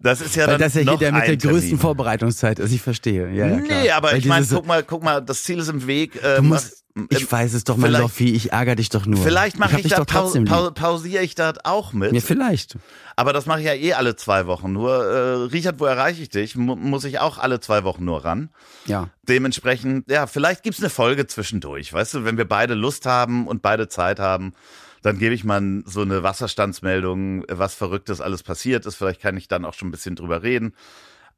das 0.00 0.20
ist 0.20 0.36
ja 0.36 0.46
Weil 0.46 0.52
dann 0.54 0.60
das 0.60 0.74
ja 0.74 0.80
hier 0.82 0.90
noch 0.92 0.98
der 0.98 1.12
mit 1.12 1.26
der 1.26 1.36
größten 1.36 1.60
Termin. 1.60 1.78
Vorbereitungszeit 1.78 2.58
ist, 2.58 2.72
ich 2.72 2.82
verstehe. 2.82 3.30
Ja, 3.32 3.46
ja. 3.46 3.56
Nee, 3.56 3.90
aber 3.90 4.12
Weil 4.12 4.18
ich 4.18 4.26
meine, 4.26 4.46
guck 4.46 4.66
mal, 4.66 4.82
guck 4.82 5.02
mal, 5.02 5.20
das 5.20 5.42
Ziel 5.42 5.58
ist 5.58 5.68
im 5.68 5.86
Weg. 5.86 6.16
Äh, 6.22 6.36
du 6.36 6.42
musst, 6.42 6.84
mach- 6.94 7.06
ich 7.10 7.30
weiß 7.30 7.54
es 7.54 7.64
doch, 7.64 7.76
mein 7.76 7.90
vielleicht- 7.90 8.02
Loffi, 8.02 8.32
ich 8.34 8.52
ärgere 8.52 8.74
dich 8.76 8.88
doch 8.88 9.06
nur. 9.06 9.22
Vielleicht 9.22 9.58
mache 9.58 9.76
ich, 9.76 9.82
dich 9.82 9.92
da 9.92 9.98
doch 9.98 10.06
trotzdem 10.06 10.44
pau 10.44 10.66
lieb. 10.66 10.74
pau 10.74 10.88
pausiere 10.88 11.22
ich 11.22 11.34
das 11.36 11.64
auch 11.64 11.92
mit. 11.92 12.12
Ja, 12.12 12.20
vielleicht. 12.20 12.76
Aber 13.16 13.32
das 13.32 13.46
mache 13.46 13.60
ich 13.60 13.66
ja 13.66 13.74
eh 13.74 13.92
alle 13.94 14.16
zwei 14.16 14.46
Wochen. 14.46 14.72
Nur, 14.72 14.92
äh, 15.04 15.34
Richard, 15.52 15.78
wo 15.80 15.84
erreiche 15.86 16.22
ich 16.22 16.28
dich? 16.28 16.56
Mu 16.56 16.74
muss 16.76 17.04
ich 17.04 17.18
auch 17.20 17.38
alle 17.38 17.60
zwei 17.60 17.84
Wochen 17.84 18.04
nur 18.04 18.24
ran. 18.24 18.48
Ja. 18.86 19.08
Dementsprechend, 19.28 20.10
ja, 20.10 20.26
vielleicht 20.26 20.62
gibt's 20.62 20.80
eine 20.80 20.90
Folge 20.90 21.26
zwischendurch. 21.26 21.92
Weißt 21.92 22.14
du, 22.14 22.24
wenn 22.24 22.36
wir 22.36 22.46
beide 22.48 22.74
Lust 22.74 23.06
haben 23.06 23.46
und 23.46 23.62
beide 23.62 23.88
Zeit 23.88 24.18
haben, 24.18 24.54
dann 25.02 25.18
gebe 25.18 25.34
ich 25.34 25.44
mal 25.44 25.82
so 25.84 26.02
eine 26.02 26.22
Wasserstandsmeldung, 26.22 27.44
was 27.48 27.74
Verrücktes 27.74 28.20
alles 28.20 28.42
passiert 28.42 28.86
ist. 28.86 28.96
Vielleicht 28.96 29.20
kann 29.20 29.36
ich 29.36 29.48
dann 29.48 29.64
auch 29.64 29.74
schon 29.74 29.88
ein 29.88 29.92
bisschen 29.92 30.16
drüber 30.16 30.42
reden. 30.42 30.74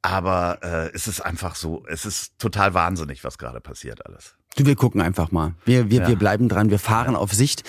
Aber 0.02 0.61
äh, 0.62 0.90
es 0.95 1.07
ist 1.07 1.21
einfach 1.21 1.55
so, 1.57 1.85
es 1.87 2.07
ist 2.07 2.38
total 2.38 2.73
wahnsinnig, 2.73 3.23
was 3.23 3.37
gerade 3.37 3.61
passiert 3.61 4.07
alles. 4.07 4.35
Du, 4.57 4.64
wir 4.67 4.75
gucken 4.75 5.00
einfach 5.00 5.31
mal. 5.31 5.55
Wir, 5.64 5.90
wir, 5.90 6.00
Ja. 6.00 6.09
wir 6.09 6.17
bleiben 6.17 6.49
dran, 6.49 6.71
wir 6.71 6.79
fahren 6.79 7.14
auf 7.14 7.33
Sicht. 7.33 7.62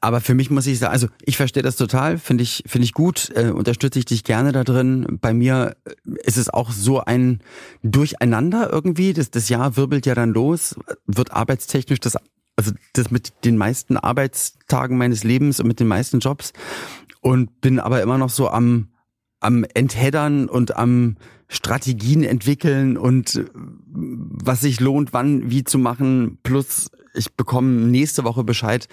Aber 0.00 0.20
für 0.20 0.34
mich 0.34 0.48
muss 0.48 0.66
ich 0.66 0.78
sagen, 0.78 0.92
also 0.92 1.08
ich 1.20 1.36
verstehe 1.36 1.62
das 1.62 1.76
total, 1.76 2.18
finde 2.18 2.44
ich, 2.44 2.62
finde 2.66 2.84
ich 2.84 2.94
gut, 2.94 3.30
äh, 3.34 3.50
unterstütze 3.50 3.98
ich 3.98 4.04
dich 4.06 4.22
gerne 4.24 4.52
da 4.52 4.62
drin. 4.64 5.18
Bei 5.20 5.34
mir 5.34 5.76
äh, 5.84 5.90
ist 6.24 6.38
es 6.38 6.48
auch 6.48 6.70
so 6.70 7.00
ein 7.00 7.40
Durcheinander 7.82 8.70
irgendwie. 8.72 9.12
Das, 9.12 9.30
das 9.30 9.48
Jahr 9.48 9.76
wirbelt 9.76 10.06
ja 10.06 10.14
dann 10.14 10.30
los, 10.32 10.76
wird 11.06 11.32
arbeitstechnisch 11.32 12.00
das, 12.00 12.16
also 12.56 12.72
das 12.92 13.10
mit 13.10 13.44
den 13.44 13.56
meisten 13.56 13.96
Arbeitstagen 13.96 14.98
meines 14.98 15.24
Lebens 15.24 15.60
und 15.60 15.66
mit 15.66 15.80
den 15.80 15.88
meisten 15.88 16.20
Jobs 16.20 16.52
und 17.20 17.60
bin 17.60 17.80
aber 17.80 18.02
immer 18.02 18.18
noch 18.18 18.30
so 18.30 18.48
am, 18.48 18.88
am 19.40 19.64
Entheddern 19.74 20.48
und 20.48 20.76
am 20.76 21.16
Strategien 21.48 22.24
entwickeln 22.24 22.96
und 22.96 23.36
äh, 23.36 23.44
was 23.54 24.62
sich 24.62 24.80
lohnt, 24.80 25.12
wann, 25.12 25.50
wie 25.50 25.64
zu 25.64 25.78
machen. 25.78 26.38
Plus 26.42 26.90
ich 27.14 27.32
bekomme 27.34 27.68
nächste 27.68 28.24
Woche 28.24 28.42
Bescheid, 28.42 28.88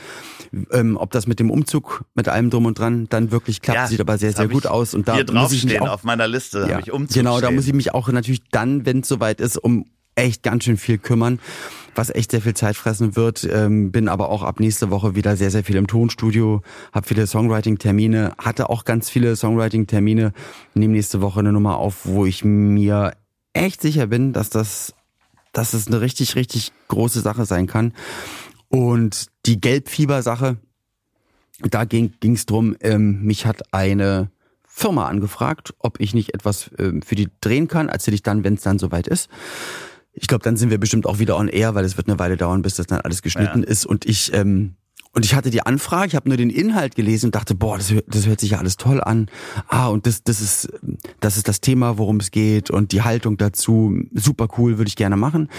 ähm, 0.72 0.98
ob 0.98 1.12
das 1.12 1.26
mit 1.26 1.39
dem 1.39 1.50
Umzug, 1.50 2.04
mit 2.15 2.28
allem 2.28 2.50
drum 2.50 2.65
und 2.65 2.78
dran 2.78 3.08
dann 3.10 3.32
wirklich 3.32 3.62
klappt. 3.62 3.78
Ja, 3.78 3.88
Sieht 3.88 4.02
aber 4.02 4.17
sehr, 4.17 4.34
sehr 4.34 4.50
gut 4.50 4.67
aus. 4.67 4.93
Und 4.93 5.08
da 5.08 5.15
Hier 5.15 5.26
muss 5.32 5.54
ich 5.54 5.63
mich 5.63 5.80
auch 5.80 5.89
auf 5.89 6.04
meiner 6.04 6.28
Liste, 6.28 6.65
ja, 6.67 6.74
habe 6.74 6.82
ich 6.82 6.91
Umzug 6.91 7.13
Genau, 7.13 7.39
da 7.39 7.48
stehen. 7.48 7.56
muss 7.56 7.67
ich 7.67 7.74
mich 7.74 7.93
auch 7.93 8.10
natürlich 8.10 8.41
dann, 8.52 8.86
wenn 8.86 9.00
es 9.00 9.08
soweit 9.08 9.39
ist, 9.39 9.58
um 9.58 9.86
echt 10.19 10.43
ganz 10.43 10.65
schön 10.65 10.77
viel 10.77 10.97
kümmern, 10.97 11.39
was 11.95 12.10
echt 12.10 12.32
sehr 12.32 12.41
viel 12.41 12.53
Zeit 12.53 12.75
fressen 12.75 13.15
wird. 13.15 13.47
Ähm, 13.51 13.91
bin 13.91 14.08
aber 14.08 14.29
auch 14.29 14.43
ab 14.43 14.60
nächste 14.60 14.89
Woche 14.91 15.15
wieder 15.15 15.36
sehr, 15.36 15.51
sehr 15.51 15.63
viel 15.63 15.77
im 15.77 15.88
Tonstudio, 15.88 16.62
habe 16.91 17.08
viele 17.08 17.25
Songwriting-Termine, 17.25 18.34
hatte 18.38 18.69
auch 18.69 18.86
ganz 18.86 19.10
viele 19.10 19.36
Songwriting-Termine. 19.36 20.34
Nehme 20.73 20.93
nächste 20.93 21.21
Woche 21.21 21.39
eine 21.39 21.51
Nummer 21.51 21.77
auf, 21.77 22.05
wo 22.05 22.25
ich 22.25 22.43
mir 22.43 23.13
echt 23.53 23.82
sicher 23.82 24.08
bin, 24.08 24.34
dass 24.34 24.49
das, 24.49 24.93
dass 25.53 25.73
es 25.73 25.88
eine 25.88 26.01
richtig, 26.01 26.36
richtig 26.36 26.71
große 26.88 27.21
Sache 27.21 27.45
sein 27.45 27.67
kann. 27.67 27.93
Und 28.69 29.27
die 29.45 29.60
Gelbfieber-Sache, 29.60 30.58
da 31.62 31.86
ging 31.86 32.13
es 32.21 32.45
drum, 32.45 32.75
ähm, 32.82 33.23
mich 33.23 33.45
hat 33.45 33.73
eine 33.73 34.29
Firma 34.79 35.08
angefragt, 35.08 35.73
ob 35.79 35.99
ich 35.99 36.13
nicht 36.13 36.34
etwas 36.34 36.71
ähm, 36.77 37.01
für 37.01 37.15
die 37.15 37.27
drehen 37.41 37.67
kann. 37.67 37.89
Erzähle 37.89 38.15
ich 38.15 38.23
dann, 38.23 38.45
wenn 38.45 38.53
es 38.53 38.62
dann 38.62 38.79
soweit 38.79 39.08
ist. 39.08 39.27
Ich 40.13 40.28
glaube, 40.28 40.43
dann 40.43 40.58
sind 40.58 40.69
wir 40.69 40.78
bestimmt 40.80 41.06
auch 41.06 41.19
wieder 41.19 41.38
on 41.38 41.48
air, 41.48 41.76
weil 41.76 41.86
es 41.86 41.98
wird 41.98 42.08
eine 42.08 42.19
Weile 42.19 42.36
dauern, 42.38 42.62
bis 42.62 42.76
das 42.76 42.88
dann 42.88 43.02
alles 43.02 43.22
geschnitten 43.22 43.63
ist. 43.63 43.86
Und 43.86 44.06
ich 44.06 44.34
ähm, 44.34 44.76
und 45.12 45.26
ich 45.26 45.34
hatte 45.34 45.50
die 45.50 45.62
Anfrage, 45.65 46.10
ich 46.10 46.15
habe 46.15 46.30
nur 46.30 46.38
den 46.38 46.52
Inhalt 46.52 46.93
gelesen 46.95 47.28
und 47.28 47.36
dachte, 47.36 47.56
boah, 47.56 47.78
das, 47.78 47.91
hört- 47.91 48.06
das 48.13 48.28
hört 48.28 48.39
sich 48.39 48.52
ja 48.52 48.60
alles 48.60 48.78
toll 48.78 49.02
an. 49.02 49.26
Ah, 49.67 49.88
und 49.88 50.06
das, 50.06 50.24
das 50.24 50.39
ist, 50.39 50.69
das 51.19 51.36
ist 51.36 51.48
das 51.48 51.62
Thema, 51.62 51.98
worum 51.98 52.17
es 52.17 52.30
geht 52.30 52.69
und 52.69 52.91
die 52.91 53.02
Haltung 53.02 53.36
dazu, 53.38 53.98
super 54.13 54.48
cool, 54.60 54.78
würde 54.78 54.88
ich 54.89 54.95
gerne 54.95 55.17
machen. 55.17 55.50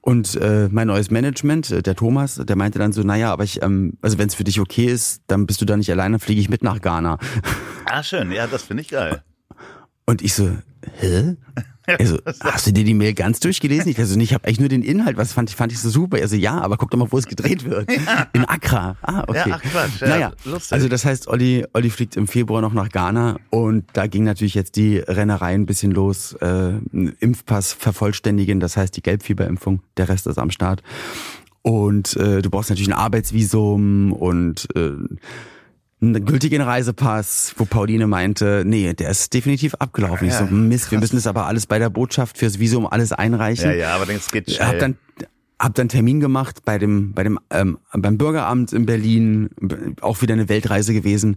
Und 0.00 0.34
äh, 0.34 0.68
mein 0.72 0.88
neues 0.88 1.12
Management, 1.12 1.70
äh, 1.70 1.80
der 1.80 1.94
Thomas, 1.94 2.34
der 2.44 2.56
meinte 2.56 2.80
dann 2.80 2.90
so, 2.92 3.02
naja, 3.04 3.32
aber 3.32 3.44
ich, 3.44 3.62
ähm, 3.62 3.98
also 4.02 4.18
wenn 4.18 4.26
es 4.26 4.34
für 4.34 4.42
dich 4.42 4.58
okay 4.58 4.86
ist, 4.86 5.22
dann 5.28 5.46
bist 5.46 5.60
du 5.60 5.64
da 5.64 5.76
nicht 5.76 5.90
alleine, 5.92 6.18
fliege 6.18 6.40
ich 6.40 6.48
mit 6.48 6.64
nach 6.64 6.80
Ghana. 6.80 7.18
Ah, 7.84 8.02
schön, 8.02 8.32
ja, 8.32 8.48
das 8.48 8.64
finde 8.64 8.80
ich 8.82 8.88
geil. 8.88 9.22
Und 10.06 10.22
ich 10.22 10.34
so, 10.34 10.50
hä? 10.98 11.36
Also, 11.98 12.18
hast 12.40 12.66
du 12.66 12.72
dir 12.72 12.84
die 12.84 12.94
Mail 12.94 13.12
ganz 13.14 13.40
durchgelesen? 13.40 13.90
Ich 13.90 13.98
also, 13.98 14.18
ich 14.18 14.32
habe 14.32 14.44
eigentlich 14.46 14.60
nur 14.60 14.68
den 14.68 14.82
Inhalt, 14.82 15.16
was 15.16 15.32
fand 15.32 15.50
ich, 15.50 15.56
fand 15.56 15.72
ich 15.72 15.80
so 15.80 15.90
super. 15.90 16.18
Also, 16.18 16.36
ja, 16.36 16.60
aber 16.60 16.76
guck 16.76 16.90
doch 16.90 16.98
mal, 16.98 17.10
wo 17.10 17.18
es 17.18 17.26
gedreht 17.26 17.64
wird. 17.64 17.90
In 18.32 18.44
Accra. 18.44 18.96
Ah, 19.02 19.24
okay. 19.26 19.50
Ja, 19.50 19.56
ach 19.56 19.62
Quatsch, 19.62 20.00
ja, 20.00 20.08
naja, 20.08 20.32
lustig. 20.44 20.72
also 20.72 20.88
das 20.88 21.04
heißt, 21.04 21.28
Olli, 21.28 21.64
Olli 21.72 21.90
fliegt 21.90 22.16
im 22.16 22.28
Februar 22.28 22.60
noch 22.62 22.72
nach 22.72 22.88
Ghana 22.88 23.38
und 23.50 23.84
da 23.92 24.06
ging 24.06 24.24
natürlich 24.24 24.54
jetzt 24.54 24.76
die 24.76 24.98
Rennerei 24.98 25.54
ein 25.54 25.66
bisschen 25.66 25.92
los. 25.92 26.34
Äh, 26.34 26.74
Impfpass 27.20 27.72
vervollständigen, 27.72 28.60
das 28.60 28.76
heißt 28.76 28.96
die 28.96 29.02
Gelbfieberimpfung, 29.02 29.82
der 29.96 30.08
Rest 30.08 30.26
ist 30.26 30.38
am 30.38 30.50
Start. 30.50 30.82
Und 31.62 32.16
äh, 32.16 32.42
du 32.42 32.50
brauchst 32.50 32.70
natürlich 32.70 32.88
ein 32.88 32.98
Arbeitsvisum 32.98 34.12
und 34.12 34.68
äh, 34.74 34.92
einen 36.02 36.24
gültigen 36.24 36.60
Reisepass, 36.60 37.54
wo 37.56 37.64
Pauline 37.64 38.06
meinte, 38.06 38.64
nee, 38.66 38.92
der 38.92 39.10
ist 39.10 39.32
definitiv 39.32 39.74
abgelaufen. 39.76 40.26
Ich 40.26 40.34
so, 40.34 40.44
Ja, 40.44 40.50
Mist, 40.50 40.90
wir 40.90 40.98
müssen 40.98 41.16
das 41.16 41.26
aber 41.26 41.46
alles 41.46 41.66
bei 41.66 41.78
der 41.78 41.90
Botschaft 41.90 42.36
fürs 42.38 42.58
Visum 42.58 42.86
alles 42.86 43.12
einreichen. 43.12 43.70
Ja, 43.70 43.76
ja, 43.76 43.94
aber 43.94 44.06
das 44.06 44.30
geht 44.30 44.48
Hab 44.48 44.68
schnell. 44.68 44.78
dann 44.78 44.96
hab 45.60 45.74
dann 45.76 45.88
Termin 45.88 46.18
gemacht 46.18 46.64
bei 46.64 46.76
dem 46.78 47.12
bei 47.12 47.22
dem 47.22 47.38
ähm, 47.50 47.78
beim 47.92 48.18
Bürgeramt 48.18 48.72
in 48.72 48.84
Berlin, 48.84 49.50
auch 50.00 50.20
wieder 50.20 50.34
eine 50.34 50.48
Weltreise 50.48 50.92
gewesen. 50.92 51.36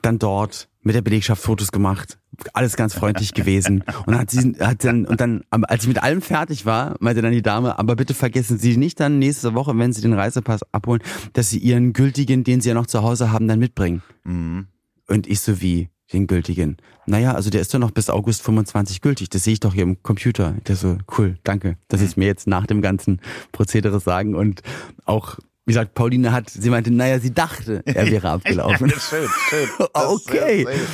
Dann 0.00 0.18
dort 0.18 0.68
mit 0.86 0.94
der 0.94 1.02
Belegschaft 1.02 1.42
Fotos 1.42 1.72
gemacht, 1.72 2.16
alles 2.52 2.76
ganz 2.76 2.94
freundlich 2.94 3.34
gewesen. 3.34 3.82
Und 4.06 4.12
dann 4.12 4.20
hat 4.20 4.30
sie 4.30 4.54
hat 4.60 4.84
dann 4.84 5.04
und 5.04 5.20
dann 5.20 5.42
als 5.50 5.82
ich 5.82 5.88
mit 5.88 6.00
allem 6.00 6.22
fertig 6.22 6.64
war, 6.64 6.94
meinte 7.00 7.22
dann 7.22 7.32
die 7.32 7.42
Dame, 7.42 7.76
aber 7.76 7.96
bitte 7.96 8.14
vergessen 8.14 8.56
Sie 8.56 8.76
nicht 8.76 9.00
dann 9.00 9.18
nächste 9.18 9.54
Woche, 9.54 9.76
wenn 9.76 9.92
Sie 9.92 10.00
den 10.00 10.12
Reisepass 10.12 10.60
abholen, 10.72 11.02
dass 11.32 11.50
Sie 11.50 11.58
Ihren 11.58 11.92
gültigen, 11.92 12.44
den 12.44 12.60
Sie 12.60 12.68
ja 12.68 12.74
noch 12.76 12.86
zu 12.86 13.02
Hause 13.02 13.32
haben, 13.32 13.48
dann 13.48 13.58
mitbringen. 13.58 14.02
Mhm. 14.22 14.68
Und 15.08 15.26
ich 15.26 15.40
so 15.40 15.60
wie 15.60 15.90
den 16.12 16.28
gültigen. 16.28 16.76
Naja, 17.06 17.34
also 17.34 17.50
der 17.50 17.62
ist 17.62 17.74
doch 17.74 17.80
noch 17.80 17.90
bis 17.90 18.08
August 18.08 18.42
25 18.42 19.00
gültig. 19.00 19.28
Das 19.28 19.42
sehe 19.42 19.54
ich 19.54 19.60
doch 19.60 19.74
hier 19.74 19.82
im 19.82 20.04
Computer. 20.04 20.54
Der 20.68 20.76
so, 20.76 20.98
cool, 21.18 21.36
danke, 21.42 21.78
dass 21.88 21.98
Sie 21.98 22.06
es 22.06 22.16
mir 22.16 22.26
jetzt 22.26 22.46
nach 22.46 22.64
dem 22.64 22.80
ganzen 22.80 23.20
Prozedere 23.50 23.98
sagen. 23.98 24.36
Und 24.36 24.62
auch, 25.04 25.38
wie 25.66 25.72
gesagt, 25.72 25.94
Pauline 25.94 26.32
hat, 26.32 26.48
sie 26.48 26.70
meinte, 26.70 26.92
naja, 26.92 27.18
sie 27.18 27.34
dachte, 27.34 27.82
er 27.84 28.06
wäre 28.10 28.30
abgelaufen. 28.30 28.88
Ja, 28.88 28.98
schön, 29.00 29.28
schön. 29.50 29.68
Okay. 29.92 30.62
ist 30.62 30.66
sehr, 30.68 30.76
sehr- 30.76 30.86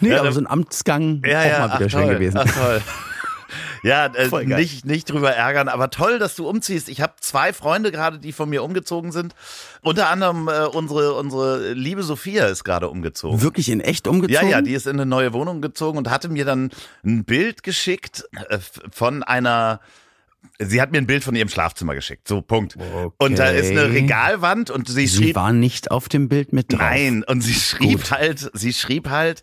Nee, 0.00 0.08
Ja, 0.10 0.20
aber 0.20 0.32
so 0.32 0.40
ein 0.40 0.46
Amtsgang 0.46 1.22
Ja, 1.24 1.40
auch 1.40 1.44
ja, 1.44 1.58
mal 1.68 1.74
wieder 1.78 1.86
ach, 1.86 1.90
schön 1.90 2.02
toll, 2.04 2.14
gewesen. 2.14 2.38
Ach, 2.38 2.50
toll. 2.52 2.82
Ja, 3.84 4.06
äh, 4.06 4.46
nicht, 4.46 4.86
nicht 4.86 5.10
drüber 5.10 5.32
ärgern, 5.32 5.68
aber 5.68 5.90
toll, 5.90 6.18
dass 6.18 6.34
du 6.36 6.48
umziehst. 6.48 6.88
Ich 6.88 7.02
habe 7.02 7.12
zwei 7.20 7.52
Freunde 7.52 7.92
gerade, 7.92 8.18
die 8.18 8.32
von 8.32 8.48
mir 8.48 8.62
umgezogen 8.64 9.12
sind. 9.12 9.34
Unter 9.82 10.08
anderem 10.08 10.48
äh, 10.48 10.64
unsere, 10.64 11.12
unsere 11.12 11.74
liebe 11.74 12.02
Sophia 12.02 12.46
ist 12.46 12.64
gerade 12.64 12.88
umgezogen. 12.88 13.42
Wirklich 13.42 13.68
in 13.68 13.80
echt 13.82 14.06
Ja, 14.06 14.12
umgezogen? 14.12 14.48
ja, 14.48 14.62
die 14.62 14.72
ist 14.72 14.86
in 14.86 14.94
eine 14.94 15.04
neue 15.04 15.34
Wohnung 15.34 15.60
gezogen 15.60 15.98
und 15.98 16.08
hatte 16.08 16.30
mir 16.30 16.46
dann 16.46 16.70
ein 17.04 17.24
Bild 17.24 17.62
geschickt 17.62 18.24
äh, 18.48 18.58
von 18.90 19.22
einer. 19.22 19.80
Sie 20.58 20.80
hat 20.80 20.92
mir 20.92 20.98
ein 20.98 21.06
Bild 21.06 21.24
von 21.24 21.34
ihrem 21.34 21.48
Schlafzimmer 21.48 21.94
geschickt. 21.94 22.28
So, 22.28 22.40
Punkt. 22.40 22.76
Und 23.18 23.38
da 23.38 23.46
ist 23.48 23.70
eine 23.70 23.84
Okay. 23.84 23.92
Regalwand 24.00 24.70
und 24.70 24.88
sie, 24.88 25.06
Sie 25.06 25.16
schrieb. 25.24 25.36
war 25.36 25.52
nicht 25.52 25.90
auf 25.90 26.08
dem 26.08 26.28
Bild 26.28 26.52
mit 26.52 26.72
drauf. 26.72 26.80
Nein, 26.80 27.24
und 27.24 27.40
sie 27.40 27.54
schrieb 27.54 27.98
Gut. 28.02 28.10
halt, 28.12 28.50
sie 28.54 28.72
schrieb 28.72 29.08
halt, 29.10 29.42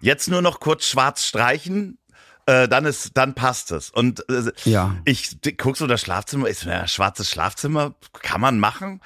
jetzt 0.00 0.28
nur 0.28 0.42
noch 0.42 0.60
kurz 0.60 0.86
schwarz 0.86 1.24
streichen, 1.26 1.98
äh, 2.46 2.68
dann 2.68 2.84
ist, 2.84 3.16
dann 3.16 3.34
passt 3.34 3.72
es. 3.72 3.90
Und 3.90 4.28
äh, 4.28 4.52
Ja. 4.64 4.96
ich 5.04 5.38
guck 5.56 5.76
so 5.76 5.86
das 5.86 6.02
Schlafzimmer, 6.02 6.46
ist 6.48 6.64
ja, 6.64 6.86
schwarzes 6.86 7.30
Schlafzimmer, 7.30 7.94
kann 8.22 8.40
man 8.40 8.58
machen. 8.58 9.00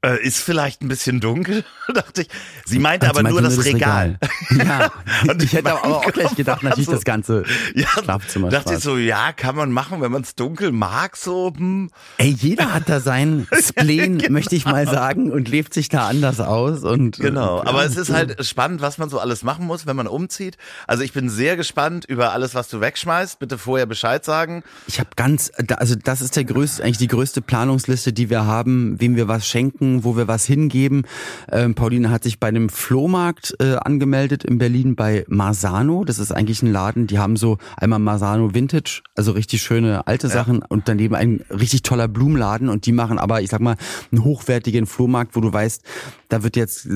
Äh, 0.00 0.22
ist 0.24 0.38
vielleicht 0.38 0.80
ein 0.80 0.86
bisschen 0.86 1.18
dunkel, 1.18 1.64
dachte 1.92 2.22
ich. 2.22 2.28
Sie 2.64 2.78
meinte 2.78 3.06
Sie 3.06 3.10
aber 3.10 3.22
meinte 3.22 3.40
nur 3.40 3.50
das 3.50 3.64
Regal. 3.64 4.16
Ja, 4.56 4.92
Und 5.28 5.42
ich 5.42 5.52
hätte 5.54 5.72
aber 5.72 5.84
auch 5.84 6.12
gleich 6.12 6.36
gedacht, 6.36 6.62
natürlich 6.62 6.86
so- 6.86 6.92
das 6.92 7.02
ganze 7.02 7.42
Ja, 7.74 7.88
Schlafzimmer 7.88 8.48
dachte 8.48 8.74
ich 8.74 8.80
schwarz. 8.80 8.82
so, 8.84 8.96
ja, 8.96 9.32
kann 9.32 9.56
man 9.56 9.72
machen, 9.72 10.00
wenn 10.00 10.12
man 10.12 10.22
es 10.22 10.36
dunkel 10.36 10.70
mag, 10.70 11.16
so. 11.16 11.52
Hm. 11.56 11.90
Ey, 12.18 12.28
jeder 12.30 12.72
hat 12.72 12.88
da 12.88 13.00
sein 13.00 13.48
Spleen, 13.60 14.22
möchte 14.30 14.54
ich 14.54 14.66
mal 14.66 14.86
sagen, 14.86 15.32
und 15.32 15.48
lebt 15.48 15.74
sich 15.74 15.88
da 15.88 16.06
anders 16.06 16.38
aus. 16.38 16.84
Und, 16.84 17.18
Genau, 17.18 17.58
äh, 17.64 17.66
aber 17.66 17.80
ja, 17.82 17.88
es 17.88 17.96
ist 17.96 18.10
halt 18.12 18.46
spannend, 18.46 18.80
was 18.80 18.98
man 18.98 19.08
so 19.08 19.18
alles 19.18 19.42
machen 19.42 19.66
muss, 19.66 19.84
wenn 19.88 19.96
man 19.96 20.06
umzieht. 20.06 20.58
Also 20.86 21.02
ich 21.02 21.12
bin 21.12 21.28
sehr 21.28 21.56
gespannt 21.56 22.04
über 22.04 22.32
alles, 22.32 22.54
was 22.54 22.68
du 22.68 22.80
wegschmeißt. 22.80 23.40
Bitte 23.40 23.58
vorher 23.58 23.86
Bescheid 23.86 24.24
sagen. 24.24 24.62
Ich 24.86 25.00
habe 25.00 25.10
ganz, 25.16 25.50
also 25.76 25.96
das 25.96 26.20
ist 26.20 26.36
der 26.36 26.44
größte, 26.44 26.84
eigentlich 26.84 26.98
die 26.98 27.08
größte 27.08 27.42
Planungsliste, 27.42 28.12
die 28.12 28.30
wir 28.30 28.44
haben, 28.46 29.00
wem 29.00 29.16
wir 29.16 29.26
was 29.26 29.44
schenken, 29.48 29.87
wo 30.04 30.16
wir 30.16 30.28
was 30.28 30.44
hingeben. 30.44 31.02
Ähm, 31.50 31.74
Pauline 31.74 32.10
hat 32.10 32.24
sich 32.24 32.38
bei 32.38 32.48
einem 32.48 32.68
Flohmarkt 32.68 33.54
äh, 33.60 33.76
angemeldet 33.76 34.44
in 34.44 34.58
Berlin 34.58 34.96
bei 34.96 35.24
Marsano. 35.28 36.04
Das 36.04 36.18
ist 36.18 36.32
eigentlich 36.32 36.62
ein 36.62 36.72
Laden, 36.72 37.06
die 37.06 37.18
haben 37.18 37.36
so 37.36 37.58
einmal 37.76 37.98
Marsano 37.98 38.54
Vintage, 38.54 39.02
also 39.14 39.32
richtig 39.32 39.62
schöne 39.62 40.06
alte 40.06 40.28
Sachen 40.28 40.62
und 40.62 40.88
daneben 40.88 41.14
ein 41.14 41.44
richtig 41.50 41.82
toller 41.82 42.08
Blumenladen 42.08 42.68
und 42.68 42.86
die 42.86 42.92
machen 42.92 43.18
aber, 43.18 43.42
ich 43.42 43.50
sag 43.50 43.60
mal, 43.60 43.76
einen 44.12 44.24
hochwertigen 44.24 44.86
Flohmarkt, 44.86 45.36
wo 45.36 45.40
du 45.40 45.52
weißt, 45.52 45.82
da 46.28 46.42
wird 46.42 46.56
jetzt 46.56 46.88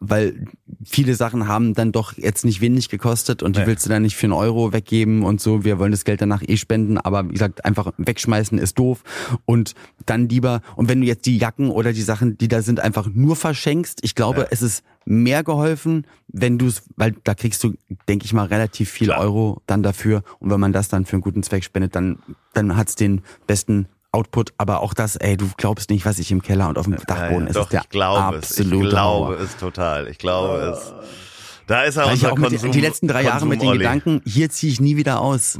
weil 0.00 0.46
viele 0.84 1.14
Sachen 1.14 1.48
haben 1.48 1.74
dann 1.74 1.92
doch 1.92 2.16
jetzt 2.16 2.44
nicht 2.44 2.60
wenig 2.60 2.88
gekostet 2.88 3.42
und 3.42 3.56
die 3.56 3.60
Nee. 3.60 3.66
willst 3.66 3.86
du 3.86 3.90
dann 3.90 4.02
nicht 4.02 4.16
für 4.16 4.26
einen 4.26 4.32
Euro 4.34 4.72
weggeben 4.72 5.22
und 5.22 5.40
so. 5.40 5.64
Wir 5.64 5.78
wollen 5.78 5.92
das 5.92 6.04
Geld 6.04 6.20
danach 6.20 6.42
eh 6.46 6.56
spenden, 6.56 6.98
aber 6.98 7.28
wie 7.28 7.32
gesagt, 7.32 7.64
einfach 7.64 7.92
wegschmeißen 7.96 8.58
ist 8.58 8.78
doof 8.78 9.02
und 9.46 9.74
dann 10.06 10.28
lieber, 10.28 10.60
und 10.76 10.88
wenn 10.88 11.00
du 11.00 11.06
jetzt 11.06 11.26
die 11.26 11.38
Jacken 11.38 11.70
oder 11.70 11.92
die 11.92 12.02
Sachen, 12.02 12.36
die 12.38 12.48
da 12.48 12.60
sind, 12.62 12.80
einfach 12.80 13.08
nur 13.12 13.36
verschenkst, 13.36 14.00
ich 14.02 14.14
glaube, 14.14 14.40
Ja. 14.42 14.46
es 14.50 14.62
ist 14.62 14.84
mehr 15.06 15.42
geholfen, 15.44 16.06
wenn 16.28 16.58
du 16.58 16.66
es, 16.66 16.82
weil 16.96 17.14
da 17.24 17.34
kriegst 17.34 17.62
du, 17.64 17.74
denke 18.08 18.24
ich 18.24 18.32
mal, 18.32 18.46
relativ 18.46 18.90
viel 18.90 19.08
Klar. 19.08 19.20
Euro 19.20 19.62
dann 19.66 19.82
dafür 19.82 20.22
und 20.40 20.50
wenn 20.50 20.60
man 20.60 20.72
das 20.72 20.88
dann 20.88 21.04
für 21.04 21.14
einen 21.14 21.22
guten 21.22 21.42
Zweck 21.42 21.64
spendet, 21.64 21.94
dann, 21.94 22.18
dann 22.52 22.76
hat's 22.76 22.94
den 22.96 23.20
besten 23.46 23.86
Output, 24.14 24.52
aber 24.56 24.80
auch 24.80 24.94
das, 24.94 25.16
ey, 25.16 25.36
du 25.36 25.50
glaubst 25.56 25.90
nicht, 25.90 26.06
was 26.06 26.18
ich 26.18 26.30
im 26.30 26.40
Keller 26.42 26.68
und 26.68 26.78
auf 26.78 26.84
dem 26.86 26.96
Dachboden 27.06 27.42
Ja, 27.44 27.48
ist. 27.50 27.56
doch, 27.56 27.70
ist 27.70 27.80
ich 27.82 27.88
glaube 27.90 28.36
es. 28.38 28.58
Ich 28.58 28.70
glaube 28.70 28.94
Horror. 29.00 29.40
es 29.40 29.56
total. 29.58 30.08
Ich 30.08 30.18
glaube 30.18 30.58
es. 30.74 30.94
Da 31.66 31.84
ist 31.84 31.96
er 31.96 32.08
unser 32.10 32.32
auch 32.32 32.36
Konsum. 32.36 32.72
die 32.72 32.80
letzten 32.82 33.08
drei 33.08 33.22
Jahre 33.22 33.46
mit 33.46 33.62
den 33.62 33.68
Konsum-Olli. 33.70 33.78
Gedanken, 33.78 34.20
hier 34.26 34.50
ziehe 34.50 34.70
ich 34.70 34.82
nie 34.82 34.96
wieder 34.98 35.20
aus, 35.22 35.58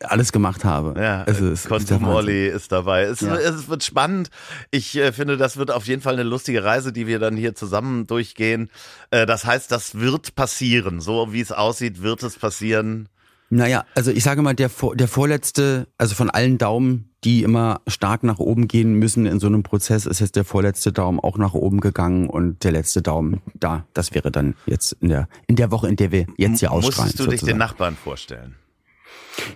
alles 0.00 0.30
gemacht 0.30 0.64
habe. 0.64 0.94
Ja, 1.00 1.24
es 1.26 1.40
ist 1.40 1.66
Konsum. 1.68 2.06
Olli 2.06 2.46
ist 2.46 2.70
dabei. 2.70 3.02
Es, 3.02 3.22
Ja. 3.22 3.34
es 3.34 3.68
wird 3.68 3.82
spannend. 3.82 4.30
Ich 4.70 4.96
äh, 4.96 5.10
finde, 5.12 5.36
das 5.36 5.56
wird 5.56 5.72
auf 5.72 5.86
jeden 5.88 6.00
Fall 6.00 6.12
eine 6.12 6.22
lustige 6.22 6.62
Reise, 6.62 6.92
die 6.92 7.08
wir 7.08 7.18
dann 7.18 7.36
hier 7.36 7.56
zusammen 7.56 8.06
durchgehen. 8.06 8.70
Äh, 9.10 9.26
das 9.26 9.44
heißt, 9.44 9.72
das 9.72 9.96
wird 9.98 10.36
passieren. 10.36 11.00
So 11.00 11.32
wie 11.32 11.40
es 11.40 11.50
aussieht, 11.50 12.02
wird 12.02 12.22
es 12.22 12.36
passieren. 12.38 13.08
Naja, 13.50 13.84
also 13.96 14.12
ich 14.12 14.22
sage 14.22 14.42
mal, 14.42 14.54
der, 14.54 14.70
der 14.94 15.08
vorletzte, 15.08 15.88
also 15.98 16.14
von 16.14 16.30
allen 16.30 16.56
Daumen, 16.56 17.11
die 17.24 17.42
immer 17.42 17.80
stark 17.86 18.22
nach 18.24 18.38
oben 18.38 18.68
gehen 18.68 18.94
müssen 18.94 19.26
in 19.26 19.38
so 19.38 19.46
einem 19.46 19.62
Prozess, 19.62 20.06
ist 20.06 20.20
jetzt 20.20 20.36
der 20.36 20.44
vorletzte 20.44 20.92
Daumen 20.92 21.20
auch 21.20 21.38
nach 21.38 21.54
oben 21.54 21.80
gegangen 21.80 22.28
und 22.28 22.64
der 22.64 22.72
letzte 22.72 23.02
Daumen 23.02 23.40
da, 23.54 23.86
das 23.94 24.12
wäre 24.14 24.30
dann 24.30 24.54
jetzt 24.66 24.96
in 25.00 25.08
der, 25.08 25.28
in 25.46 25.56
der 25.56 25.70
Woche, 25.70 25.88
in 25.88 25.96
der 25.96 26.10
wir 26.10 26.26
jetzt 26.36 26.60
hier 26.60 26.72
ausstrahlen. 26.72 27.08
Musstest 27.08 27.20
du 27.20 27.30
dich 27.30 27.42
den. 27.42 27.58
Nachbarn 27.58 27.96
vorstellen? 27.96 28.56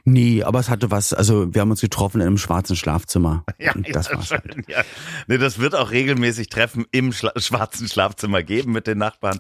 Nee, 0.05 0.43
aber 0.43 0.61
es 0.61 0.69
hatte 0.69 0.91
was, 0.91 1.13
also 1.13 1.53
wir 1.55 1.61
haben 1.61 1.71
uns 1.71 1.81
getroffen 1.81 2.21
in 2.21 2.27
einem 2.27 2.39
schwarzen 2.39 2.77
Schlafzimmer. 2.77 3.45
und 3.75 3.95
das 3.95 4.09
ja, 4.09 4.17
war's. 4.17 4.29
schön, 4.29 4.65
ja. 4.69 4.83
Nee, 5.27 5.39
das 5.39 5.59
wird 5.59 5.75
auch 5.75 5.91
regelmäßig 5.91 6.49
Treffen 6.49 6.87
im 6.93 7.13
Schla 7.13 7.33
schwarzen 7.37 7.89
Schlafzimmer 7.89 8.43
geben 8.43 8.73
mit 8.73 8.87
den 8.87 8.99
Nachbarn. 8.99 9.39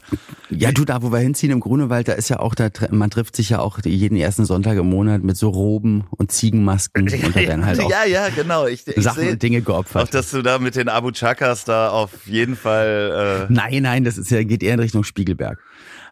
Ja, 0.50 0.72
du, 0.72 0.84
da 0.84 1.02
wo 1.02 1.12
wir 1.12 1.18
hinziehen 1.18 1.52
im 1.52 1.60
Grunewald, 1.60 2.08
da 2.08 2.12
ist 2.12 2.28
ja 2.28 2.40
auch, 2.40 2.54
da, 2.54 2.68
man 2.90 3.10
trifft 3.10 3.36
sich 3.36 3.50
ja 3.50 3.60
auch 3.60 3.78
jeden 3.84 4.16
ersten 4.16 4.44
Sonntag 4.44 4.76
im 4.76 4.88
Monat 4.88 5.22
mit 5.22 5.36
so 5.36 5.48
Roben 5.48 6.04
und 6.10 6.32
Ziegenmasken 6.32 7.02
und 7.24 7.36
da 7.36 7.40
werden 7.40 7.64
halt 7.64 7.80
auch 7.80 7.90
ja, 7.90 8.04
ja, 8.04 8.28
genau. 8.28 8.66
Ich, 8.66 8.86
ich 8.86 9.02
Sachen 9.02 9.28
und 9.28 9.42
Dinge 9.42 9.60
auch, 9.60 9.64
geopfert. 9.64 10.14
dass 10.14 10.30
du 10.30 10.42
da 10.42 10.58
mit 10.58 10.76
den 10.76 10.88
Abu 10.88 11.10
Chakas 11.12 11.64
da 11.64 11.90
auf 11.90 12.26
jeden 12.26 12.56
Fall. 12.56 13.46
Äh, 13.48 13.52
Nein, 13.52 13.82
nein, 13.82 14.04
das 14.04 14.18
ist 14.18 14.30
ja, 14.30 14.42
geht 14.42 14.62
eher 14.62 14.74
in 14.74 14.80
Richtung 14.80 15.04
Spiegelberg. 15.04 15.58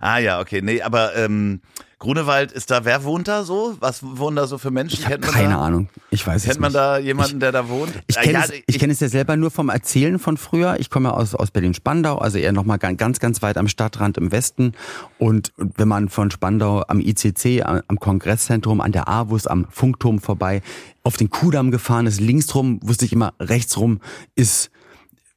ah 0.01 0.19
ja, 0.19 0.41
okay. 0.41 0.61
Nee, 0.63 0.83
aber 0.83 1.15
ähm, 1.17 1.61
Grunewald 2.05 2.53
ist 2.53 2.71
da, 2.71 2.85
wer 2.85 3.03
wohnt 3.05 3.29
da 3.29 3.45
so? 3.45 3.77
Was 3.81 4.01
wohnen 4.03 4.37
da 4.37 4.47
so 4.47 4.59
für 4.59 4.71
Menschen? 4.71 5.01
Ich 5.01 5.07
habe 5.07 5.21
keine 5.21 5.55
da? 5.55 5.61
Ahnung. 5.63 5.89
Ich 6.11 6.27
weiß 6.27 6.43
es 6.43 6.49
Kennt 6.49 6.61
man 6.61 6.69
nicht. 6.71 6.77
da 6.77 6.99
jemanden, 6.99 7.41
der 7.41 7.51
da 7.51 7.67
wohnt? 7.71 7.95
Ich 8.09 8.17
kenne 8.17 8.35
ja, 8.35 8.45
es, 8.45 8.53
ich 8.67 8.79
kenn 8.79 8.91
es 8.91 9.01
ja 9.01 9.09
selber 9.09 9.39
nur 9.39 9.51
vom 9.51 9.71
Erzählen 9.71 10.19
von 10.19 10.37
früher. 10.37 10.77
Ich 10.79 10.91
komme 10.91 11.09
ja 11.09 11.15
aus, 11.15 11.35
aus 11.35 11.51
Berlin-Spandau, 11.51 12.19
also 12.19 12.37
eher 12.37 12.53
nochmal 12.53 12.77
ganz, 12.77 13.21
ganz 13.21 13.41
weit 13.41 13.57
am 13.57 13.69
Stadtrand 13.69 14.19
im 14.19 14.33
Westen. 14.33 14.73
Und 15.19 15.55
wenn 15.57 15.89
man 15.89 16.11
von 16.11 16.31
Spandau 16.31 16.85
am 16.89 17.01
ICC, 17.01 17.63
am, 17.65 17.81
am 17.89 17.99
Kongresszentrum, 17.99 18.83
an 18.83 18.93
der 18.93 19.09
AWUS, 19.09 19.47
am 19.47 19.67
Funkturm 19.71 20.19
vorbei, 20.19 20.61
auf 21.05 21.17
den 21.17 21.31
Kudamm 21.31 21.71
gefahren 21.71 22.07
ist, 22.07 22.21
links 22.21 22.55
rum, 22.55 22.81
wusste 22.83 23.07
ich 23.07 23.15
immer, 23.15 23.33
rechts 23.41 23.79
rum 23.79 24.01
ist 24.35 24.71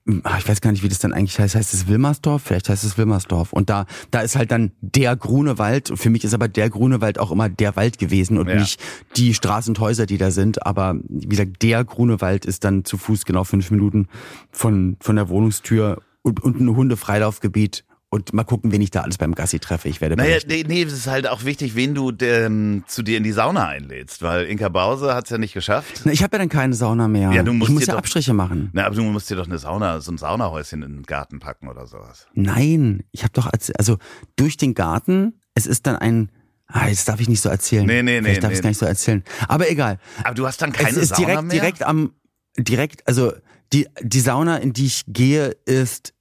ich 0.08 0.48
weiß 0.48 0.62
gar 0.62 0.72
nicht, 0.72 0.84
wie 0.84 0.88
das 0.88 1.00
dann 1.00 1.12
eigentlich 1.12 1.38
heißt. 1.38 1.56
Heißt 1.56 1.74
es 1.74 1.88
Wilmersdorf? 1.88 2.42
Vielleicht 2.42 2.70
heißt 2.70 2.84
es 2.86 2.98
Wilmersdorf. 2.98 3.52
Und 3.52 3.70
da, 3.70 3.86
da 4.10 4.22
ist 4.22 4.38
halt 4.38 4.52
dann 4.52 4.72
der 4.80 5.16
Grunewald. 5.18 5.92
Für 5.96 6.10
mich 6.10 6.24
ist 6.24 6.34
aber 6.34 6.48
der 6.48 6.70
Grunewald 6.70 7.20
auch 7.20 7.32
immer 7.32 7.50
der 7.50 7.76
Wald 7.76 7.98
gewesen 7.98 8.38
und 8.38 8.48
Ja. 8.48 8.56
nicht 8.56 8.80
die 9.18 9.34
Straßen 9.34 9.72
und 9.76 9.80
Häuser, 9.82 10.06
die 10.06 10.18
da 10.18 10.32
sind. 10.32 10.66
Aber 10.66 10.96
wie 11.10 11.28
gesagt, 11.28 11.62
der 11.62 11.84
Grunewald 11.84 12.46
ist 12.46 12.64
dann 12.64 12.86
zu 12.86 12.98
Fuß 12.98 13.26
genau 13.26 13.44
fünf 13.44 13.70
Minuten 13.70 14.08
von, 14.50 14.96
von 15.02 15.18
der 15.18 15.28
Wohnungstür 15.28 16.02
und, 16.22 16.42
und 16.42 16.60
ein 16.60 16.76
Hundefreilaufgebiet. 16.76 17.84
Und 18.10 18.34
mal 18.34 18.46
gucken, 18.46 18.72
wen 18.72 18.80
ich 18.82 18.90
da 18.90 19.02
alles 19.02 19.18
beim 19.18 19.36
Gassi 19.36 19.60
treffe. 19.60 19.90
Ich 19.90 20.00
werde 20.00 20.16
Naja, 20.16 20.38
nee, 20.48 20.64
nee, 20.66 20.84
es 20.84 20.94
ist 20.94 21.08
halt 21.08 21.28
auch 21.28 21.44
wichtig, 21.44 21.76
wen 21.76 21.94
du 21.94 22.14
ähm, 22.22 22.86
zu 22.88 23.04
dir 23.04 23.18
in 23.18 23.24
die 23.24 23.34
Sauna 23.34 23.68
einlädst, 23.68 24.22
weil 24.22 24.46
Inka 24.46 24.70
Bause 24.70 25.14
hat's 25.14 25.30
ja 25.30 25.38
nicht 25.38 25.54
geschafft. 25.54 26.04
Na, 26.06 26.14
ich 26.14 26.24
habe 26.24 26.36
ja 26.38 26.40
dann 26.40 26.48
keine 26.48 26.74
Sauna 26.74 27.10
mehr. 27.10 27.34
Ja, 27.34 27.44
du 27.44 27.52
musst 27.52 27.70
ich 27.70 27.74
muss 27.76 27.86
ja 27.86 27.94
doch- 27.94 28.00
Abstriche 28.00 28.34
machen. 28.34 28.70
Na, 28.72 28.86
aber 28.86 28.96
du 28.96 29.04
musst 29.04 29.30
dir 29.30 29.36
doch 29.36 29.46
eine 29.48 29.58
Sauna, 29.58 30.00
so 30.00 30.14
ein 30.14 30.18
Saunahäuschen 30.18 30.84
in 30.84 30.94
den 30.94 31.04
Garten 31.04 31.40
packen 31.40 31.68
oder 31.68 31.86
sowas. 31.86 32.28
Nein, 32.34 33.04
ich 33.12 33.24
habe 33.24 33.34
doch 33.34 33.52
erzählt, 33.52 33.78
also 33.78 33.98
durch 34.38 34.56
den 34.56 34.74
Garten, 34.74 35.42
es 35.54 35.68
ist 35.68 35.86
dann 35.86 35.98
ein, 35.98 36.32
ah, 36.68 36.88
jetzt 36.88 37.10
darf 37.10 37.20
ich 37.20 37.28
nicht 37.28 37.42
so 37.42 37.50
erzählen. 37.50 37.86
Nee, 37.86 38.04
nee, 38.04 38.22
nee, 38.22 38.22
Vielleicht 38.24 38.44
darf 38.44 38.52
nee. 38.52 38.56
ich 38.56 38.62
gar 38.64 38.70
nicht 38.70 38.80
so 38.80 38.86
erzählen. 38.86 39.22
Aber 39.50 39.70
egal. 39.70 40.00
Aber 40.24 40.34
du 40.34 40.48
hast 40.48 40.62
dann 40.62 40.72
keine 40.72 40.92
es 40.92 40.96
ist 40.96 41.10
Sauna 41.10 41.26
direkt, 41.28 41.44
mehr? 41.44 41.60
direkt 41.60 41.84
am, 41.84 42.14
direkt, 42.58 43.06
also 43.06 43.34
die, 43.74 43.86
die 44.02 44.22
Sauna, 44.22 44.58
in 44.58 44.72
die 44.72 44.86
ich 44.86 45.04
gehe, 45.08 45.58
ist 45.66 46.14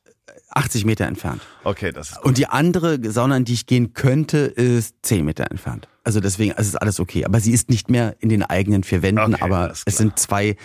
80 0.56 0.84
Meter 0.84 1.06
entfernt. 1.06 1.40
Okay, 1.64 1.92
das 1.92 2.10
ist 2.10 2.16
gut. 2.16 2.24
Und 2.24 2.38
die 2.38 2.46
andere 2.48 2.98
Sauna, 3.10 3.36
in 3.36 3.44
die 3.44 3.52
ich 3.54 3.66
gehen 3.66 3.92
könnte, 3.94 4.38
ist 4.38 4.94
10 5.02 5.24
Meter 5.24 5.50
entfernt. 5.50 5.86
Also 6.04 6.20
deswegen, 6.20 6.52
also 6.52 6.68
ist 6.68 6.76
alles 6.76 6.98
okay. 7.00 7.24
Aber 7.24 7.40
sie 7.40 7.52
ist 7.52 7.68
nicht 7.70 7.90
mehr 7.90 8.16
in 8.20 8.28
den 8.28 8.42
eigenen 8.42 8.82
vier 8.84 9.02
Wänden, 9.02 9.34
Okay, 9.34 9.42
aber 9.42 9.72
es 9.84 9.96
sind 9.96 10.18
zwei 10.18 10.56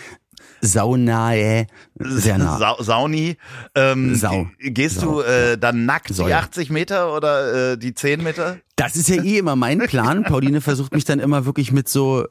Saunae 0.60 1.66
sehr 1.98 2.38
nah. 2.38 2.58
Sa 2.58 2.76
Sauni. 2.82 3.36
Ähm, 3.74 4.14
Sau. 4.14 4.46
ge- 4.58 4.70
Gehst 4.70 5.00
Sau, 5.00 5.20
du 5.20 5.20
äh, 5.22 5.58
dann 5.58 5.84
nackt 5.86 6.10
die 6.10 6.14
Säue. 6.14 6.36
80 6.36 6.70
Meter 6.70 7.14
oder 7.14 7.72
äh, 7.72 7.78
die 7.78 7.94
10 7.94 8.22
Meter? 8.22 8.58
Das 8.76 8.96
ist 8.96 9.08
ja 9.08 9.22
eh 9.22 9.38
immer 9.38 9.56
mein 9.56 9.78
Plan. 9.88 10.22
Pauline 10.24 10.60
versucht 10.60 10.94
mich 10.94 11.04
dann 11.04 11.18
immer 11.18 11.44
wirklich 11.44 11.72
mit 11.72 11.88
so, 11.88 12.24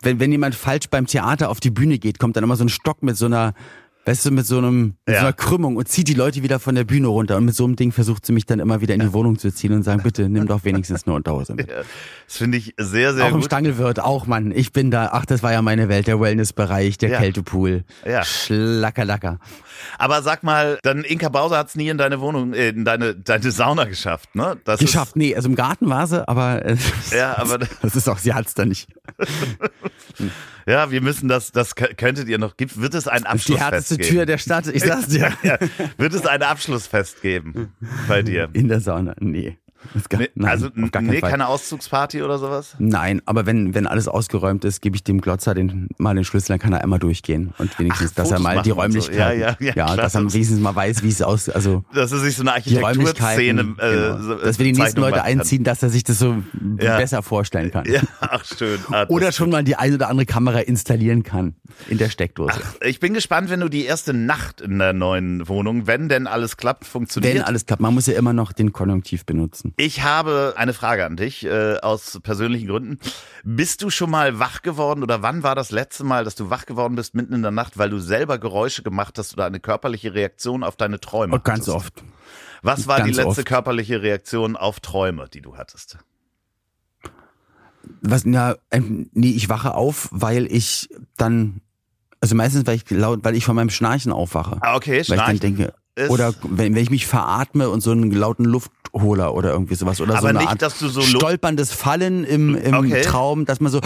wenn, 0.00 0.20
wenn 0.20 0.30
jemand 0.32 0.54
falsch 0.54 0.88
beim 0.90 1.06
Theater 1.06 1.50
auf 1.50 1.60
die 1.60 1.70
Bühne 1.70 1.98
geht, 1.98 2.18
kommt 2.18 2.36
dann 2.36 2.44
immer 2.44 2.56
so 2.56 2.64
ein 2.64 2.68
Stock 2.68 3.02
mit 3.02 3.16
so 3.16 3.26
einer 3.26 3.54
Weißt 4.04 4.26
du, 4.26 4.32
mit 4.32 4.44
so 4.46 4.58
einem 4.58 4.96
mit 5.06 5.14
Ja. 5.14 5.20
so 5.20 5.20
einer 5.26 5.32
Krümmung 5.32 5.76
und 5.76 5.86
zieht 5.88 6.08
die 6.08 6.14
Leute 6.14 6.42
wieder 6.42 6.58
von 6.58 6.74
der 6.74 6.82
Bühne 6.82 7.06
runter. 7.06 7.36
Und 7.36 7.44
mit 7.44 7.54
so 7.54 7.64
einem 7.64 7.76
Ding 7.76 7.92
versucht 7.92 8.26
sie 8.26 8.32
mich 8.32 8.46
dann 8.46 8.58
immer 8.58 8.80
wieder 8.80 8.94
in 8.94 9.00
die 9.00 9.12
Wohnung 9.12 9.38
zu 9.38 9.52
ziehen 9.54 9.72
und 9.72 9.84
sagen, 9.84 10.02
bitte 10.02 10.28
nimm 10.28 10.46
doch 10.48 10.64
wenigstens 10.64 11.06
eine 11.06 11.14
Unterhose 11.14 11.54
mit. 11.54 11.68
Ja, 11.70 11.82
Das 12.26 12.36
finde 12.36 12.58
ich 12.58 12.74
sehr, 12.78 13.14
sehr 13.14 13.24
auch 13.24 13.28
im 13.28 13.34
gut. 13.36 13.44
Stangelwirt, 13.44 14.00
auch 14.00 14.26
Mann. 14.26 14.50
Ich 14.50 14.72
bin 14.72 14.90
da, 14.90 15.10
ach, 15.12 15.24
das 15.24 15.42
war 15.44 15.52
ja 15.52 15.62
meine 15.62 15.88
Welt, 15.88 16.08
der 16.08 16.20
Wellnessbereich, 16.20 16.98
der 16.98 17.10
Ja. 17.10 17.18
Kältepool. 17.18 17.84
Ja. 18.04 18.24
Schlackerlacker. 18.24 19.38
Aber 19.98 20.22
sag 20.22 20.42
mal, 20.42 20.78
dann 20.82 21.04
Inka 21.04 21.28
Bauser 21.28 21.58
hat's 21.58 21.76
nie 21.76 21.88
in 21.88 21.98
deine 21.98 22.20
Wohnung, 22.20 22.54
äh, 22.54 22.70
in 22.70 22.84
deine, 22.84 23.14
deine 23.14 23.50
Sauna 23.52 23.84
geschafft, 23.84 24.34
ne? 24.34 24.56
Das 24.64 24.80
Geschafft, 24.80 25.14
nee, 25.16 25.34
also 25.36 25.48
im 25.48 25.54
Garten 25.54 25.88
war 25.88 26.06
sie, 26.06 26.26
aber 26.28 26.64
äh, 26.64 26.76
Ja, 27.16 27.38
aber- 27.38 27.58
das 27.82 27.94
ist 27.96 28.08
auch, 28.08 28.18
sie 28.18 28.34
hat's 28.34 28.54
da 28.54 28.64
nicht. 28.64 28.88
Ja, 30.66 30.92
wir 30.92 31.00
müssen 31.00 31.26
das, 31.28 31.50
das 31.50 31.76
kö- 31.76 31.92
könntet 31.96 32.28
ihr 32.28 32.38
noch, 32.38 32.56
gibt, 32.56 32.80
wird 32.80 32.94
es 32.94 33.08
ein 33.08 33.24
Das 33.24 33.34
ist 33.34 33.48
die 33.48 33.54
Abschlussfest 33.54 33.72
härteste 33.72 33.96
geben? 33.96 34.08
Tür 34.10 34.26
der 34.26 34.38
Stadt, 34.38 34.66
ich 34.68 34.84
sag's 34.84 35.08
dir. 35.08 35.32
ja, 35.42 35.58
wird 35.96 36.14
es 36.14 36.24
ein 36.24 36.42
Abschlussfest 36.42 37.20
geben 37.20 37.72
bei 38.06 38.22
dir? 38.22 38.48
In 38.52 38.68
der 38.68 38.78
Sauna, 38.80 39.16
nee. 39.18 39.58
Gar, 40.08 40.20
Nee, 40.20 40.28
nein, 40.34 40.50
also, 40.50 40.68
nee, 40.74 41.18
Fall. 41.20 41.30
keine 41.30 41.48
Auszugsparty 41.48 42.22
oder 42.22 42.38
sowas? 42.38 42.76
Nein, 42.78 43.20
aber 43.26 43.46
wenn, 43.46 43.74
wenn 43.74 43.86
alles 43.86 44.08
ausgeräumt 44.08 44.64
ist, 44.64 44.80
gebe 44.80 44.96
ich 44.96 45.04
dem 45.04 45.20
Glotzer 45.20 45.54
den, 45.54 45.88
mal 45.98 46.14
den 46.14 46.24
Schlüssel, 46.24 46.48
dann 46.48 46.58
kann 46.58 46.72
er 46.72 46.82
einmal 46.82 46.98
durchgehen 46.98 47.52
und 47.58 47.78
wenigstens, 47.78 48.10
Ach, 48.12 48.14
dass 48.16 48.30
er 48.30 48.38
Fotos 48.38 48.42
mal 48.54 48.62
die 48.62 48.72
und 48.72 49.02
so. 49.02 49.10
Ja, 49.12 49.32
ja, 49.32 49.56
ja, 49.60 49.72
klar. 49.72 49.96
dass 49.96 50.14
er 50.14 50.20
wenigstens 50.32 50.60
mal 50.60 50.74
weiß, 50.74 51.02
wie 51.02 51.08
es 51.08 51.20
aus, 51.22 51.48
also 51.48 51.84
Dass 51.94 52.12
er 52.12 52.18
sich 52.18 52.36
so 52.36 52.42
eine 52.42 52.52
Architekturszene, 52.52 53.60
äh, 53.78 53.90
genau. 53.90 54.18
so- 54.22 54.34
dass 54.36 54.58
wir 54.58 54.64
die 54.66 54.72
nächsten 54.72 55.00
Leute 55.00 55.16
kann. 55.18 55.26
einziehen, 55.26 55.64
dass 55.64 55.82
er 55.82 55.90
sich 55.90 56.04
das 56.04 56.18
so 56.18 56.42
Ja. 56.80 56.96
besser 56.98 57.22
vorstellen 57.22 57.70
kann. 57.70 57.84
Ja, 57.90 58.00
ach 58.20 58.44
schön. 58.44 58.78
Ah, 58.90 59.06
Oder 59.08 59.32
schon 59.32 59.50
mal 59.50 59.64
die 59.64 59.76
ein 59.76 59.94
oder 59.94 60.08
andere 60.08 60.26
Kamera 60.26 60.60
installieren 60.60 61.22
kann 61.22 61.54
in 61.88 61.98
der 61.98 62.08
Steckdose. 62.08 62.60
Ich 62.84 63.00
bin 63.00 63.14
gespannt, 63.14 63.50
wenn 63.50 63.60
du 63.60 63.68
die 63.68 63.84
erste 63.84 64.12
Nacht 64.14 64.60
in 64.60 64.78
der 64.78 64.92
neuen 64.92 65.48
Wohnung, 65.48 65.86
wenn 65.86 66.08
denn 66.08 66.26
alles 66.26 66.56
klappt, 66.56 66.84
funktioniert. 66.86 67.34
Wenn 67.34 67.42
alles 67.42 67.66
klappt, 67.66 67.82
man 67.82 67.94
muss 67.94 68.06
ja 68.06 68.14
immer 68.14 68.32
noch 68.32 68.52
den 68.52 68.72
Konjunktiv 68.72 69.24
benutzen. 69.26 69.71
Ich 69.76 70.02
habe 70.02 70.54
eine 70.56 70.72
Frage 70.74 71.04
an 71.06 71.16
dich, 71.16 71.44
äh, 71.44 71.78
aus 71.78 72.20
persönlichen 72.22 72.68
Gründen. 72.68 72.98
Bist 73.44 73.82
du 73.82 73.90
schon 73.90 74.10
mal 74.10 74.38
wach 74.38 74.62
geworden 74.62 75.02
oder 75.02 75.22
wann 75.22 75.42
war 75.42 75.54
das 75.54 75.70
letzte 75.70 76.04
Mal, 76.04 76.24
dass 76.24 76.34
du 76.34 76.50
wach 76.50 76.66
geworden 76.66 76.94
bist 76.94 77.14
mitten 77.14 77.32
in 77.32 77.42
der 77.42 77.50
Nacht, 77.50 77.78
weil 77.78 77.90
du 77.90 77.98
selber 77.98 78.38
Geräusche 78.38 78.82
gemacht 78.82 79.18
hast 79.18 79.32
oder 79.34 79.46
eine 79.46 79.60
körperliche 79.60 80.14
Reaktion 80.14 80.62
auf 80.62 80.76
deine 80.76 81.00
Träume 81.00 81.34
Und 81.34 81.44
ganz 81.44 81.68
hattest? 81.68 81.76
oft. 81.76 82.04
Was 82.62 82.86
war 82.86 82.98
die 82.98 83.10
ganz 83.10 83.16
letzte 83.16 83.40
oft. 83.40 83.46
körperliche 83.46 84.02
Reaktion 84.02 84.56
auf 84.56 84.80
Träume, 84.80 85.28
die 85.28 85.40
du 85.40 85.56
hattest? 85.56 85.98
Was, 88.00 88.24
na, 88.24 88.56
ähm, 88.70 89.10
nee, 89.12 89.30
ich 89.30 89.48
wache 89.48 89.74
auf, 89.74 90.08
weil 90.12 90.46
ich 90.46 90.88
dann, 91.16 91.60
also 92.20 92.34
meistens, 92.36 92.66
weil 92.66 92.76
ich 92.76 92.88
laut, 92.90 93.20
weil 93.24 93.34
ich 93.34 93.44
von 93.44 93.56
meinem 93.56 93.70
Schnarchen 93.70 94.12
aufwache. 94.12 94.58
Ah, 94.60 94.76
okay, 94.76 94.92
Weil 94.92 95.00
ich 95.00 95.06
dann 95.08 95.16
Schnarchen 95.16 95.40
denke, 95.40 95.74
ist- 95.94 96.10
oder 96.10 96.32
wenn, 96.42 96.74
wenn 96.74 96.82
ich 96.82 96.90
mich 96.90 97.06
veratme 97.06 97.68
und 97.70 97.80
so 97.80 97.90
einen 97.90 98.10
lauten 98.12 98.44
Luftholer 98.44 99.34
oder 99.34 99.50
irgendwie 99.52 99.74
sowas 99.74 100.00
oder 100.00 100.12
so 100.12 100.18
Aber 100.18 100.28
eine 100.30 100.38
nicht, 100.40 100.48
Art 100.48 100.62
dass 100.62 100.78
du 100.78 100.88
so 100.88 101.00
stolperndes 101.02 101.72
Fallen 101.72 102.24
im, 102.24 102.54
im 102.56 102.74
Okay. 102.74 103.02
Traum, 103.02 103.44
dass 103.44 103.60
man 103.60 103.70
so 103.72 103.80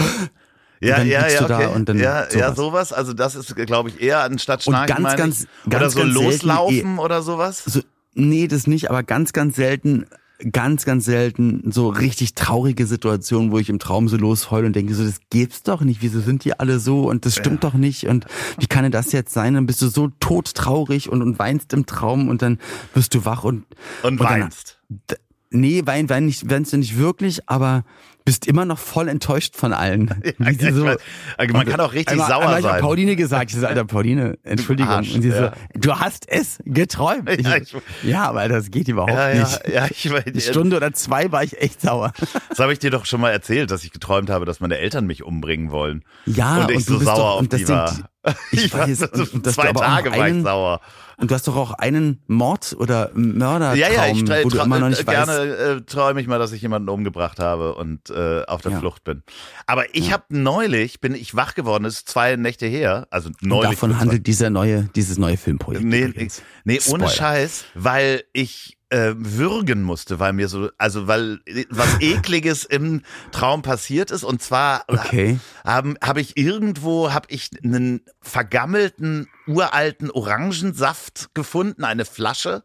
Ja, 0.79 1.01
ja, 1.01 1.27
ja, 1.27 1.41
okay. 1.43 1.67
und 1.73 1.89
dann 1.89 1.97
ja, 1.97 2.23
ja, 2.31 2.53
sowas. 2.53 2.55
sowas. 2.55 2.93
Also 2.93 3.13
das 3.13 3.35
ist, 3.35 3.55
glaube 3.55 3.89
ich, 3.89 3.99
eher 4.01 4.21
anstatt 4.21 4.59
Und 4.67 4.73
Schnarchen 4.73 4.87
ganz, 4.95 5.03
meine 5.03 5.17
ganz, 5.17 5.39
ich. 5.41 5.47
ganz, 5.69 5.75
oder 5.75 5.89
so 5.89 5.99
ganz 5.99 6.13
selten 6.13 6.25
loslaufen 6.25 6.99
oder 6.99 7.21
sowas. 7.23 7.63
so, 7.65 7.81
nee, 8.13 8.47
das 8.47 8.67
nicht, 8.67 8.89
aber 8.89 9.01
ganz, 9.03 9.33
ganz 9.33 9.55
selten, 9.55 10.05
ganz, 10.51 10.85
ganz 10.85 11.05
selten 11.05 11.71
so 11.71 11.89
richtig 11.89 12.35
traurige 12.35 12.85
Situationen, 12.85 13.51
wo 13.51 13.57
ich 13.59 13.69
im 13.69 13.79
Traum 13.79 14.07
so 14.07 14.17
losheule 14.17 14.67
und 14.67 14.75
denke 14.75 14.93
so, 14.93 15.03
das 15.03 15.19
gibt's 15.29 15.63
doch 15.63 15.81
nicht, 15.81 16.01
wieso 16.01 16.19
sind 16.19 16.43
die 16.45 16.59
alle 16.59 16.79
so 16.79 17.09
und 17.09 17.25
das 17.25 17.35
stimmt 17.35 17.63
doch 17.63 17.73
nicht 17.73 18.07
und 18.07 18.25
wie 18.59 18.67
kann 18.67 18.83
denn 18.83 18.91
das 18.91 19.11
jetzt 19.11 19.33
sein? 19.33 19.55
Dann 19.55 19.65
bist 19.65 19.81
du 19.81 19.87
so 19.87 20.09
todtraurig 20.19 21.09
und, 21.09 21.21
und 21.21 21.39
weinst 21.39 21.73
im 21.73 21.85
Traum 21.87 22.29
und 22.29 22.41
dann 22.41 22.59
wirst 22.93 23.13
du 23.15 23.25
wach 23.25 23.43
und 23.43 23.65
Und 24.03 24.19
dann- 24.21 24.41
weinst. 24.41 24.79
D- 24.89 25.15
Nee, 25.49 25.83
wein, 25.85 26.09
wein 26.09 26.25
nicht, 26.25 26.49
weinst 26.51 26.73
du 26.73 26.77
nicht 26.77 26.97
wirklich, 26.97 27.47
aber 27.49 27.85
bist 28.27 28.45
immer 28.45 28.65
noch 28.65 28.77
voll 28.77 29.07
enttäuscht 29.07 29.55
von 29.55 29.71
allen. 29.71 30.13
Sie 30.23 30.67
ich 30.67 30.73
so- 30.75 30.83
weiß, 30.85 30.97
also 31.37 31.53
man 31.53 31.65
kann 31.65 31.79
auch 31.79 31.93
richtig 31.93 32.11
einmal, 32.11 32.27
sauer 32.27 32.41
einmal 32.41 32.59
Ich 32.59 32.63
sein. 32.65 32.73
hab 32.73 32.81
Pauline 32.81 33.15
gesagt, 33.15 33.51
ich 33.51 33.57
so, 33.57 33.65
Alter, 33.65 33.85
Pauline, 33.85 34.37
Entschuldigung. 34.43 34.91
Arsch, 34.91 35.15
und 35.15 35.21
sie 35.21 35.29
ja. 35.29 35.53
so, 35.73 35.79
du 35.79 35.95
hast 35.95 36.29
es 36.29 36.59
geträumt. 36.65 37.29
Ich, 37.31 37.47
Ja, 37.47 37.55
ich- 37.55 37.73
ja, 38.03 38.25
aber 38.27 38.49
das 38.49 38.69
geht 38.69 38.89
überhaupt 38.89 39.13
Ja, 39.13 39.29
ja, 39.29 39.39
nicht. 39.43 39.69
ja, 39.73 39.87
ich 39.89 40.11
Eine 40.13 40.35
weiß. 40.35 40.45
Stunde 40.45 40.75
oder 40.75 40.91
zwei 40.91 41.31
war 41.31 41.41
ich 41.43 41.57
echt 41.61 41.79
sauer. 41.81 42.11
Das 42.49 42.59
habe 42.59 42.73
ich 42.73 42.79
dir 42.79 42.91
doch 42.91 43.05
schon 43.05 43.21
mal 43.21 43.29
erzählt, 43.29 43.71
dass 43.71 43.83
ich 43.83 43.91
geträumt 43.91 44.29
habe, 44.29 44.43
dass 44.45 44.59
meine 44.59 44.77
Eltern 44.77 45.05
mich 45.05 45.23
umbringen 45.23 45.71
wollen. 45.71 46.03
Ja, 46.25 46.57
und 46.65 46.71
ich 46.71 46.77
und 46.77 46.83
so 46.83 46.99
sauer 46.99 47.15
doch- 47.15 47.41
auf 47.41 47.47
die 47.47 47.67
war. 47.69 47.93
ich 48.51 48.73
weiß, 48.73 49.03
und- 49.03 49.33
und 49.35 49.45
zwei 49.51 49.71
Tage 49.71 50.11
war 50.11 50.27
ich 50.27 50.43
sauer. 50.43 50.81
Und 51.19 51.31
du 51.31 51.35
hast 51.35 51.47
doch 51.47 51.55
auch 51.55 51.71
einen 51.71 52.21
Mord 52.27 52.75
oder 52.79 53.09
Mördertraum, 53.15 53.75
Ja, 53.77 53.89
ja, 53.91 54.07
ich 54.07 54.21
wo 54.45 54.49
du 54.49 54.59
immer 54.59 54.79
noch 54.79 54.89
nicht 54.89 55.01
äh, 55.01 55.03
gerne 55.03 55.33
äh, 55.33 55.81
träume 55.81 56.21
ich 56.21 56.27
mal, 56.27 56.37
dass 56.37 56.51
ich 56.51 56.61
jemanden 56.61 56.89
umgebracht 56.89 57.39
habe 57.39 57.73
und 57.73 58.11
äh, 58.11 58.43
auf 58.45 58.61
der 58.61 58.73
Ja. 58.73 58.79
Flucht 58.79 59.03
bin. 59.03 59.23
Aber 59.65 59.95
ich 59.95 60.13
habe 60.13 60.25
neulich, 60.29 61.01
bin 61.01 61.15
ich 61.15 61.35
wach 61.35 61.55
geworden, 61.55 61.85
das 61.85 61.95
ist 61.95 62.09
zwei 62.09 62.35
Nächte 62.35 62.67
her, 62.67 63.07
also 63.09 63.29
Und 63.29 63.41
neulich. 63.41 63.71
davon 63.71 63.99
handelt 63.99 64.27
dieser 64.27 64.51
neue, 64.51 64.89
dieses 64.95 65.17
neue 65.17 65.37
Filmprojekt. 65.37 65.83
Nee, 65.85 66.03
übrigens. 66.03 66.43
nee 66.65 66.79
ohne 66.87 67.07
Spoiler. 67.07 67.09
Scheiß, 67.09 67.65
weil 67.73 68.23
ich 68.33 68.76
äh, 68.89 69.13
würgen 69.17 69.83
musste, 69.83 70.19
weil 70.19 70.33
mir 70.33 70.47
so, 70.47 70.69
also 70.77 71.07
weil 71.07 71.39
was 71.69 71.89
ekliges 71.99 72.63
im 72.63 73.01
Traum 73.31 73.61
passiert 73.61 74.11
ist 74.11 74.23
und 74.23 74.41
zwar 74.41 74.85
Okay. 74.87 75.39
habe 75.65 76.21
ich 76.21 76.37
irgendwo 76.37 77.11
habe 77.11 77.27
ich 77.29 77.49
einen 77.63 78.01
vergammelten 78.21 79.27
uralten 79.45 80.11
Orangensaft 80.11 81.29
gefunden, 81.33 81.83
eine 81.83 82.05
Flasche. 82.05 82.63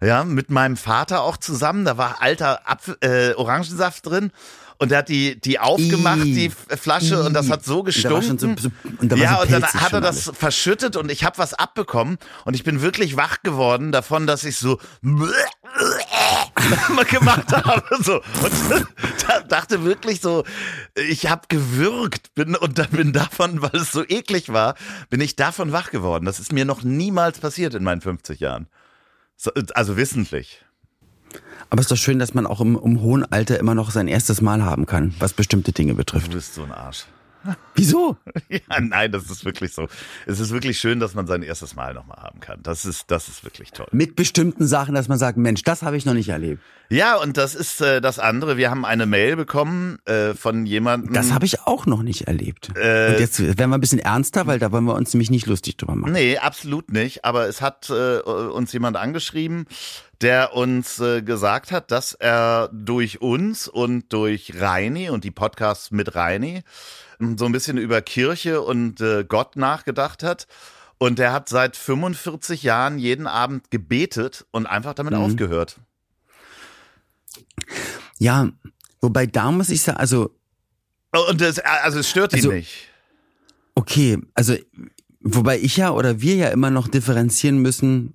Ja, 0.00 0.24
mit 0.24 0.50
meinem 0.50 0.76
Vater 0.76 1.22
auch 1.22 1.36
zusammen, 1.36 1.84
da 1.84 1.96
war 1.96 2.20
alter 2.20 2.68
Apfel, 2.68 2.96
äh, 3.02 3.34
Orangensaft 3.34 4.04
drin 4.04 4.32
und 4.78 4.92
er 4.92 4.98
hat 4.98 5.08
die 5.08 5.40
die 5.40 5.58
aufgemacht, 5.58 6.24
Ih. 6.24 6.48
die 6.48 6.76
Flasche 6.76 7.22
und 7.22 7.34
das 7.34 7.50
hat 7.50 7.64
so 7.64 7.82
gestunken. 7.82 8.38
so- 8.38 8.48
so- 8.58 8.70
und 9.00 9.16
ja, 9.16 9.36
so 9.36 9.42
und 9.42 9.52
dann 9.52 9.62
hat 9.64 9.92
er 9.92 10.00
das 10.00 10.28
alles. 10.28 10.38
verschüttet 10.38 10.96
und 10.96 11.10
ich 11.10 11.24
habe 11.24 11.38
was 11.38 11.54
abbekommen 11.54 12.18
und 12.44 12.54
ich 12.54 12.64
bin 12.64 12.80
wirklich 12.82 13.16
wach 13.16 13.42
geworden 13.42 13.92
davon, 13.92 14.26
dass 14.26 14.44
ich 14.44 14.56
so 14.56 14.78
gemacht 17.10 17.52
habe 17.52 17.82
so 18.02 18.16
und 18.16 18.86
da 19.28 19.40
dachte 19.40 19.84
wirklich 19.84 20.20
so, 20.20 20.44
ich 20.94 21.26
habe 21.28 21.42
gewürgt 21.48 22.34
bin 22.34 22.54
und 22.56 22.78
dann 22.78 22.90
bin 22.90 23.12
davon, 23.12 23.62
weil 23.62 23.74
es 23.80 23.92
so 23.92 24.04
eklig 24.06 24.52
war, 24.52 24.74
bin 25.10 25.20
ich 25.20 25.36
davon 25.36 25.72
wach 25.72 25.90
geworden. 25.90 26.24
Das 26.24 26.40
ist 26.40 26.52
mir 26.52 26.64
noch 26.64 26.82
niemals 26.82 27.38
passiert 27.38 27.74
in 27.74 27.84
meinen 27.84 28.00
50 28.00 28.40
Jahren. 28.40 28.68
So, 29.36 29.50
also 29.74 29.96
wissentlich. 29.96 30.64
Aber 31.72 31.80
es 31.80 31.86
ist 31.86 31.90
doch 31.92 31.96
schön, 31.96 32.18
dass 32.18 32.34
man 32.34 32.46
auch 32.46 32.60
im, 32.60 32.78
im 32.84 33.00
hohen 33.00 33.24
Alter 33.32 33.58
immer 33.58 33.74
noch 33.74 33.90
sein 33.92 34.06
erstes 34.06 34.42
Mal 34.42 34.62
haben 34.62 34.84
kann, 34.84 35.14
was 35.20 35.32
bestimmte 35.32 35.72
Dinge 35.72 35.94
betrifft. 35.94 36.26
Du 36.26 36.32
bist 36.34 36.52
so 36.52 36.64
ein 36.64 36.70
Arsch. 36.70 37.06
Wieso? 37.74 38.18
Ja, 38.50 38.80
nein, 38.80 39.10
das 39.10 39.30
ist 39.30 39.46
wirklich 39.46 39.72
so. 39.72 39.88
Es 40.26 40.38
ist 40.38 40.50
wirklich 40.50 40.78
schön, 40.78 41.00
dass 41.00 41.14
man 41.14 41.26
sein 41.26 41.42
erstes 41.42 41.74
Mal 41.74 41.94
nochmal 41.94 42.18
haben 42.18 42.40
kann. 42.40 42.58
Das 42.62 42.84
ist, 42.84 43.10
das 43.10 43.28
ist 43.28 43.44
wirklich 43.44 43.72
toll. 43.72 43.86
Mit 43.90 44.14
bestimmten 44.14 44.66
Sachen, 44.66 44.94
dass 44.94 45.08
man 45.08 45.18
sagt, 45.18 45.38
Mensch, 45.38 45.62
das 45.62 45.82
habe 45.82 45.96
ich 45.96 46.04
noch 46.04 46.12
nicht 46.12 46.28
erlebt. 46.28 46.60
Ja, 46.90 47.16
und 47.16 47.38
das 47.38 47.54
ist 47.54 47.80
äh, 47.80 48.02
das 48.02 48.18
andere. 48.18 48.58
Wir 48.58 48.70
haben 48.70 48.84
eine 48.84 49.06
Mail 49.06 49.36
bekommen 49.36 49.98
äh, 50.04 50.34
von 50.34 50.66
jemandem. 50.66 51.14
Das 51.14 51.32
habe 51.32 51.46
ich 51.46 51.62
auch 51.62 51.86
noch 51.86 52.02
nicht 52.02 52.28
erlebt. 52.28 52.76
Äh, 52.76 53.12
Und 53.14 53.20
jetzt 53.20 53.40
werden 53.40 53.70
wir 53.70 53.78
ein 53.78 53.80
bisschen 53.80 54.00
ernster, 54.00 54.46
weil 54.46 54.58
da 54.58 54.70
wollen 54.70 54.84
wir 54.84 54.94
uns 54.94 55.14
nämlich 55.14 55.30
nicht 55.30 55.46
lustig 55.46 55.78
drüber 55.78 55.94
machen. 55.94 56.12
Nee, 56.12 56.36
absolut 56.36 56.92
nicht. 56.92 57.24
Aber 57.24 57.48
es 57.48 57.62
hat 57.62 57.88
äh, 57.88 58.18
uns 58.20 58.70
jemand 58.74 58.98
angeschrieben, 58.98 59.64
der 60.22 60.54
uns 60.54 60.98
äh, 61.00 61.22
gesagt 61.22 61.72
hat, 61.72 61.90
dass 61.90 62.14
er 62.14 62.70
durch 62.72 63.20
uns 63.20 63.68
und 63.68 64.12
durch 64.12 64.60
Reini 64.60 65.10
und 65.10 65.24
die 65.24 65.30
Podcasts 65.30 65.90
mit 65.90 66.14
Reini 66.14 66.62
m, 67.20 67.36
so 67.38 67.44
ein 67.46 67.52
bisschen 67.52 67.76
über 67.78 68.00
Kirche 68.02 68.60
und 68.62 69.00
äh, 69.00 69.24
Gott 69.24 69.56
nachgedacht 69.56 70.22
hat. 70.22 70.46
Und 70.98 71.18
der 71.18 71.32
hat 71.32 71.48
seit 71.48 71.76
45 71.76 72.62
Jahren 72.62 72.98
jeden 72.98 73.26
Abend 73.26 73.70
gebetet 73.72 74.46
und 74.52 74.66
einfach 74.66 74.94
damit 74.94 75.14
Mhm. 75.14 75.20
aufgehört. 75.20 75.76
Ja, 78.18 78.48
wobei 79.00 79.26
da 79.26 79.50
muss 79.50 79.68
ich 79.70 79.82
sagen, 79.82 79.98
also 79.98 80.30
Und 81.28 81.40
das, 81.40 81.58
also 81.58 81.98
es 81.98 82.08
stört 82.08 82.32
ihn 82.32 82.38
Also- 82.38 82.52
nicht. 82.52 82.88
okay, 83.74 84.18
also 84.34 84.54
wobei 85.20 85.58
ich 85.58 85.76
ja 85.76 85.90
oder 85.90 86.20
wir 86.20 86.36
ja 86.36 86.48
immer 86.48 86.70
noch 86.70 86.88
differenzieren 86.88 87.58
müssen, 87.58 88.14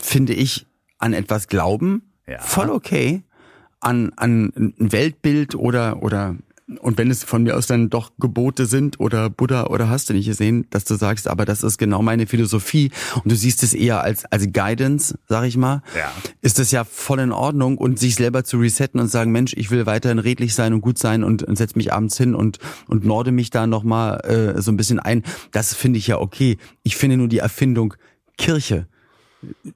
finde 0.00 0.32
ich, 0.34 0.66
an 0.98 1.12
etwas 1.12 1.48
glauben, 1.48 2.02
Ja. 2.26 2.40
voll 2.40 2.70
okay, 2.70 3.22
an 3.80 4.12
an 4.16 4.52
ein 4.56 4.74
Weltbild 4.92 5.54
oder 5.54 6.02
oder 6.02 6.36
Und 6.82 6.98
wenn 6.98 7.10
es 7.10 7.24
von 7.24 7.44
mir 7.44 7.56
aus 7.56 7.66
dann 7.66 7.88
doch 7.88 8.12
Gebote 8.18 8.66
sind 8.66 9.00
oder 9.00 9.30
Buddha 9.30 9.68
oder 9.68 9.88
hast 9.88 10.10
du 10.10 10.12
nicht 10.12 10.26
gesehen, 10.26 10.66
dass 10.68 10.84
du 10.84 10.96
sagst, 10.96 11.26
aber 11.26 11.46
das 11.46 11.62
ist 11.62 11.78
genau 11.78 12.02
meine 12.02 12.26
Philosophie 12.26 12.90
und 13.14 13.32
du 13.32 13.36
siehst 13.36 13.62
es 13.62 13.72
eher 13.72 14.02
als, 14.02 14.26
als 14.26 14.52
Guidance, 14.52 15.18
sag 15.26 15.46
ich 15.46 15.56
mal, 15.56 15.80
ja. 15.96 16.12
ist 16.42 16.58
das 16.58 16.70
ja 16.70 16.84
voll 16.84 17.20
in 17.20 17.32
Ordnung 17.32 17.78
und 17.78 17.98
sich 17.98 18.16
selber 18.16 18.44
zu 18.44 18.58
resetten 18.58 19.00
und 19.00 19.08
sagen, 19.08 19.32
Mensch, 19.32 19.54
ich 19.56 19.70
will 19.70 19.86
weiterhin 19.86 20.18
redlich 20.18 20.54
sein 20.54 20.74
und 20.74 20.82
gut 20.82 20.98
sein 20.98 21.24
und, 21.24 21.42
und 21.42 21.56
setz 21.56 21.74
mich 21.74 21.90
abends 21.94 22.18
hin 22.18 22.34
und, 22.34 22.58
und 22.86 23.02
norde 23.06 23.32
mich 23.32 23.48
da 23.48 23.66
nochmal 23.66 24.20
äh, 24.26 24.60
so 24.60 24.70
ein 24.70 24.76
bisschen 24.76 24.98
ein. 25.00 25.22
Das 25.52 25.72
finde 25.74 25.98
ich 25.98 26.06
ja 26.08 26.18
okay. 26.18 26.58
Ich 26.82 26.96
finde 26.96 27.16
nur 27.16 27.28
die 27.28 27.38
Erfindung 27.38 27.94
Kirche 28.36 28.88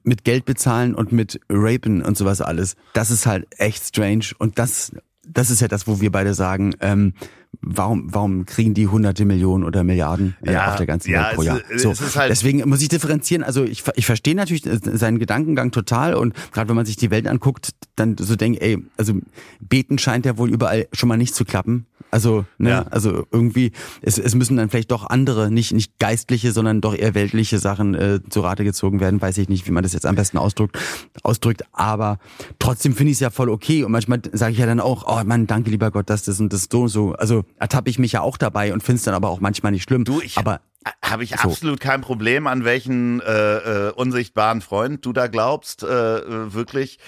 mit 0.03 0.23
Geld 0.23 0.45
bezahlen 0.45 0.95
und 0.95 1.11
mit 1.11 1.39
Rapen 1.49 2.01
und 2.01 2.17
sowas 2.17 2.41
alles, 2.41 2.75
das 2.93 3.11
ist 3.11 3.25
halt 3.25 3.47
echt 3.57 3.83
strange. 3.83 4.25
Und 4.37 4.59
das 4.59 4.91
das 5.25 5.49
ist 5.49 5.61
ja 5.61 5.67
das, 5.67 5.87
wo 5.87 6.01
wir 6.01 6.11
beide 6.11 6.33
sagen, 6.33 6.75
ähm, 6.81 7.13
warum, 7.61 8.13
warum 8.13 8.45
kriegen 8.45 8.73
die 8.73 8.87
hunderte 8.87 9.25
Millionen 9.25 9.63
oder 9.63 9.83
Milliarden 9.83 10.35
äh, 10.45 10.53
ja, 10.53 10.71
auf 10.71 10.75
der 10.77 10.85
ganzen 10.85 11.11
ja, 11.11 11.27
Welt 11.27 11.35
pro 11.35 11.41
Jahr? 11.43 11.61
so, 11.75 11.93
halt 12.15 12.29
deswegen 12.29 12.67
muss 12.67 12.81
ich 12.81 12.89
differenzieren. 12.89 13.43
Also 13.43 13.63
ich, 13.63 13.83
ich 13.95 14.05
verstehe 14.05 14.35
natürlich 14.35 14.63
seinen 14.63 15.19
Gedankengang 15.19 15.71
total 15.71 16.15
und 16.15 16.33
gerade 16.51 16.69
wenn 16.69 16.75
man 16.75 16.85
sich 16.85 16.97
die 16.97 17.11
Welt 17.11 17.27
anguckt, 17.27 17.69
dann 17.95 18.17
so 18.17 18.35
denkt, 18.35 18.61
ey, 18.61 18.77
also 18.97 19.13
beten 19.59 19.97
scheint 19.97 20.25
ja 20.25 20.37
wohl 20.37 20.49
überall 20.49 20.87
schon 20.93 21.09
mal 21.09 21.17
nicht 21.17 21.35
zu 21.35 21.45
klappen. 21.45 21.85
Also, 22.13 22.45
ne, 22.59 22.69
ja. 22.69 22.85
also 22.91 23.25
irgendwie, 23.31 23.71
es, 24.03 24.19
es 24.19 24.35
müssen 24.35 24.55
dann 24.55 24.69
vielleicht 24.69 24.91
doch 24.91 25.09
andere, 25.09 25.49
nicht, 25.49 25.73
nicht 25.73 25.97
geistliche, 25.97 26.51
sondern 26.51 26.79
doch 26.79 26.93
eher 26.93 27.15
weltliche 27.15 27.57
Sachen 27.57 27.95
äh, 27.95 28.19
zu 28.29 28.41
Rate 28.41 28.63
gezogen 28.63 28.99
werden. 28.99 29.19
Weiß 29.19 29.39
ich 29.39 29.49
nicht, 29.49 29.65
wie 29.67 29.71
man 29.71 29.81
das 29.81 29.93
jetzt 29.93 30.05
am 30.05 30.13
besten 30.13 30.37
ausdrückt, 30.37 30.77
ausdrückt. 31.23 31.63
Aber 31.71 32.19
trotzdem 32.59 32.93
finde 32.93 33.09
ich 33.09 33.15
es 33.15 33.19
ja 33.21 33.31
voll 33.31 33.49
okay. 33.49 33.83
Und 33.83 33.91
manchmal 33.91 34.21
sage 34.31 34.53
ich 34.53 34.59
ja 34.59 34.67
dann 34.67 34.79
auch, 34.79 35.05
oh 35.07 35.23
Mann, 35.25 35.47
danke 35.47 35.71
lieber 35.71 35.89
Gott, 35.89 36.07
dass 36.07 36.21
das 36.21 36.39
und 36.39 36.53
das 36.53 36.67
so 36.71 36.83
und 36.83 36.89
so. 36.89 37.13
Also 37.13 37.42
ertappe 37.59 37.89
ich 37.89 37.99
mich 37.99 38.13
ja 38.13 38.21
auch 38.21 38.37
dabei 38.37 38.73
und 38.73 38.83
finde 38.83 38.97
es 38.97 39.03
dann 39.03 39.13
aber 39.13 39.29
auch 39.29 39.39
manchmal 39.39 39.71
nicht 39.71 39.83
schlimm. 39.83 40.05
Du, 40.05 40.21
ich, 40.21 40.37
aber 40.37 40.61
habe 41.01 41.23
ich 41.23 41.31
so. 41.31 41.49
absolut 41.49 41.79
kein 41.79 42.01
Problem, 42.01 42.47
an 42.47 42.65
welchen 42.65 43.21
äh, 43.21 43.87
äh, 43.87 43.91
unsichtbaren 43.91 44.61
Freund 44.61 45.05
du 45.05 45.13
da 45.13 45.27
glaubst, 45.27 45.83
äh, 45.83 46.17
äh 46.17 46.53
wirklich 46.53 46.99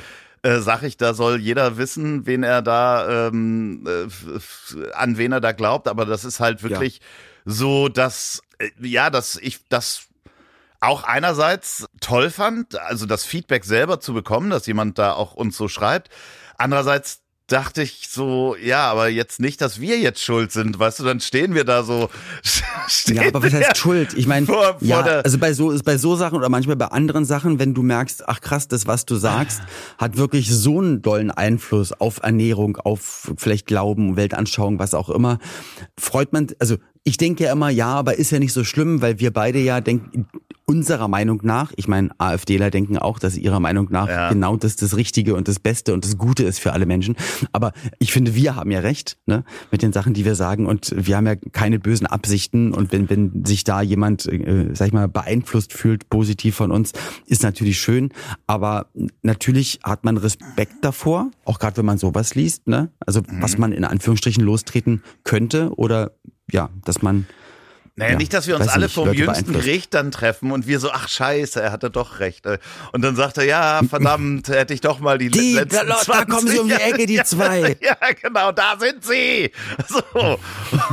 äh, 0.45 0.59
sag 0.59 0.83
ich, 0.83 0.95
da 0.95 1.15
soll 1.15 1.41
jeder 1.41 1.77
wissen, 1.77 2.27
wen 2.27 2.43
er 2.43 2.61
da, 2.61 3.27
ähm, 3.27 3.83
äh, 3.87 4.93
an 4.93 5.17
wen 5.17 5.31
er 5.31 5.41
da 5.41 5.53
glaubt. 5.53 5.87
Aber 5.87 6.05
das 6.05 6.23
ist 6.23 6.39
halt 6.39 6.61
wirklich 6.61 6.99
ja. 6.99 7.03
so, 7.45 7.89
dass, 7.89 8.41
äh, 8.59 8.69
ja, 8.79 9.09
dass 9.09 9.37
ich 9.37 9.67
das 9.69 10.03
auch 10.81 11.03
einerseits 11.03 11.87
toll 11.99 12.29
fand, 12.29 12.79
also 12.79 13.07
das 13.07 13.25
Feedback 13.25 13.65
selber 13.65 13.99
zu 13.99 14.13
bekommen, 14.13 14.51
dass 14.51 14.67
jemand 14.67 14.99
da 14.99 15.13
auch 15.13 15.33
uns 15.33 15.57
so 15.57 15.67
schreibt. 15.67 16.09
Andererseits 16.59 17.21
dachte 17.47 17.83
ich 17.83 18.07
so, 18.09 18.55
ja, 18.55 18.89
aber 18.89 19.09
jetzt 19.09 19.39
nicht, 19.39 19.61
dass 19.61 19.79
wir 19.79 19.99
jetzt 19.99 20.23
schuld 20.23 20.51
sind, 20.51 20.79
weißt 20.79 20.99
du, 20.99 21.03
dann 21.03 21.19
stehen 21.19 21.53
wir 21.53 21.63
da 21.63 21.83
so. 21.83 22.09
ja, 23.07 23.27
aber 23.27 23.43
was 23.43 23.53
heißt 23.53 23.77
Schuld? 23.77 24.13
Ich 24.15 24.25
meine, 24.25 24.47
ja, 24.81 25.01
also 25.01 25.37
bei 25.37 25.53
so 25.53 25.77
bei 25.83 25.97
so 25.97 26.15
Sachen 26.15 26.37
oder 26.37 26.49
manchmal 26.49 26.75
bei 26.75 26.87
anderen 26.87 27.25
Sachen, 27.25 27.59
wenn 27.59 27.73
du 27.73 27.83
merkst, 27.83 28.27
ach 28.27 28.41
krass, 28.41 28.67
das 28.67 28.87
was 28.87 29.05
du 29.05 29.15
sagst, 29.15 29.61
hat 29.97 30.17
wirklich 30.17 30.49
so 30.51 30.79
einen 30.79 31.01
dollen 31.01 31.31
Einfluss 31.31 31.91
auf 31.93 32.21
Ernährung, 32.23 32.77
auf 32.77 33.31
vielleicht 33.37 33.67
Glauben, 33.67 34.15
Weltanschauung, 34.15 34.79
was 34.79 34.93
auch 34.93 35.09
immer, 35.09 35.39
freut 35.97 36.33
man, 36.33 36.47
also 36.59 36.77
ich 37.07 37.17
denke 37.17 37.43
ja 37.43 37.51
immer, 37.51 37.69
ja, 37.69 37.87
aber 37.87 38.17
ist 38.17 38.31
ja 38.31 38.39
nicht 38.39 38.51
so 38.51 38.63
schlimm, 38.63 38.99
weil 38.99 39.19
wir 39.19 39.31
beide 39.31 39.59
ja 39.59 39.79
denken, 39.79 40.27
unserer 40.65 41.07
Meinung 41.07 41.41
nach, 41.43 41.71
ich 41.75 41.87
meine, 41.87 42.09
AfDler 42.17 42.71
denken 42.71 42.97
auch, 42.97 43.19
dass 43.19 43.37
ihrer 43.37 43.59
Meinung 43.59 43.87
nach 43.91 44.07
ja. 44.09 44.29
genau 44.29 44.57
das 44.57 44.75
das 44.75 44.97
Richtige 44.97 45.35
und 45.35 45.47
das 45.47 45.59
Beste 45.59 45.93
und 45.93 46.03
das 46.03 46.17
Gute 46.17 46.43
ist 46.43 46.59
für 46.59 46.73
alle 46.73 46.87
Menschen. 46.87 47.15
Aber 47.51 47.73
ich 47.99 48.11
finde, 48.11 48.33
wir 48.33 48.55
haben 48.55 48.71
ja 48.71 48.79
recht 48.79 49.19
ne, 49.27 49.43
mit 49.69 49.83
den 49.83 49.93
Sachen, 49.93 50.15
die 50.15 50.25
wir 50.25 50.33
sagen 50.33 50.65
und 50.65 50.95
wir 50.97 51.15
haben 51.15 51.27
ja 51.27 51.35
keine 51.35 51.77
bösen 51.77 52.07
Absichten 52.07 52.73
und 52.73 52.91
wenn, 52.91 53.07
wenn 53.07 53.45
sich 53.45 53.63
da 53.63 53.83
jemand, 53.83 54.25
äh, 54.25 54.73
sag 54.73 54.87
ich 54.87 54.93
mal, 54.93 55.07
beeinflusst 55.07 55.73
fühlt, 55.73 56.09
positiv 56.09 56.55
von 56.55 56.71
uns, 56.71 56.93
ist 57.27 57.43
natürlich 57.43 57.79
schön. 57.79 58.09
Aber 58.47 58.87
natürlich 59.21 59.79
hat 59.83 60.03
man 60.03 60.17
Respekt 60.17 60.77
davor, 60.81 61.29
auch 61.45 61.59
gerade 61.59 61.77
wenn 61.77 61.85
man 61.85 61.99
sowas 61.99 62.33
liest, 62.33 62.67
ne? 62.67 62.89
Also 63.05 63.21
mhm. 63.21 63.41
was 63.41 63.59
man 63.59 63.71
in 63.71 63.83
Anführungsstrichen 63.83 64.43
lostreten 64.43 65.03
könnte 65.23 65.69
oder 65.75 66.13
ja, 66.51 66.69
dass 66.83 67.01
man 67.01 67.27
naja, 67.97 68.11
ja, 68.11 68.17
nicht, 68.17 68.33
dass 68.33 68.45
wir 68.45 68.57
uns 68.57 68.67
alle 68.67 68.89
vom 68.89 69.13
jüngsten 69.13 69.53
Gericht 69.53 69.93
dann 69.93 70.11
treffen 70.11 70.51
und 70.51 70.67
wir 70.67 70.81
so, 70.81 70.91
ach 70.91 71.07
scheiße, 71.07 71.61
er 71.61 71.71
hatte 71.71 71.89
doch 71.89 72.19
recht. 72.19 72.45
Und 72.91 73.01
dann 73.01 73.15
sagt 73.15 73.37
er, 73.37 73.45
ja, 73.45 73.79
verdammt, 73.89 74.49
hätte 74.49 74.73
ich 74.73 74.81
doch 74.81 74.99
mal 74.99 75.17
die, 75.17 75.29
die 75.29 75.53
letzten 75.53 75.87
da, 75.87 75.95
20 75.99 76.07
da 76.07 76.25
kommen 76.25 76.47
sie 76.49 76.59
um 76.59 76.67
die 76.67 76.73
Ecke, 76.73 77.05
die 77.05 77.15
zwei. 77.23 77.77
Ja, 77.79 77.95
genau, 78.21 78.51
da 78.51 78.77
sind 78.77 79.03
sie. 79.03 79.51
So. 79.87 80.39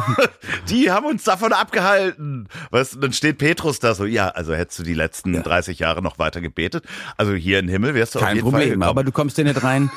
die 0.69 0.91
haben 0.91 1.07
uns 1.07 1.25
davon 1.25 1.53
abgehalten. 1.53 2.47
Weißt, 2.71 2.99
dann 3.01 3.13
steht 3.13 3.39
Petrus 3.39 3.81
da 3.81 3.95
so, 3.95 4.05
ja, 4.05 4.29
also 4.29 4.55
hättest 4.55 4.81
du 4.81 4.83
die 4.85 4.95
letzten 4.95 5.35
ja. 5.35 5.43
30 5.43 5.81
Jahre 5.81 6.03
noch 6.03 6.19
weiter 6.21 6.41
gebetet. 6.41 6.85
Also 7.17 7.33
hier 7.33 7.59
im 7.59 7.69
Himmel 7.69 7.95
wärst 7.95 8.15
du 8.15 8.21
Kein 8.21 8.29
auf 8.29 8.35
jeden 8.35 8.51
Problem, 8.51 8.81
Fall 8.81 8.89
aber 8.89 9.03
du 9.03 9.11
kommst 9.11 9.39
ja 9.39 9.45
nicht 9.45 9.63
rein. 9.63 9.91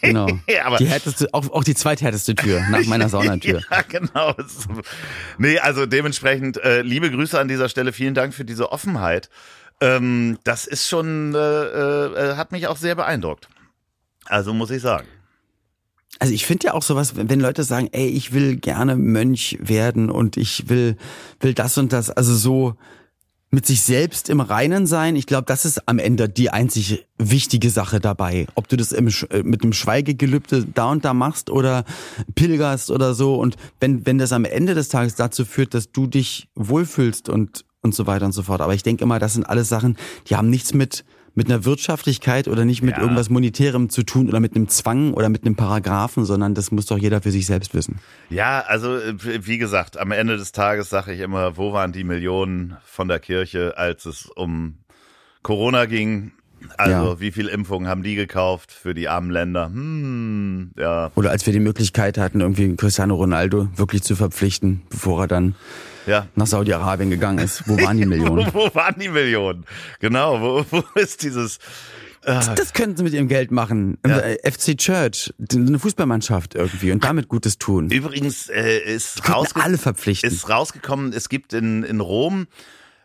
Genau. 0.00 0.26
die 0.78 0.86
härteste, 0.86 1.28
auch, 1.32 1.50
auch 1.50 1.64
die 1.64 1.74
zweithärteste 1.74 2.34
Tür 2.34 2.60
nach 2.70 2.84
meiner 2.86 3.08
Saunatür. 3.08 3.62
ja, 3.70 3.82
genau. 3.88 4.34
Nee, 5.38 5.58
also 5.58 5.86
dementsprechend 5.86 6.56
äh, 6.62 6.82
liebe 6.82 7.10
Grüße 7.10 7.38
an 7.38 7.48
dieser 7.48 7.68
Stelle. 7.68 7.92
Vielen 7.92 8.14
Dank 8.14 8.34
für 8.34 8.44
diese 8.44 8.72
Offenheit. 8.72 9.28
Ähm, 9.80 10.38
das 10.44 10.66
ist 10.66 10.88
schon, 10.88 11.34
äh, 11.34 11.38
äh, 11.38 12.36
hat 12.36 12.52
mich 12.52 12.66
auch 12.66 12.76
sehr 12.76 12.94
beeindruckt. 12.94 13.48
Also 14.26 14.52
muss 14.52 14.70
ich 14.70 14.82
sagen. 14.82 15.06
Also 16.20 16.34
ich 16.34 16.46
finde 16.46 16.66
ja 16.66 16.74
auch 16.74 16.82
sowas, 16.82 17.14
wenn 17.14 17.40
Leute 17.40 17.62
sagen, 17.62 17.88
ey, 17.92 18.08
ich 18.08 18.32
will 18.32 18.56
gerne 18.56 18.96
Mönch 18.96 19.56
werden 19.60 20.10
und 20.10 20.36
ich 20.36 20.68
will, 20.68 20.96
will 21.40 21.54
das 21.54 21.78
und 21.78 21.92
das, 21.92 22.10
also 22.10 22.34
so, 22.34 22.74
mit 23.50 23.66
sich 23.66 23.80
selbst 23.80 24.28
im 24.28 24.40
Reinen 24.40 24.86
sein. 24.86 25.16
Ich 25.16 25.26
glaube, 25.26 25.46
das 25.46 25.64
ist 25.64 25.88
am 25.88 25.98
Ende 25.98 26.28
die 26.28 26.50
einzig 26.50 27.06
wichtige 27.18 27.70
Sache 27.70 27.98
dabei. 27.98 28.46
Ob 28.54 28.68
du 28.68 28.76
das 28.76 28.92
im, 28.92 29.08
äh, 29.30 29.42
mit 29.42 29.64
dem 29.64 29.72
Schweigegelübde 29.72 30.66
da 30.74 30.90
und 30.90 31.04
da 31.04 31.14
machst 31.14 31.48
oder 31.50 31.84
pilgerst 32.34 32.90
oder 32.90 33.14
so. 33.14 33.36
Und 33.36 33.56
wenn, 33.80 34.04
wenn 34.04 34.18
das 34.18 34.32
am 34.32 34.44
Ende 34.44 34.74
des 34.74 34.88
Tages 34.88 35.14
dazu 35.14 35.44
führt, 35.44 35.72
dass 35.72 35.92
du 35.92 36.06
dich 36.06 36.48
wohlfühlst 36.54 37.28
und, 37.28 37.64
und 37.80 37.94
so 37.94 38.06
weiter 38.06 38.26
und 38.26 38.32
so 38.32 38.42
fort. 38.42 38.60
Aber 38.60 38.74
ich 38.74 38.82
denke 38.82 39.04
immer, 39.04 39.18
das 39.18 39.34
sind 39.34 39.44
alles 39.44 39.68
Sachen, 39.68 39.96
die 40.28 40.36
haben 40.36 40.50
nichts 40.50 40.74
mit, 40.74 41.04
mit 41.34 41.48
einer 41.48 41.64
Wirtschaftlichkeit 41.64 42.48
oder 42.48 42.64
nicht 42.64 42.82
mit 42.82 42.96
ja. 42.96 43.02
irgendwas 43.02 43.30
Monetärem 43.30 43.90
zu 43.90 44.02
tun 44.02 44.28
oder 44.28 44.40
mit 44.40 44.56
einem 44.56 44.68
Zwang 44.68 45.14
oder 45.14 45.28
mit 45.28 45.44
einem 45.44 45.56
Paragraphen, 45.56 46.24
sondern 46.24 46.54
das 46.54 46.70
muss 46.70 46.86
doch 46.86 46.98
jeder 46.98 47.20
für 47.20 47.30
sich 47.30 47.46
selbst 47.46 47.74
wissen. 47.74 48.00
Ja, 48.30 48.60
also 48.66 48.96
äh, 48.96 49.14
wie 49.46 49.58
gesagt, 49.58 49.98
am 49.98 50.12
Ende 50.12 50.36
des 50.36 50.52
Tages 50.52 50.90
sage 50.90 51.12
ich 51.12 51.20
immer, 51.20 51.56
wo 51.56 51.72
waren 51.72 51.92
die 51.92 52.04
Millionen 52.04 52.76
von 52.84 53.08
der 53.08 53.20
Kirche, 53.20 53.76
als 53.76 54.06
es 54.06 54.26
um 54.26 54.78
Corona 55.42 55.86
ging? 55.86 56.32
Also 56.76 56.92
ja. 56.92 57.20
wie 57.20 57.30
viel 57.30 57.46
Impfungen 57.46 57.88
haben 57.88 58.02
die 58.02 58.14
gekauft 58.14 58.72
für 58.72 58.94
die 58.94 59.08
armen 59.08 59.30
Länder? 59.30 59.66
Hm, 59.66 60.72
ja. 60.76 61.10
Oder 61.14 61.30
als 61.30 61.46
wir 61.46 61.52
die 61.52 61.60
Möglichkeit 61.60 62.18
hatten, 62.18 62.40
irgendwie 62.40 62.74
Cristiano 62.76 63.14
Ronaldo 63.14 63.68
wirklich 63.76 64.02
zu 64.02 64.16
verpflichten, 64.16 64.82
bevor 64.90 65.22
er 65.22 65.28
dann 65.28 65.54
ja. 66.06 66.26
nach 66.34 66.46
Saudi-Arabien 66.46 67.10
gegangen 67.10 67.38
ist. 67.38 67.68
Wo 67.68 67.80
waren 67.80 67.96
die 67.96 68.06
Millionen? 68.06 68.46
wo, 68.52 68.66
wo 68.66 68.74
waren 68.74 68.98
die 68.98 69.08
Millionen? 69.08 69.64
Genau, 70.00 70.40
wo, 70.40 70.64
wo 70.70 70.82
ist 71.00 71.22
dieses... 71.22 71.58
Das, 72.22 72.54
das 72.54 72.72
könnten 72.74 72.96
sie 72.96 73.04
mit 73.04 73.14
ihrem 73.14 73.28
Geld 73.28 73.50
machen. 73.50 73.96
Ja. 74.06 74.18
Äh, 74.18 74.50
FC 74.50 74.76
Church, 74.76 75.32
eine 75.50 75.78
Fußballmannschaft 75.78 76.56
irgendwie 76.56 76.92
und 76.92 77.04
damit 77.04 77.28
Gutes 77.28 77.58
tun. 77.58 77.90
Übrigens 77.90 78.48
äh, 78.48 78.78
ist, 78.80 79.26
rausge 79.28 79.62
alle 79.62 79.78
verpflichten. 79.78 80.30
ist 80.30 80.50
rausgekommen, 80.50 81.12
es 81.12 81.28
gibt 81.28 81.54
in, 81.54 81.84
in 81.84 82.00
Rom 82.00 82.46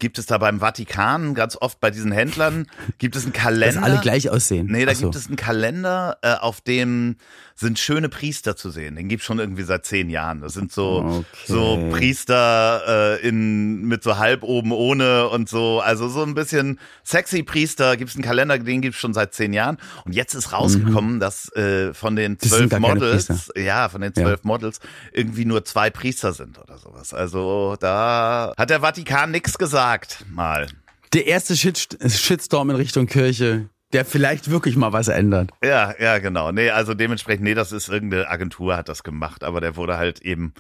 gibt 0.04 0.18
es 0.18 0.26
da 0.26 0.38
beim 0.38 0.60
Vatikan 0.60 1.34
ganz 1.34 1.56
oft 1.56 1.80
bei 1.80 1.90
diesen 1.90 2.12
Händlern 2.12 2.68
gibt 2.98 3.16
es 3.16 3.24
einen 3.24 3.32
Kalender. 3.32 3.80
Dass 3.80 3.90
alle 3.90 4.02
gleich 4.02 4.30
aussehen. 4.30 4.68
Nee, 4.70 4.86
da 4.86 4.94
so. 4.94 5.04
gibt 5.04 5.16
es 5.16 5.28
einen 5.28 5.38
Kalender, 5.38 6.18
äh, 6.22 6.34
auf 6.34 6.60
dem 6.60 7.16
sind 7.56 7.80
schöne 7.80 8.10
Priester 8.10 8.56
zu 8.56 8.72
sehen. 8.72 8.96
Den 8.96 9.08
gibt's 9.08 9.26
schon 9.26 9.40
irgendwie 9.40 9.62
seit 9.64 9.86
zehn 9.86 10.10
Jahren. 10.10 10.42
Das 10.42 10.54
sind 10.54 10.72
so 10.72 11.04
okay. 11.06 11.26
so 11.46 11.90
Priester 11.92 13.20
äh, 13.22 13.28
in 13.28 13.86
mit 13.86 14.04
so 14.04 14.18
halb 14.18 14.44
oben 14.44 14.72
ohne 14.72 15.30
und 15.30 15.48
so, 15.48 15.80
also 15.80 16.10
so 16.10 16.24
ein 16.24 16.34
bisschen 16.34 16.80
sexy 17.04 17.44
Priester. 17.44 17.96
Gibt's 17.96 18.16
einen 18.16 18.24
Kalender, 18.24 18.58
den 18.58 18.82
gibt's 18.82 19.00
schon 19.00 19.14
seit 19.14 19.34
zehn 19.34 19.54
Jahren. 19.54 19.78
Und 20.04 20.14
jetzt 20.16 20.34
ist 20.34 20.52
rausgekommen, 20.52 21.16
mhm. 21.16 21.20
dass 21.20 21.50
äh, 21.56 21.94
von 21.94 22.16
den 22.16 22.40
zwölf 22.40 22.78
Models, 22.80 23.52
ja, 23.56 23.88
von 23.88 24.02
den 24.02 24.14
zwölf 24.14 24.42
ja. 24.44 24.48
Models 24.48 24.80
irgendwie 25.14 25.46
nur 25.46 25.64
zwei 25.64 25.92
Priester 25.92 26.34
sind 26.34 26.58
oder 26.58 26.78
sowas. 26.78 27.14
Also 27.14 27.78
da 27.80 28.54
hat 28.58 28.70
der 28.72 28.82
Vatikan 28.82 29.32
nichts 29.32 29.58
gesagt 29.58 29.93
mal. 30.30 30.68
Der 31.14 31.28
erste 31.28 31.56
Shitstorm 31.56 32.70
in 32.72 32.76
Richtung 32.76 33.06
Kirche 33.08 33.70
der 33.94 34.06
vielleicht 34.06 34.50
wirklich 34.50 34.76
mal 34.76 34.92
was 34.92 35.08
ändert. 35.08 35.52
Ja, 35.64 35.94
ja, 36.00 36.18
genau. 36.18 36.52
Nee, 36.52 36.72
also 36.72 36.96
dementsprechend, 36.96 37.44
nee, 37.44 37.54
das 37.54 37.72
ist 37.72 37.90
irgendeine 37.90 38.28
Agentur 38.28 38.76
hat 38.76 38.90
das 38.90 39.04
gemacht, 39.04 39.44
aber 39.44 39.62
der 39.62 39.76
wurde 39.76 39.98
halt 39.98 40.20
eben 40.22 40.54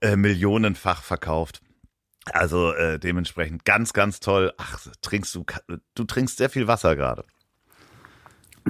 äh, 0.00 0.16
millionenfach 0.16 1.02
verkauft. 1.02 1.60
Also 2.32 2.72
äh, 2.72 2.98
dementsprechend 2.98 3.64
ganz, 3.64 3.92
ganz 3.92 4.20
toll. 4.20 4.52
Ach, 4.56 4.86
trinkst 5.02 5.34
du, 5.34 5.44
du 5.94 6.04
trinkst 6.04 6.38
sehr 6.38 6.50
viel 6.50 6.68
Wasser 6.68 6.94
gerade. 6.94 7.24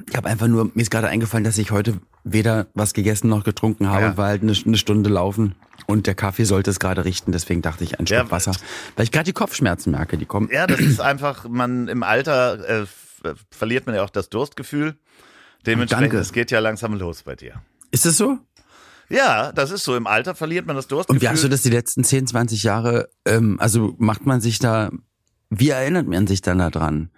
Ich 0.08 0.16
habe 0.16 0.28
einfach 0.28 0.46
nur, 0.46 0.70
mir 0.72 0.82
ist 0.82 0.90
gerade 0.90 1.08
eingefallen, 1.08 1.44
dass 1.44 1.58
ich 1.58 1.70
heute 1.70 2.00
weder 2.24 2.66
was 2.74 2.92
gegessen 2.94 3.28
noch 3.28 3.44
getrunken 3.44 3.88
habe, 3.88 4.02
Ja. 4.02 4.16
weil 4.16 4.26
halt 4.28 4.42
eine, 4.42 4.52
eine 4.64 4.76
Stunde 4.76 5.08
laufen 5.10 5.54
und 5.86 6.06
der 6.06 6.14
Kaffee 6.14 6.44
sollte 6.44 6.70
es 6.70 6.78
gerade 6.78 7.04
richten, 7.04 7.32
deswegen 7.32 7.62
dachte 7.62 7.84
ich 7.84 7.98
ein 7.98 8.06
Stück 8.06 8.18
Ja, 8.18 8.30
Wasser. 8.30 8.52
Weil 8.96 9.04
ich 9.04 9.12
gerade 9.12 9.24
die 9.24 9.32
Kopfschmerzen 9.32 9.90
merke, 9.92 10.18
die 10.18 10.26
kommen. 10.26 10.48
Ja, 10.52 10.66
das 10.66 10.80
ist 10.80 11.00
einfach, 11.00 11.48
man 11.48 11.88
im 11.88 12.02
Alter 12.02 12.58
äh, 12.68 12.82
f- 12.82 13.22
verliert 13.50 13.86
man 13.86 13.94
ja 13.94 14.02
auch 14.04 14.10
das 14.10 14.28
Durstgefühl. 14.30 14.96
Dementsprechend, 15.66 16.04
Danke. 16.12 16.18
es 16.18 16.32
geht 16.32 16.50
ja 16.50 16.58
langsam 16.60 16.94
los 16.94 17.22
bei 17.22 17.36
dir. 17.36 17.54
Ist 17.90 18.06
es 18.06 18.16
so? 18.16 18.38
Ja, 19.08 19.50
das 19.52 19.70
ist 19.72 19.84
so. 19.84 19.96
Im 19.96 20.06
Alter 20.06 20.34
verliert 20.34 20.66
man 20.66 20.76
das 20.76 20.86
Durstgefühl. 20.86 21.16
Und 21.18 21.22
wie 21.22 21.28
hast 21.28 21.42
du 21.42 21.48
das 21.48 21.62
die 21.62 21.70
letzten 21.70 22.04
10, 22.04 22.28
20 22.28 22.62
Jahre, 22.62 23.08
ähm, 23.26 23.58
also 23.60 23.94
macht 23.98 24.24
man 24.24 24.40
sich 24.40 24.58
da, 24.58 24.90
wie 25.50 25.70
erinnert 25.70 26.06
man 26.06 26.26
sich 26.26 26.42
dann 26.42 26.58
da 26.58 26.70
dran? 26.70 27.10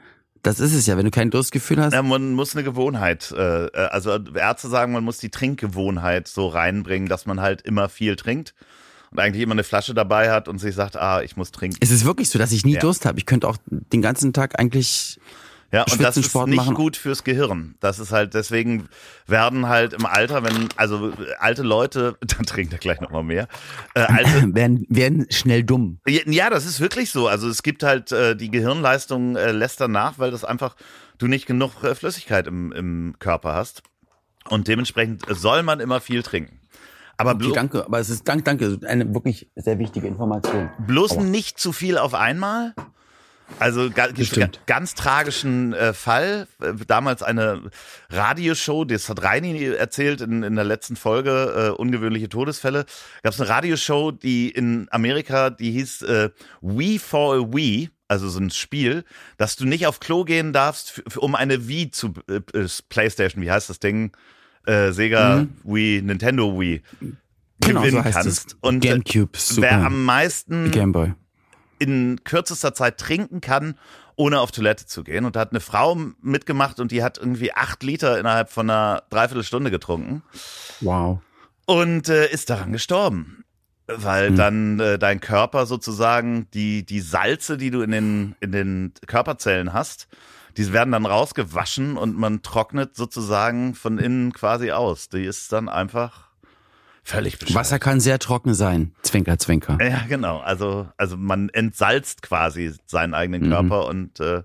Das 0.43 0.59
ist 0.59 0.74
es 0.74 0.86
ja, 0.86 0.97
wenn 0.97 1.05
du 1.05 1.11
kein 1.11 1.30
Durstgefühl 1.30 1.80
hast. 1.80 1.93
Ja, 1.93 2.03
man 2.03 2.32
muss 2.34 2.55
eine 2.55 2.64
Gewohnheit, 2.64 3.32
äh, 3.36 3.66
äh, 3.66 3.70
also 3.90 4.18
Ärzte 4.34 4.68
sagen, 4.68 4.93
man 4.93 5.05
muss 5.05 5.18
die 5.18 5.30
Trinkgewohnheit 5.30 6.26
so 6.26 6.49
reinbringen, 6.49 7.09
dass 7.09 7.26
man 7.26 7.40
halt 7.40 7.62
immer 7.62 7.88
viel 7.88 8.16
trinkt 8.16 8.55
und 9.12 9.20
eigentlich 9.20 9.43
immer 9.43 9.53
eine 9.53 9.62
Flasche 9.62 9.95
dabei 9.95 10.32
hat 10.32 10.49
und 10.49 10.59
sich 10.59 10.74
sagt, 10.74 10.97
ah, 10.97 11.22
ich 11.22 11.36
muss 11.36 11.53
trinken. 11.53 11.76
Es 11.80 11.90
ist 11.93 12.05
wirklich 12.05 12.28
so, 12.28 12.38
dass 12.38 12.51
ich 12.51 12.64
nie 12.64 12.74
Ja. 12.74 12.80
Durst 12.80 13.07
habe. 13.07 13.18
Ich 13.18 13.26
könnte 13.26 13.47
auch 13.47 13.57
den 13.66 14.03
ganzen 14.03 14.32
Tag 14.32 14.59
eigentlich 14.59 15.20
Ja, 15.72 15.86
und 15.90 16.02
das 16.02 16.18
ist 16.18 16.34
nicht 16.46 16.56
machen. 16.56 16.74
gut 16.74 16.98
fürs 16.98 17.24
Gehirn. 17.24 17.76
Das 17.80 17.98
ist 17.98 18.12
halt, 18.12 18.34
deswegen 18.34 18.88
werden 19.26 19.68
halt 19.68 19.94
im 19.94 20.04
Alter, 20.04 20.44
wenn, 20.44 20.68
also 20.76 21.08
äh, 21.08 21.14
alte 21.38 21.62
Leute, 21.62 22.16
dann 22.20 22.44
trinkt 22.44 22.74
er 22.74 22.78
gleich 22.78 23.00
nochmal 23.00 23.22
mehr, 23.22 23.48
äh, 23.94 24.00
alte, 24.00 24.54
werden, 24.54 24.84
werden 24.90 25.26
schnell 25.30 25.64
dumm. 25.64 25.98
Ja, 26.06 26.50
das 26.50 26.66
ist 26.66 26.80
wirklich 26.80 27.10
so. 27.10 27.26
Also 27.26 27.48
es 27.48 27.62
gibt 27.62 27.82
halt 27.82 28.12
äh, 28.12 28.36
die 28.36 28.50
Gehirnleistung 28.50 29.36
äh, 29.36 29.52
lässt 29.52 29.80
dann 29.80 29.92
nach, 29.92 30.18
weil 30.18 30.30
das 30.30 30.44
einfach 30.44 30.76
du 31.16 31.26
nicht 31.26 31.46
genug 31.46 31.82
äh, 31.82 31.94
Flüssigkeit 31.94 32.46
im, 32.46 32.72
im 32.72 33.14
Körper 33.18 33.54
hast. 33.54 33.82
Und 34.50 34.68
dementsprechend 34.68 35.24
soll 35.28 35.62
man 35.62 35.80
immer 35.80 36.00
viel 36.00 36.22
trinken. 36.22 36.60
Aber 37.16 37.32
Okay, 37.34 37.52
danke, 37.54 37.86
aber 37.86 38.00
es 38.00 38.10
ist 38.10 38.26
dank, 38.26 38.44
danke, 38.44 38.78
eine 38.84 39.14
wirklich 39.14 39.48
sehr 39.54 39.78
wichtige 39.78 40.08
Information. 40.08 40.70
bloß 40.86 41.18
nicht 41.18 41.58
zu 41.58 41.72
viel 41.72 41.96
auf 41.96 42.14
einmal. 42.14 42.74
Also 43.59 43.90
Bestimmt. 43.90 44.61
ga, 44.66 44.74
ganz 44.74 44.95
tragischen 44.95 45.72
äh, 45.72 45.93
Fall. 45.93 46.49
Äh, 46.61 46.72
Damals 46.86 47.22
eine 47.22 47.62
Radioshow, 48.11 48.84
das 48.84 49.09
hat 49.09 49.22
Reini 49.22 49.64
erzählt 49.64 50.20
in, 50.20 50.43
in 50.43 50.57
der 50.57 50.64
letzten 50.64 50.97
Folge, 50.97 51.70
äh, 51.74 51.80
ungewöhnliche 51.80 52.28
Todesfälle. 52.28 52.86
Gab 53.22 53.34
es 53.34 53.40
eine 53.40 53.49
Radioshow, 53.49 54.11
die 54.11 54.51
in 54.51 54.88
Amerika, 54.90 55.51
die 55.51 55.70
hieß 55.72 56.03
äh, 56.03 56.30
We 56.61 56.99
for 56.99 57.34
a 57.36 57.38
We, 57.40 57.88
also 58.09 58.28
so 58.28 58.40
ein 58.40 58.51
Spiel, 58.51 59.05
dass 59.36 59.57
du 59.57 59.64
nicht 59.64 59.86
auf 59.86 60.01
Klo 60.01 60.24
gehen 60.24 60.53
darfst, 60.53 61.03
um 61.16 61.34
eine 61.34 61.68
Wii 61.68 61.90
zu 61.90 62.14
äh, 62.28 62.40
äh, 62.59 62.68
PlayStation, 62.88 63.43
wie 63.43 63.51
heißt 63.51 63.70
das 63.70 63.78
Ding? 63.78 64.12
Äh, 64.66 64.93
Sega 64.93 65.47
Wii, 65.64 66.03
Nintendo 66.03 66.59
Wii. 66.59 66.82
Genau, 67.61 67.80
so 67.80 67.86
gewinnen 67.86 68.05
heißt 68.05 68.16
kannst. 68.16 68.49
es. 68.49 68.57
Und 68.61 68.84
äh, 68.84 68.88
Gamecube, 68.88 69.38
super. 69.38 69.62
wer 69.62 69.86
am 69.86 70.05
meisten 70.05 70.70
Gameboy. 70.70 71.14
In 71.82 72.22
kürzester 72.24 72.72
Zeit 72.74 72.98
trinken 72.98 73.40
kann, 73.40 73.78
ohne 74.16 74.40
auf 74.40 74.50
Toilette 74.52 74.86
zu 74.86 75.04
gehen. 75.04 75.24
Und 75.24 75.36
da 75.36 75.40
hat 75.40 75.50
eine 75.52 75.60
Frau 75.60 75.96
mitgemacht 76.20 76.80
und 76.80 76.92
die 76.92 77.02
hat 77.02 77.18
irgendwie 77.18 77.52
acht 77.54 77.82
Liter 77.82 78.18
innerhalb 78.18 78.50
von 78.50 78.68
einer 78.70 79.02
Dreiviertelstunde 79.10 79.70
getrunken 79.70 80.22
Wow. 80.80 81.18
und 81.66 82.08
äh, 82.08 82.30
ist 82.30 82.50
daran 82.50 82.72
gestorben. 82.72 83.44
Weil 83.88 84.28
Hm. 84.28 84.36
dann 84.36 84.80
äh, 84.80 84.98
dein 84.98 85.20
Körper 85.20 85.66
sozusagen 85.66 86.46
die, 86.54 86.84
die 86.86 87.00
Salze, 87.00 87.56
die 87.56 87.70
du 87.70 87.82
in 87.82 87.90
den, 87.90 88.36
in 88.40 88.52
den 88.52 88.92
Körperzellen 89.06 89.72
hast, 89.72 90.06
die 90.56 90.72
werden 90.72 90.92
dann 90.92 91.06
rausgewaschen 91.06 91.96
und 91.96 92.16
man 92.16 92.42
trocknet 92.42 92.94
sozusagen 92.96 93.74
von 93.74 93.98
innen 93.98 94.32
quasi 94.32 94.70
aus. 94.70 95.08
Die 95.08 95.24
ist 95.24 95.50
dann 95.52 95.68
einfach 95.68 96.28
völlig 97.03 97.38
bescheuert. 97.38 97.57
Wasser 97.57 97.78
kann 97.78 98.00
sehr 98.00 98.18
trocken 98.18 98.55
sein. 98.55 98.94
Zwinker, 99.03 99.38
zwinker. 99.38 99.78
Ja, 99.84 100.03
genau. 100.09 100.38
Also, 100.38 100.88
also 100.96 101.16
man 101.16 101.48
entsalzt 101.50 102.22
quasi 102.22 102.72
seinen 102.86 103.11
Mhm. 103.11 103.14
eigenen 103.14 103.48
Körper 103.50 103.86
und 103.86 104.20
äh, 104.20 104.42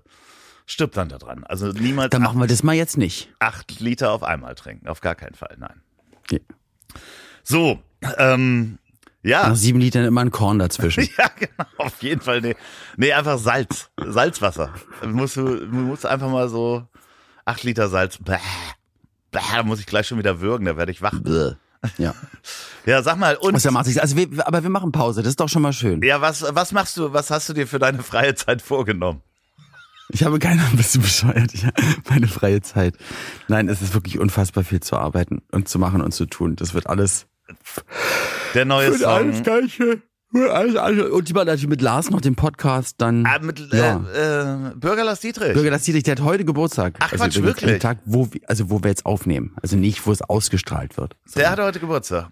stirbt 0.66 0.96
dann 0.96 1.08
daran. 1.08 1.44
Also 1.44 1.68
niemals 1.68 2.10
Dann 2.10 2.22
acht, 2.22 2.28
machen 2.34 2.40
wir 2.40 2.46
das 2.46 2.62
mal 2.62 2.74
jetzt 2.74 2.98
nicht. 2.98 3.32
acht 3.38 3.80
Liter 3.80 4.12
auf 4.12 4.22
einmal 4.22 4.54
trinken. 4.54 4.88
Auf 4.88 5.00
gar 5.00 5.14
keinen 5.14 5.34
Fall, 5.34 5.56
nein. 5.58 5.80
Ja. 6.30 6.38
So, 7.42 7.78
ähm, 8.18 8.78
ja. 9.22 9.48
Nach 9.48 9.56
sieben 9.56 9.80
Litern 9.80 10.04
immer 10.04 10.20
ein 10.20 10.30
Korn 10.30 10.58
dazwischen. 10.58 11.08
Ja, 11.18 11.28
genau, 11.38 11.68
auf 11.78 12.02
jeden 12.02 12.20
Fall. 12.20 12.40
Nee, 12.40 12.54
nee 12.96 13.12
einfach 13.12 13.38
Salz. 13.38 13.90
Salzwasser. 14.04 14.72
Musst 15.06 15.36
du, 15.36 15.44
du 15.56 15.66
musst 15.76 16.06
einfach 16.06 16.30
mal 16.30 16.48
so 16.48 16.86
acht 17.44 17.64
Liter 17.64 17.88
Salz. 17.88 18.18
Bäh, 18.18 18.36
bäh, 19.32 19.38
da 19.54 19.62
muss 19.64 19.80
ich 19.80 19.86
gleich 19.86 20.06
schon 20.06 20.18
wieder 20.18 20.40
würgen, 20.40 20.66
da 20.66 20.76
werde 20.76 20.92
ich 20.92 21.02
wach. 21.02 21.18
Bäh. 21.20 21.52
Ja. 21.98 22.14
Ja, 22.86 23.02
sag 23.02 23.18
mal, 23.18 23.36
und 23.36 23.54
Was 23.54 23.64
ja 23.64 23.70
macht 23.70 23.86
sich, 23.86 24.00
also 24.00 24.16
wir, 24.16 24.46
aber 24.46 24.62
wir 24.62 24.70
machen 24.70 24.92
Pause, 24.92 25.22
das 25.22 25.30
ist 25.30 25.40
doch 25.40 25.48
schon 25.48 25.62
mal 25.62 25.72
schön. 25.72 26.02
ja, 26.02 26.20
was, 26.20 26.44
was 26.54 26.72
machst 26.72 26.96
du, 26.96 27.12
was 27.12 27.30
hast 27.30 27.48
du 27.48 27.52
dir 27.52 27.66
für 27.66 27.78
deine 27.78 28.02
freie 28.02 28.34
Zeit 28.34 28.62
vorgenommen? 28.62 29.22
Ich 30.10 30.24
habe 30.24 30.38
keine 30.38 30.62
Ahnung, 30.62 30.76
bist 30.78 30.94
du 30.94 31.00
bescheuert? 31.00 31.52
Ich, 31.52 31.66
meine 32.08 32.28
freie 32.28 32.62
Zeit. 32.62 32.96
Nein, 33.48 33.68
es 33.68 33.82
ist 33.82 33.92
wirklich 33.92 34.18
unfassbar 34.18 34.64
viel 34.64 34.80
zu 34.80 34.96
arbeiten 34.96 35.42
und 35.52 35.68
zu 35.68 35.78
machen 35.78 36.00
und 36.00 36.12
zu 36.12 36.24
tun. 36.24 36.56
Das 36.56 36.72
wird 36.72 36.86
alles. 36.86 37.26
Der 38.54 38.64
neue 38.64 38.92
Wird 38.92 39.04
alles 39.04 39.36
Song. 39.36 39.42
Gleiche. 39.44 40.02
Und 40.32 41.28
die 41.28 41.34
war 41.34 41.44
natürlich 41.44 41.68
mit 41.68 41.80
Lars 41.80 42.10
noch 42.10 42.20
den 42.20 42.34
Podcast, 42.36 42.96
dann. 43.00 43.24
Ah, 43.26 43.38
mit 43.40 43.60
Ja. 43.72 44.04
äh, 44.14 44.68
äh, 44.70 44.74
Bürger 44.76 45.04
Lars 45.04 45.20
Dietrich. 45.20 45.54
Bürger, 45.54 45.70
das 45.70 45.82
Dietrich, 45.84 46.02
der 46.02 46.16
hat 46.16 46.22
heute 46.22 46.44
Geburtstag. 46.44 46.96
Ach, 47.00 47.12
also 47.12 47.24
Quatsch, 47.24 47.42
wirklich? 47.42 47.70
Den 47.70 47.80
Tag, 47.80 47.98
wo, 48.04 48.30
wir- 48.32 48.42
also 48.46 48.68
wo 48.70 48.82
wir 48.82 48.88
jetzt 48.90 49.06
aufnehmen. 49.06 49.56
Also 49.62 49.76
nicht, 49.76 50.06
wo 50.06 50.12
es 50.12 50.20
ausgestrahlt 50.22 50.96
wird. 50.98 51.16
Der 51.34 51.50
hat 51.50 51.58
heute 51.60 51.80
Geburtstag. 51.80 52.28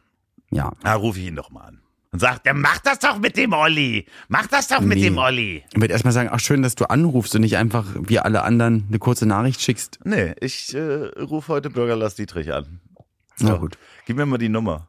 Ja. 0.51 0.73
Ah, 0.83 0.95
rufe 0.95 1.19
ich 1.21 1.27
ihn 1.27 1.37
doch 1.37 1.51
mal 1.51 1.63
an. 1.63 1.81
Und 2.13 2.21
sagt, 2.21 2.47
ja, 2.47 2.55
mach 2.55 2.79
das 2.79 2.99
doch 2.99 3.19
mit 3.19 3.37
dem 3.37 3.53
Olli. 3.53 4.07
Mach 4.29 4.47
das 4.47 4.69
doch 4.69 4.81
mit 4.81 4.99
Nee. 4.99 5.05
dem 5.05 5.19
Olli. 5.19 5.65
Ich 5.75 5.81
würde 5.81 5.93
erstmal 5.93 6.13
sagen, 6.13 6.29
ach 6.33 6.41
schön, 6.41 6.63
dass 6.63 6.75
du 6.75 6.89
anrufst 6.89 7.35
und 7.35 7.41
nicht 7.43 7.57
einfach 7.57 7.87
wie 7.99 8.19
alle 8.19 8.43
anderen 8.43 8.85
eine 8.89 8.99
kurze 8.99 9.27
Nachricht 9.27 9.61
schickst. 9.61 9.99
Nee, 10.05 10.35
ich 10.41 10.75
äh, 10.75 10.81
rufe 11.21 11.49
heute 11.53 11.69
Bürger 11.71 11.97
Lars 11.97 12.15
Dietrich 12.15 12.53
an. 12.53 12.81
So, 13.37 13.49
Na 13.49 13.57
gut. 13.57 13.77
Gib 14.07 14.17
mir 14.17 14.25
mal 14.25 14.39
die 14.39 14.49
Nummer. 14.49 14.87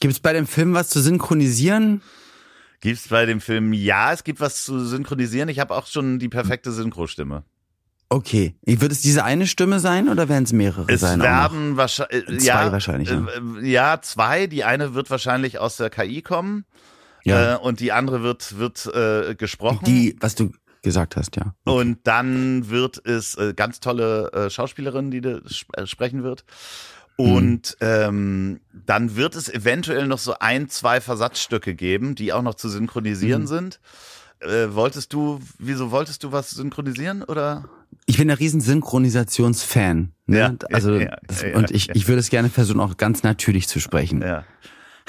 Gibt 0.00 0.12
es 0.12 0.20
bei 0.20 0.32
dem 0.32 0.46
Film 0.46 0.74
was 0.74 0.88
zu 0.88 1.00
synchronisieren? 1.00 2.02
Gibt's 2.80 3.08
bei 3.08 3.26
dem 3.26 3.40
Film, 3.40 3.72
ja, 3.72 4.12
es 4.12 4.22
gibt 4.22 4.40
was 4.40 4.64
zu 4.64 4.78
synchronisieren. 4.84 5.48
Ich 5.48 5.58
habe 5.58 5.74
auch 5.74 5.86
schon 5.86 6.18
die 6.20 6.28
perfekte 6.28 6.70
Synchrostimme. 6.70 7.42
Okay. 8.10 8.54
Wird 8.64 8.92
es 8.92 9.02
diese 9.02 9.24
eine 9.24 9.46
Stimme 9.46 9.80
sein 9.80 10.08
oder 10.08 10.28
werden 10.28 10.44
es 10.44 10.52
mehrere 10.52 10.84
Es 10.88 11.00
sein? 11.00 11.18
noch? 11.18 11.26
werden 11.26 11.76
wahrscheinlich, 11.76 12.24
Zwei 12.40 12.44
ja, 12.46 12.72
wahrscheinlich, 12.72 13.10
äh, 13.10 13.14
ja. 13.14 13.26
äh, 13.60 13.66
ja, 13.68 14.00
zwei. 14.00 14.46
Die 14.46 14.64
eine 14.64 14.94
wird 14.94 15.10
wahrscheinlich 15.10 15.58
aus 15.58 15.76
der 15.76 15.90
KI 15.90 16.22
kommen 16.22 16.64
Ja. 17.24 17.54
äh, 17.54 17.58
und 17.58 17.80
die 17.80 17.90
andere 17.92 18.22
wird, 18.22 18.56
wird 18.58 18.86
äh, 18.94 19.34
gesprochen. 19.34 19.84
Die, 19.84 20.16
was 20.20 20.36
du 20.36 20.52
gesagt 20.82 21.16
hast, 21.16 21.36
ja. 21.36 21.54
Und 21.64 21.98
dann 22.06 22.70
wird 22.70 23.04
es 23.04 23.34
äh, 23.34 23.52
ganz 23.54 23.80
tolle 23.80 24.30
äh, 24.32 24.48
Schauspielerin, 24.50 25.10
die 25.10 25.20
da 25.20 25.40
sp 25.44 25.66
äh, 25.76 25.86
sprechen 25.86 26.22
wird. 26.22 26.44
Und 27.20 27.76
ähm, 27.80 28.60
dann 28.86 29.16
wird 29.16 29.34
es 29.34 29.48
eventuell 29.48 30.06
noch 30.06 30.18
so 30.18 30.34
ein, 30.38 30.68
zwei 30.68 31.00
Versatzstücke 31.00 31.74
geben, 31.74 32.14
die 32.14 32.32
auch 32.32 32.42
noch 32.42 32.54
zu 32.54 32.68
synchronisieren 32.68 33.48
sind. 33.48 33.80
Äh, 34.38 34.68
wolltest 34.70 35.12
du, 35.12 35.40
wieso 35.58 35.90
wolltest 35.90 36.22
du 36.22 36.30
was 36.30 36.50
synchronisieren 36.50 37.24
oder? 37.24 37.68
Ich 38.06 38.18
bin 38.18 38.30
ein 38.30 38.36
riesen 38.36 38.60
Synchronisationsfan. 38.60 40.12
Ne? 40.26 40.38
Ja, 40.38 40.54
also, 40.72 40.94
ja, 40.94 41.16
das, 41.26 41.42
ja, 41.42 41.56
und 41.56 41.72
ich, 41.72 41.86
ja. 41.88 41.96
ich 41.96 42.06
würde 42.06 42.20
es 42.20 42.30
gerne 42.30 42.50
versuchen, 42.50 42.78
auch 42.78 42.96
ganz 42.96 43.24
natürlich 43.24 43.66
zu 43.66 43.80
sprechen. 43.80 44.22
Ja. 44.22 44.44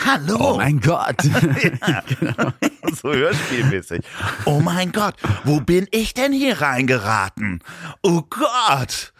Hallo! 0.03 0.53
Oh 0.53 0.57
mein 0.57 0.79
Gott. 0.79 1.21
so 3.01 3.13
hörspielmäßig. 3.13 4.01
Oh 4.45 4.61
mein 4.61 4.91
Gott, 4.91 5.13
wo 5.43 5.59
bin 5.59 5.87
ich 5.91 6.15
denn 6.15 6.33
hier 6.33 6.59
reingeraten? 6.59 7.59
Oh 8.01 8.23
Gott! 8.29 9.13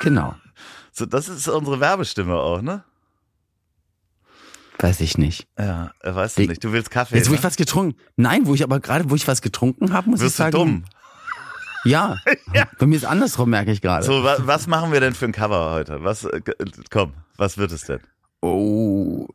genau. 0.00 0.34
So, 0.96 1.04
das 1.04 1.28
ist 1.28 1.46
unsere 1.48 1.78
Werbestimme 1.80 2.34
auch, 2.34 2.62
ne? 2.62 2.82
Weiß 4.78 5.00
ich 5.00 5.18
nicht. 5.18 5.46
Ja, 5.58 5.90
äh, 6.00 6.14
weißt 6.14 6.38
du 6.38 6.42
Die- 6.42 6.48
nicht. 6.48 6.64
Du 6.64 6.72
willst 6.72 6.90
Kaffee. 6.90 7.16
Jetzt, 7.16 7.28
wo 7.28 7.32
ne? 7.32 7.38
ich 7.38 7.44
was 7.44 7.56
getrunken. 7.56 7.98
Nein, 8.16 8.46
wo 8.46 8.54
ich 8.54 8.62
aber 8.62 8.80
gerade, 8.80 9.10
wo 9.10 9.14
ich 9.14 9.26
was 9.28 9.42
getrunken 9.42 9.92
habe, 9.92 10.08
muss 10.10 10.20
ich 10.20 10.24
Wirst 10.26 10.38
du 10.38 10.42
sagen. 10.44 10.52
dumm. 10.56 10.84
Ja. 11.84 12.16
Bei 12.80 12.86
mir 12.86 12.96
ist 12.96 13.04
andersrum, 13.04 13.48
merke 13.50 13.70
ich 13.70 13.80
gerade. 13.80 14.04
So, 14.04 14.24
wa 14.24 14.36
was 14.40 14.66
machen 14.66 14.90
wir 14.90 14.98
denn 15.00 15.14
für 15.14 15.26
ein 15.26 15.32
Cover 15.32 15.70
heute? 15.70 16.02
Was, 16.02 16.24
äh, 16.24 16.40
g- 16.40 16.52
komm, 16.90 17.12
was 17.36 17.58
wird 17.58 17.70
es 17.70 17.82
denn? 17.82 18.00
Oh. 18.42 19.28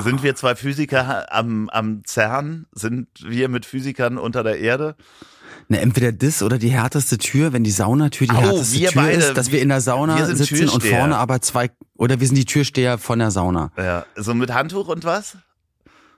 Sind 0.00 0.22
wir 0.24 0.34
zwei 0.34 0.56
Physiker 0.56 1.32
am, 1.32 1.68
am 1.70 2.02
CERN? 2.04 2.66
Sind 2.72 3.06
wir 3.22 3.48
mit 3.48 3.66
Physikern 3.66 4.18
unter 4.18 4.42
der 4.42 4.58
Erde? 4.58 4.96
Na, 5.72 5.78
entweder 5.78 6.10
das 6.10 6.42
oder 6.42 6.58
die 6.58 6.70
härteste 6.70 7.16
Tür, 7.16 7.52
wenn 7.52 7.62
die 7.62 7.70
Saunatür 7.70 8.26
die 8.26 8.34
Oh, 8.34 8.40
härteste 8.40 8.76
wir 8.80 8.88
Tür 8.90 9.02
beide, 9.02 9.16
ist, 9.18 9.34
dass 9.36 9.52
wir 9.52 9.62
in 9.62 9.68
der 9.68 9.80
Sauna 9.80 10.26
sitzen 10.26 10.42
und 10.64 10.70
Türsteher. 10.70 10.98
vorne 10.98 11.16
aber 11.16 11.40
zwei, 11.42 11.70
oder 11.96 12.18
wir 12.18 12.26
sind 12.26 12.36
die 12.36 12.44
Türsteher 12.44 12.98
von 12.98 13.20
der 13.20 13.30
Sauna. 13.30 13.70
Ja, 13.78 14.04
so 14.16 14.34
mit 14.34 14.52
Handtuch 14.52 14.88
und 14.88 15.04
was? 15.04 15.36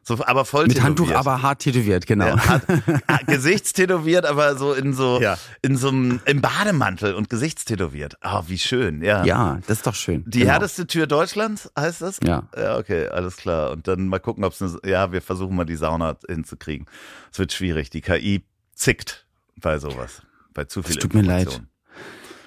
So, 0.04 0.14
aber 0.24 0.46
voll 0.46 0.62
Mit 0.66 0.78
tätowiert. 0.78 0.84
Handtuch, 0.98 1.12
aber 1.14 1.42
hart 1.42 1.60
tätowiert, 1.60 2.06
genau. 2.06 2.28
Ja, 2.28 2.36
hat, 2.48 2.62
hat 3.06 3.26
Gesichtstätowiert, 3.28 4.24
aber 4.26 4.56
so 4.56 4.72
in 4.72 4.94
so, 4.94 5.20
Ja. 5.20 5.36
in 5.60 5.76
so 5.76 5.88
einem, 5.88 6.20
im 6.24 6.40
Bademantel 6.40 7.14
und 7.14 7.28
Gesichtstätowiert. 7.28 8.16
Ah, 8.22 8.42
wie 8.48 8.58
schön, 8.58 9.02
ja. 9.02 9.22
Ja, 9.24 9.58
das 9.68 9.76
ist 9.78 9.86
doch 9.86 9.94
schön. 9.94 10.24
Die 10.26 10.40
Genau. 10.40 10.52
härteste 10.52 10.86
Tür 10.88 11.06
Deutschlands, 11.06 11.70
heißt 11.78 12.00
das? 12.02 12.18
Ja. 12.26 12.48
Ja, 12.56 12.78
okay, 12.78 13.06
alles 13.08 13.36
klar. 13.36 13.70
Und 13.70 13.86
dann 13.86 14.08
mal 14.08 14.18
gucken, 14.18 14.42
ob 14.44 14.54
es 14.54 14.62
eine, 14.62 14.76
ja, 14.84 15.12
wir 15.12 15.20
versuchen 15.22 15.54
mal 15.54 15.66
die 15.66 15.76
Sauna 15.76 16.16
hinzukriegen. 16.26 16.86
Es 17.30 17.38
wird 17.38 17.52
schwierig. 17.52 17.90
Die 17.90 18.00
KI 18.00 18.42
zickt 18.74 19.26
bei 19.62 19.78
sowas. 19.78 20.22
Bei 20.52 20.64
zu 20.64 20.82
viel 20.82 20.96
Es 20.96 20.98
tut 20.98 21.14
mir 21.14 21.22
leid. 21.22 21.62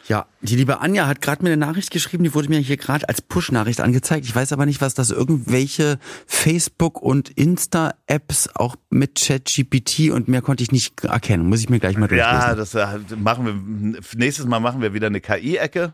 Ja, 0.07 0.28
die 0.41 0.55
liebe 0.55 0.82
Anja 0.82 1.07
hat 1.07 1.20
gerade 1.20 1.41
mir 1.41 1.49
eine 1.49 1.66
Nachricht 1.66 1.89
geschrieben, 1.89 2.24
die 2.24 2.36
wurde 2.36 2.49
mir 2.49 2.59
hier 2.59 2.78
gerade 2.78 3.09
als 3.09 3.24
Push-Nachricht 3.24 3.82
angezeigt. 3.82 4.26
Ich 4.26 4.36
weiß 4.36 4.53
aber 4.53 4.68
nicht, 4.68 4.80
was 4.80 4.93
das 4.93 5.09
irgendwelche 5.09 5.97
Facebook- 6.28 7.01
und 7.01 7.32
Insta-Apps 7.32 8.49
auch 8.53 8.76
mit 8.91 9.16
ChatGPT 9.16 10.11
und 10.11 10.28
mehr 10.28 10.43
konnte 10.43 10.61
ich 10.61 10.72
nicht 10.72 11.03
erkennen. 11.03 11.49
Muss 11.49 11.61
ich 11.61 11.70
mir 11.70 11.80
gleich 11.80 11.97
mal 11.97 12.07
durchlesen. 12.07 12.39
Ja, 12.39 12.53
das 12.53 12.76
äh, 12.76 12.86
machen 13.16 13.45
wir, 13.47 14.01
nächstes 14.16 14.45
Mal 14.45 14.59
machen 14.59 14.82
wir 14.82 14.93
wieder 14.93 15.07
eine 15.07 15.22
KI-Ecke. 15.22 15.93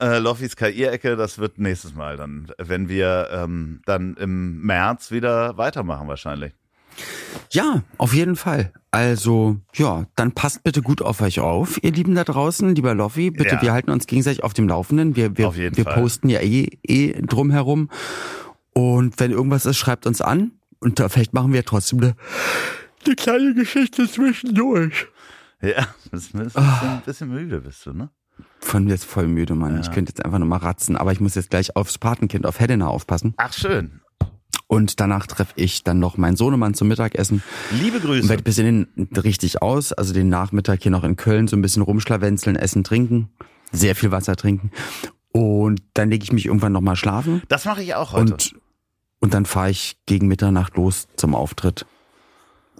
Äh, 0.00 0.18
Loffis 0.18 0.54
KI-Ecke, 0.54 1.16
das 1.16 1.38
wird 1.38 1.58
nächstes 1.58 1.94
Mal 1.94 2.16
dann, 2.16 2.52
wenn 2.58 2.88
wir 2.88 3.28
ähm, 3.32 3.80
dann 3.84 4.14
im 4.14 4.60
März 4.62 5.10
wieder 5.10 5.56
weitermachen 5.56 6.06
wahrscheinlich. 6.06 6.52
Ja, 7.50 7.82
auf 7.98 8.14
jeden 8.14 8.36
Fall. 8.36 8.72
Also, 8.90 9.56
ja, 9.74 10.06
dann 10.16 10.32
passt 10.32 10.62
bitte 10.62 10.80
gut 10.82 11.02
auf 11.02 11.20
euch 11.20 11.40
auf, 11.40 11.82
ihr 11.82 11.90
Lieben 11.92 12.14
da 12.14 12.24
draußen, 12.24 12.74
lieber 12.74 12.94
Loffi. 12.94 13.30
Bitte, 13.30 13.56
Ja. 13.56 13.62
wir 13.62 13.72
halten 13.72 13.90
uns 13.90 14.06
gegenseitig 14.06 14.42
auf 14.44 14.54
dem 14.54 14.68
Laufenden. 14.68 15.16
Wir, 15.16 15.36
wir, 15.36 15.48
Auf 15.48 15.56
jeden 15.56 15.76
wir 15.76 15.84
Fall. 15.84 15.94
posten 15.94 16.28
ja 16.28 16.40
eh, 16.40 16.68
eh 16.86 17.12
drumherum. 17.22 17.90
Und 18.72 19.18
wenn 19.20 19.30
irgendwas 19.30 19.66
ist, 19.66 19.76
schreibt 19.78 20.06
uns 20.06 20.20
an. 20.20 20.52
Und 20.80 21.00
da, 21.00 21.08
vielleicht 21.08 21.32
machen 21.34 21.52
wir 21.52 21.64
trotzdem 21.64 22.00
eine, 22.00 22.16
eine 23.06 23.14
kleine 23.16 23.54
Geschichte 23.54 24.08
zwischendurch. 24.08 25.06
Ja, 25.62 25.86
das 26.10 26.24
ist 26.26 26.34
ein 26.34 26.44
bisschen, 26.44 26.62
Ah. 26.62 27.02
bisschen 27.04 27.30
müde 27.30 27.60
bist 27.60 27.86
du, 27.86 27.92
ne? 27.94 28.10
Von 28.60 28.84
mir 28.84 28.94
ist 28.94 29.04
voll 29.04 29.26
müde, 29.28 29.54
Mann. 29.54 29.80
Ich 29.80 29.90
könnte 29.92 30.10
jetzt 30.10 30.24
einfach 30.24 30.38
nur 30.38 30.48
mal 30.48 30.56
ratzen, 30.56 30.96
aber 30.96 31.12
ich 31.12 31.20
muss 31.20 31.34
jetzt 31.36 31.50
gleich 31.50 31.76
aufs 31.76 31.98
Patenkind, 31.98 32.46
auf 32.46 32.58
Helena 32.60 32.88
aufpassen. 32.88 33.34
Ach, 33.36 33.52
schön. 33.52 34.00
Und 34.74 34.98
danach 35.00 35.26
treffe 35.26 35.52
ich 35.56 35.84
dann 35.84 36.00
noch 36.00 36.16
meinen 36.16 36.36
Sohnemann 36.36 36.74
zum 36.74 36.88
Mittagessen. 36.88 37.42
Liebe 37.70 37.98
Und 37.98 38.02
Grüße. 38.04 38.28
werde 38.28 38.42
bis 38.42 38.58
in 38.58 38.86
den 38.96 39.08
richtig 39.16 39.62
aus, 39.62 39.92
also 39.92 40.12
den 40.12 40.28
Nachmittag 40.28 40.82
hier 40.82 40.90
noch 40.90 41.04
in 41.04 41.16
Köln 41.16 41.46
so 41.46 41.56
ein 41.56 41.62
bisschen 41.62 41.82
rumschlawenzeln, 41.82 42.56
essen, 42.56 42.82
trinken, 42.82 43.28
sehr 43.72 43.94
viel 43.94 44.10
Wasser 44.10 44.34
trinken. 44.36 44.70
Und 45.30 45.80
dann 45.94 46.10
lege 46.10 46.24
ich 46.24 46.32
mich 46.32 46.46
irgendwann 46.46 46.72
nochmal 46.72 46.96
schlafen 46.96 47.42
Das 47.48 47.64
mache 47.64 47.82
ich 47.82 47.94
auch 47.94 48.12
heute. 48.12 48.32
und, 48.32 48.54
und 49.20 49.34
dann 49.34 49.46
fahre 49.46 49.70
ich 49.70 49.96
gegen 50.06 50.26
Mitternacht 50.28 50.76
los 50.76 51.06
zum 51.16 51.34
Auftritt. 51.34 51.86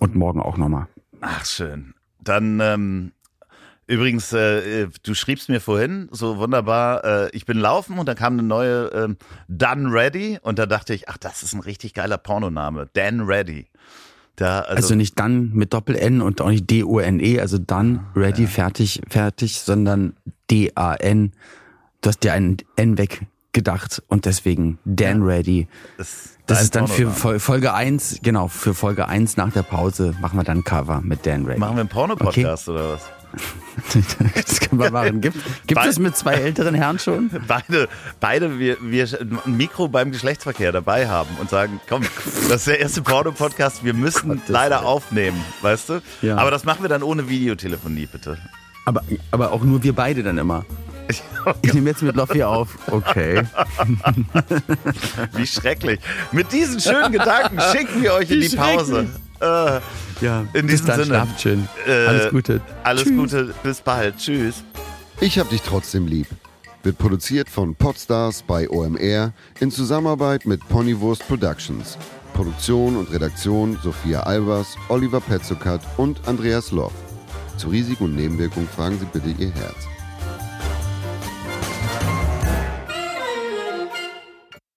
Und 0.00 0.14
morgen 0.16 0.40
auch 0.40 0.56
nochmal. 0.56 0.88
Ach, 1.20 1.44
schön. 1.44 1.94
Dann, 2.20 2.58
ähm, 2.60 3.12
übrigens, 3.86 4.32
äh, 4.32 4.88
du 5.02 5.14
schriebst 5.14 5.48
mir 5.48 5.60
vorhin 5.60 6.08
so 6.10 6.38
wunderbar, 6.38 7.04
äh, 7.04 7.30
ich 7.32 7.46
bin 7.46 7.58
laufen 7.58 7.98
und 7.98 8.06
dann 8.06 8.16
kam 8.16 8.34
eine 8.34 8.42
neue 8.42 8.86
ähm, 8.94 9.16
Done 9.48 9.92
Ready 9.92 10.38
und 10.42 10.58
da 10.58 10.66
dachte 10.66 10.94
ich, 10.94 11.08
ach, 11.08 11.16
das 11.18 11.42
ist 11.42 11.52
ein 11.54 11.60
richtig 11.60 11.94
geiler 11.94 12.18
Pornoname. 12.18 12.88
Dan 12.94 13.22
Ready. 13.22 13.66
Da, 14.36 14.60
also, 14.60 14.76
Also, 14.76 14.94
nicht 14.96 15.18
dann 15.18 15.50
mit 15.52 15.72
Doppel-N 15.72 16.20
und 16.20 16.40
auch 16.40 16.48
nicht 16.48 16.68
D-O-N-E, 16.68 17.40
also 17.40 17.58
dann 17.58 18.06
ready, 18.16 18.46
fertig, 18.46 19.00
fertig, 19.08 19.60
sondern 19.60 20.16
D-A-N. 20.50 21.32
Du 22.00 22.08
hast 22.08 22.24
dir 22.24 22.32
ein 22.32 22.56
N 22.76 22.98
weggedacht 22.98 24.02
und 24.08 24.24
deswegen 24.24 24.78
Dan 24.84 25.22
Ready. 25.22 25.68
das, 25.98 26.36
Das 26.46 26.62
ist 26.62 26.74
dann 26.74 26.88
für 26.88 27.12
Folge 27.12 27.74
1, 27.74 28.20
genau, 28.22 28.48
für 28.48 28.74
Folge 28.74 29.06
1 29.06 29.36
nach 29.36 29.52
der 29.52 29.62
Pause 29.62 30.14
machen 30.20 30.36
wir 30.36 30.44
dann 30.44 30.64
Cover 30.64 31.00
mit 31.00 31.24
Dan 31.24 31.46
Ready. 31.46 31.60
Machen 31.60 31.76
wir 31.76 31.80
einen 31.80 31.88
Porno-Podcast 31.88 32.68
oder 32.68 32.94
was? 32.94 33.02
das 34.34 34.60
können 34.60 34.80
wir 34.80 34.90
machen. 34.90 35.20
Gibt, 35.20 35.36
gibt 35.66 35.84
es 35.84 35.98
mit 35.98 36.16
zwei 36.16 36.34
älteren 36.34 36.74
Herren 36.74 36.98
schon? 36.98 37.30
Beide, 37.46 37.88
beide 38.20 38.58
wir, 38.58 38.76
wir 38.80 39.06
ein 39.46 39.56
Mikro 39.56 39.88
beim 39.88 40.12
Geschlechtsverkehr 40.12 40.72
dabei 40.72 41.08
haben 41.08 41.30
und 41.40 41.50
sagen, 41.50 41.80
komm, 41.88 42.02
das 42.48 42.60
ist 42.60 42.66
der 42.66 42.80
erste 42.80 43.02
Porno-Podcast, 43.02 43.84
wir 43.84 43.94
müssen 43.94 44.28
Gottes 44.28 44.48
leider 44.48 44.76
Willen. 44.78 44.86
aufnehmen, 44.86 45.44
weißt 45.62 45.88
du? 45.88 46.02
Ja. 46.22 46.36
Aber 46.36 46.50
das 46.50 46.64
machen 46.64 46.82
wir 46.82 46.88
dann 46.88 47.02
ohne 47.02 47.28
Videotelefonie, 47.28 48.06
bitte. 48.06 48.38
Aber, 48.86 49.02
aber 49.30 49.52
auch 49.52 49.62
nur 49.62 49.82
wir 49.82 49.94
beide 49.94 50.22
dann 50.22 50.38
immer. 50.38 50.64
Ich 51.62 51.74
nehme 51.74 51.90
jetzt 51.90 52.02
mit 52.02 52.16
Loffi 52.16 52.42
auf. 52.42 52.78
Okay. 52.90 53.42
Wie 55.32 55.46
schrecklich. 55.46 56.00
Mit 56.32 56.52
diesen 56.52 56.80
schönen 56.80 57.12
Gedanken 57.12 57.60
schicken 57.72 58.02
wir 58.02 58.14
euch 58.14 58.30
in 58.30 58.40
die 58.40 58.48
Pause. 58.56 59.06
Äh, 59.40 59.80
Ja, 60.24 60.44
In 60.54 60.66
bis 60.66 60.80
diesem 60.82 60.86
dann, 60.86 61.04
Sinne. 61.04 61.26
schön. 61.38 61.68
Äh, 61.86 62.06
Alles 62.06 62.30
Gute. 62.30 62.60
alles 62.82 63.02
Tschüss. 63.04 63.14
Gute, 63.16 63.54
bis 63.62 63.80
bald. 63.82 64.16
Tschüss. 64.16 64.64
Ich 65.20 65.38
hab 65.38 65.50
dich 65.50 65.60
trotzdem 65.62 66.06
lieb. 66.06 66.26
Wird 66.82 66.98
produziert 66.98 67.48
von 67.48 67.74
Podstars 67.74 68.42
bei 68.42 68.68
OMR 68.70 69.32
in 69.60 69.70
Zusammenarbeit 69.70 70.46
mit 70.46 70.66
Ponywurst 70.68 71.26
Productions. 71.28 71.98
Produktion 72.32 72.96
und 72.96 73.12
Redaktion 73.12 73.78
Sophia 73.82 74.20
Albers, 74.24 74.76
Oliver 74.88 75.20
Petzokat 75.20 75.80
und 75.98 76.26
Andreas 76.26 76.72
Loff. 76.72 76.92
Zu 77.58 77.68
Risiken 77.68 78.04
und 78.04 78.16
Nebenwirkungen 78.16 78.68
fragen 78.68 78.98
Sie 78.98 79.06
bitte 79.12 79.28
Ihr 79.40 79.50
Herz. 79.52 79.76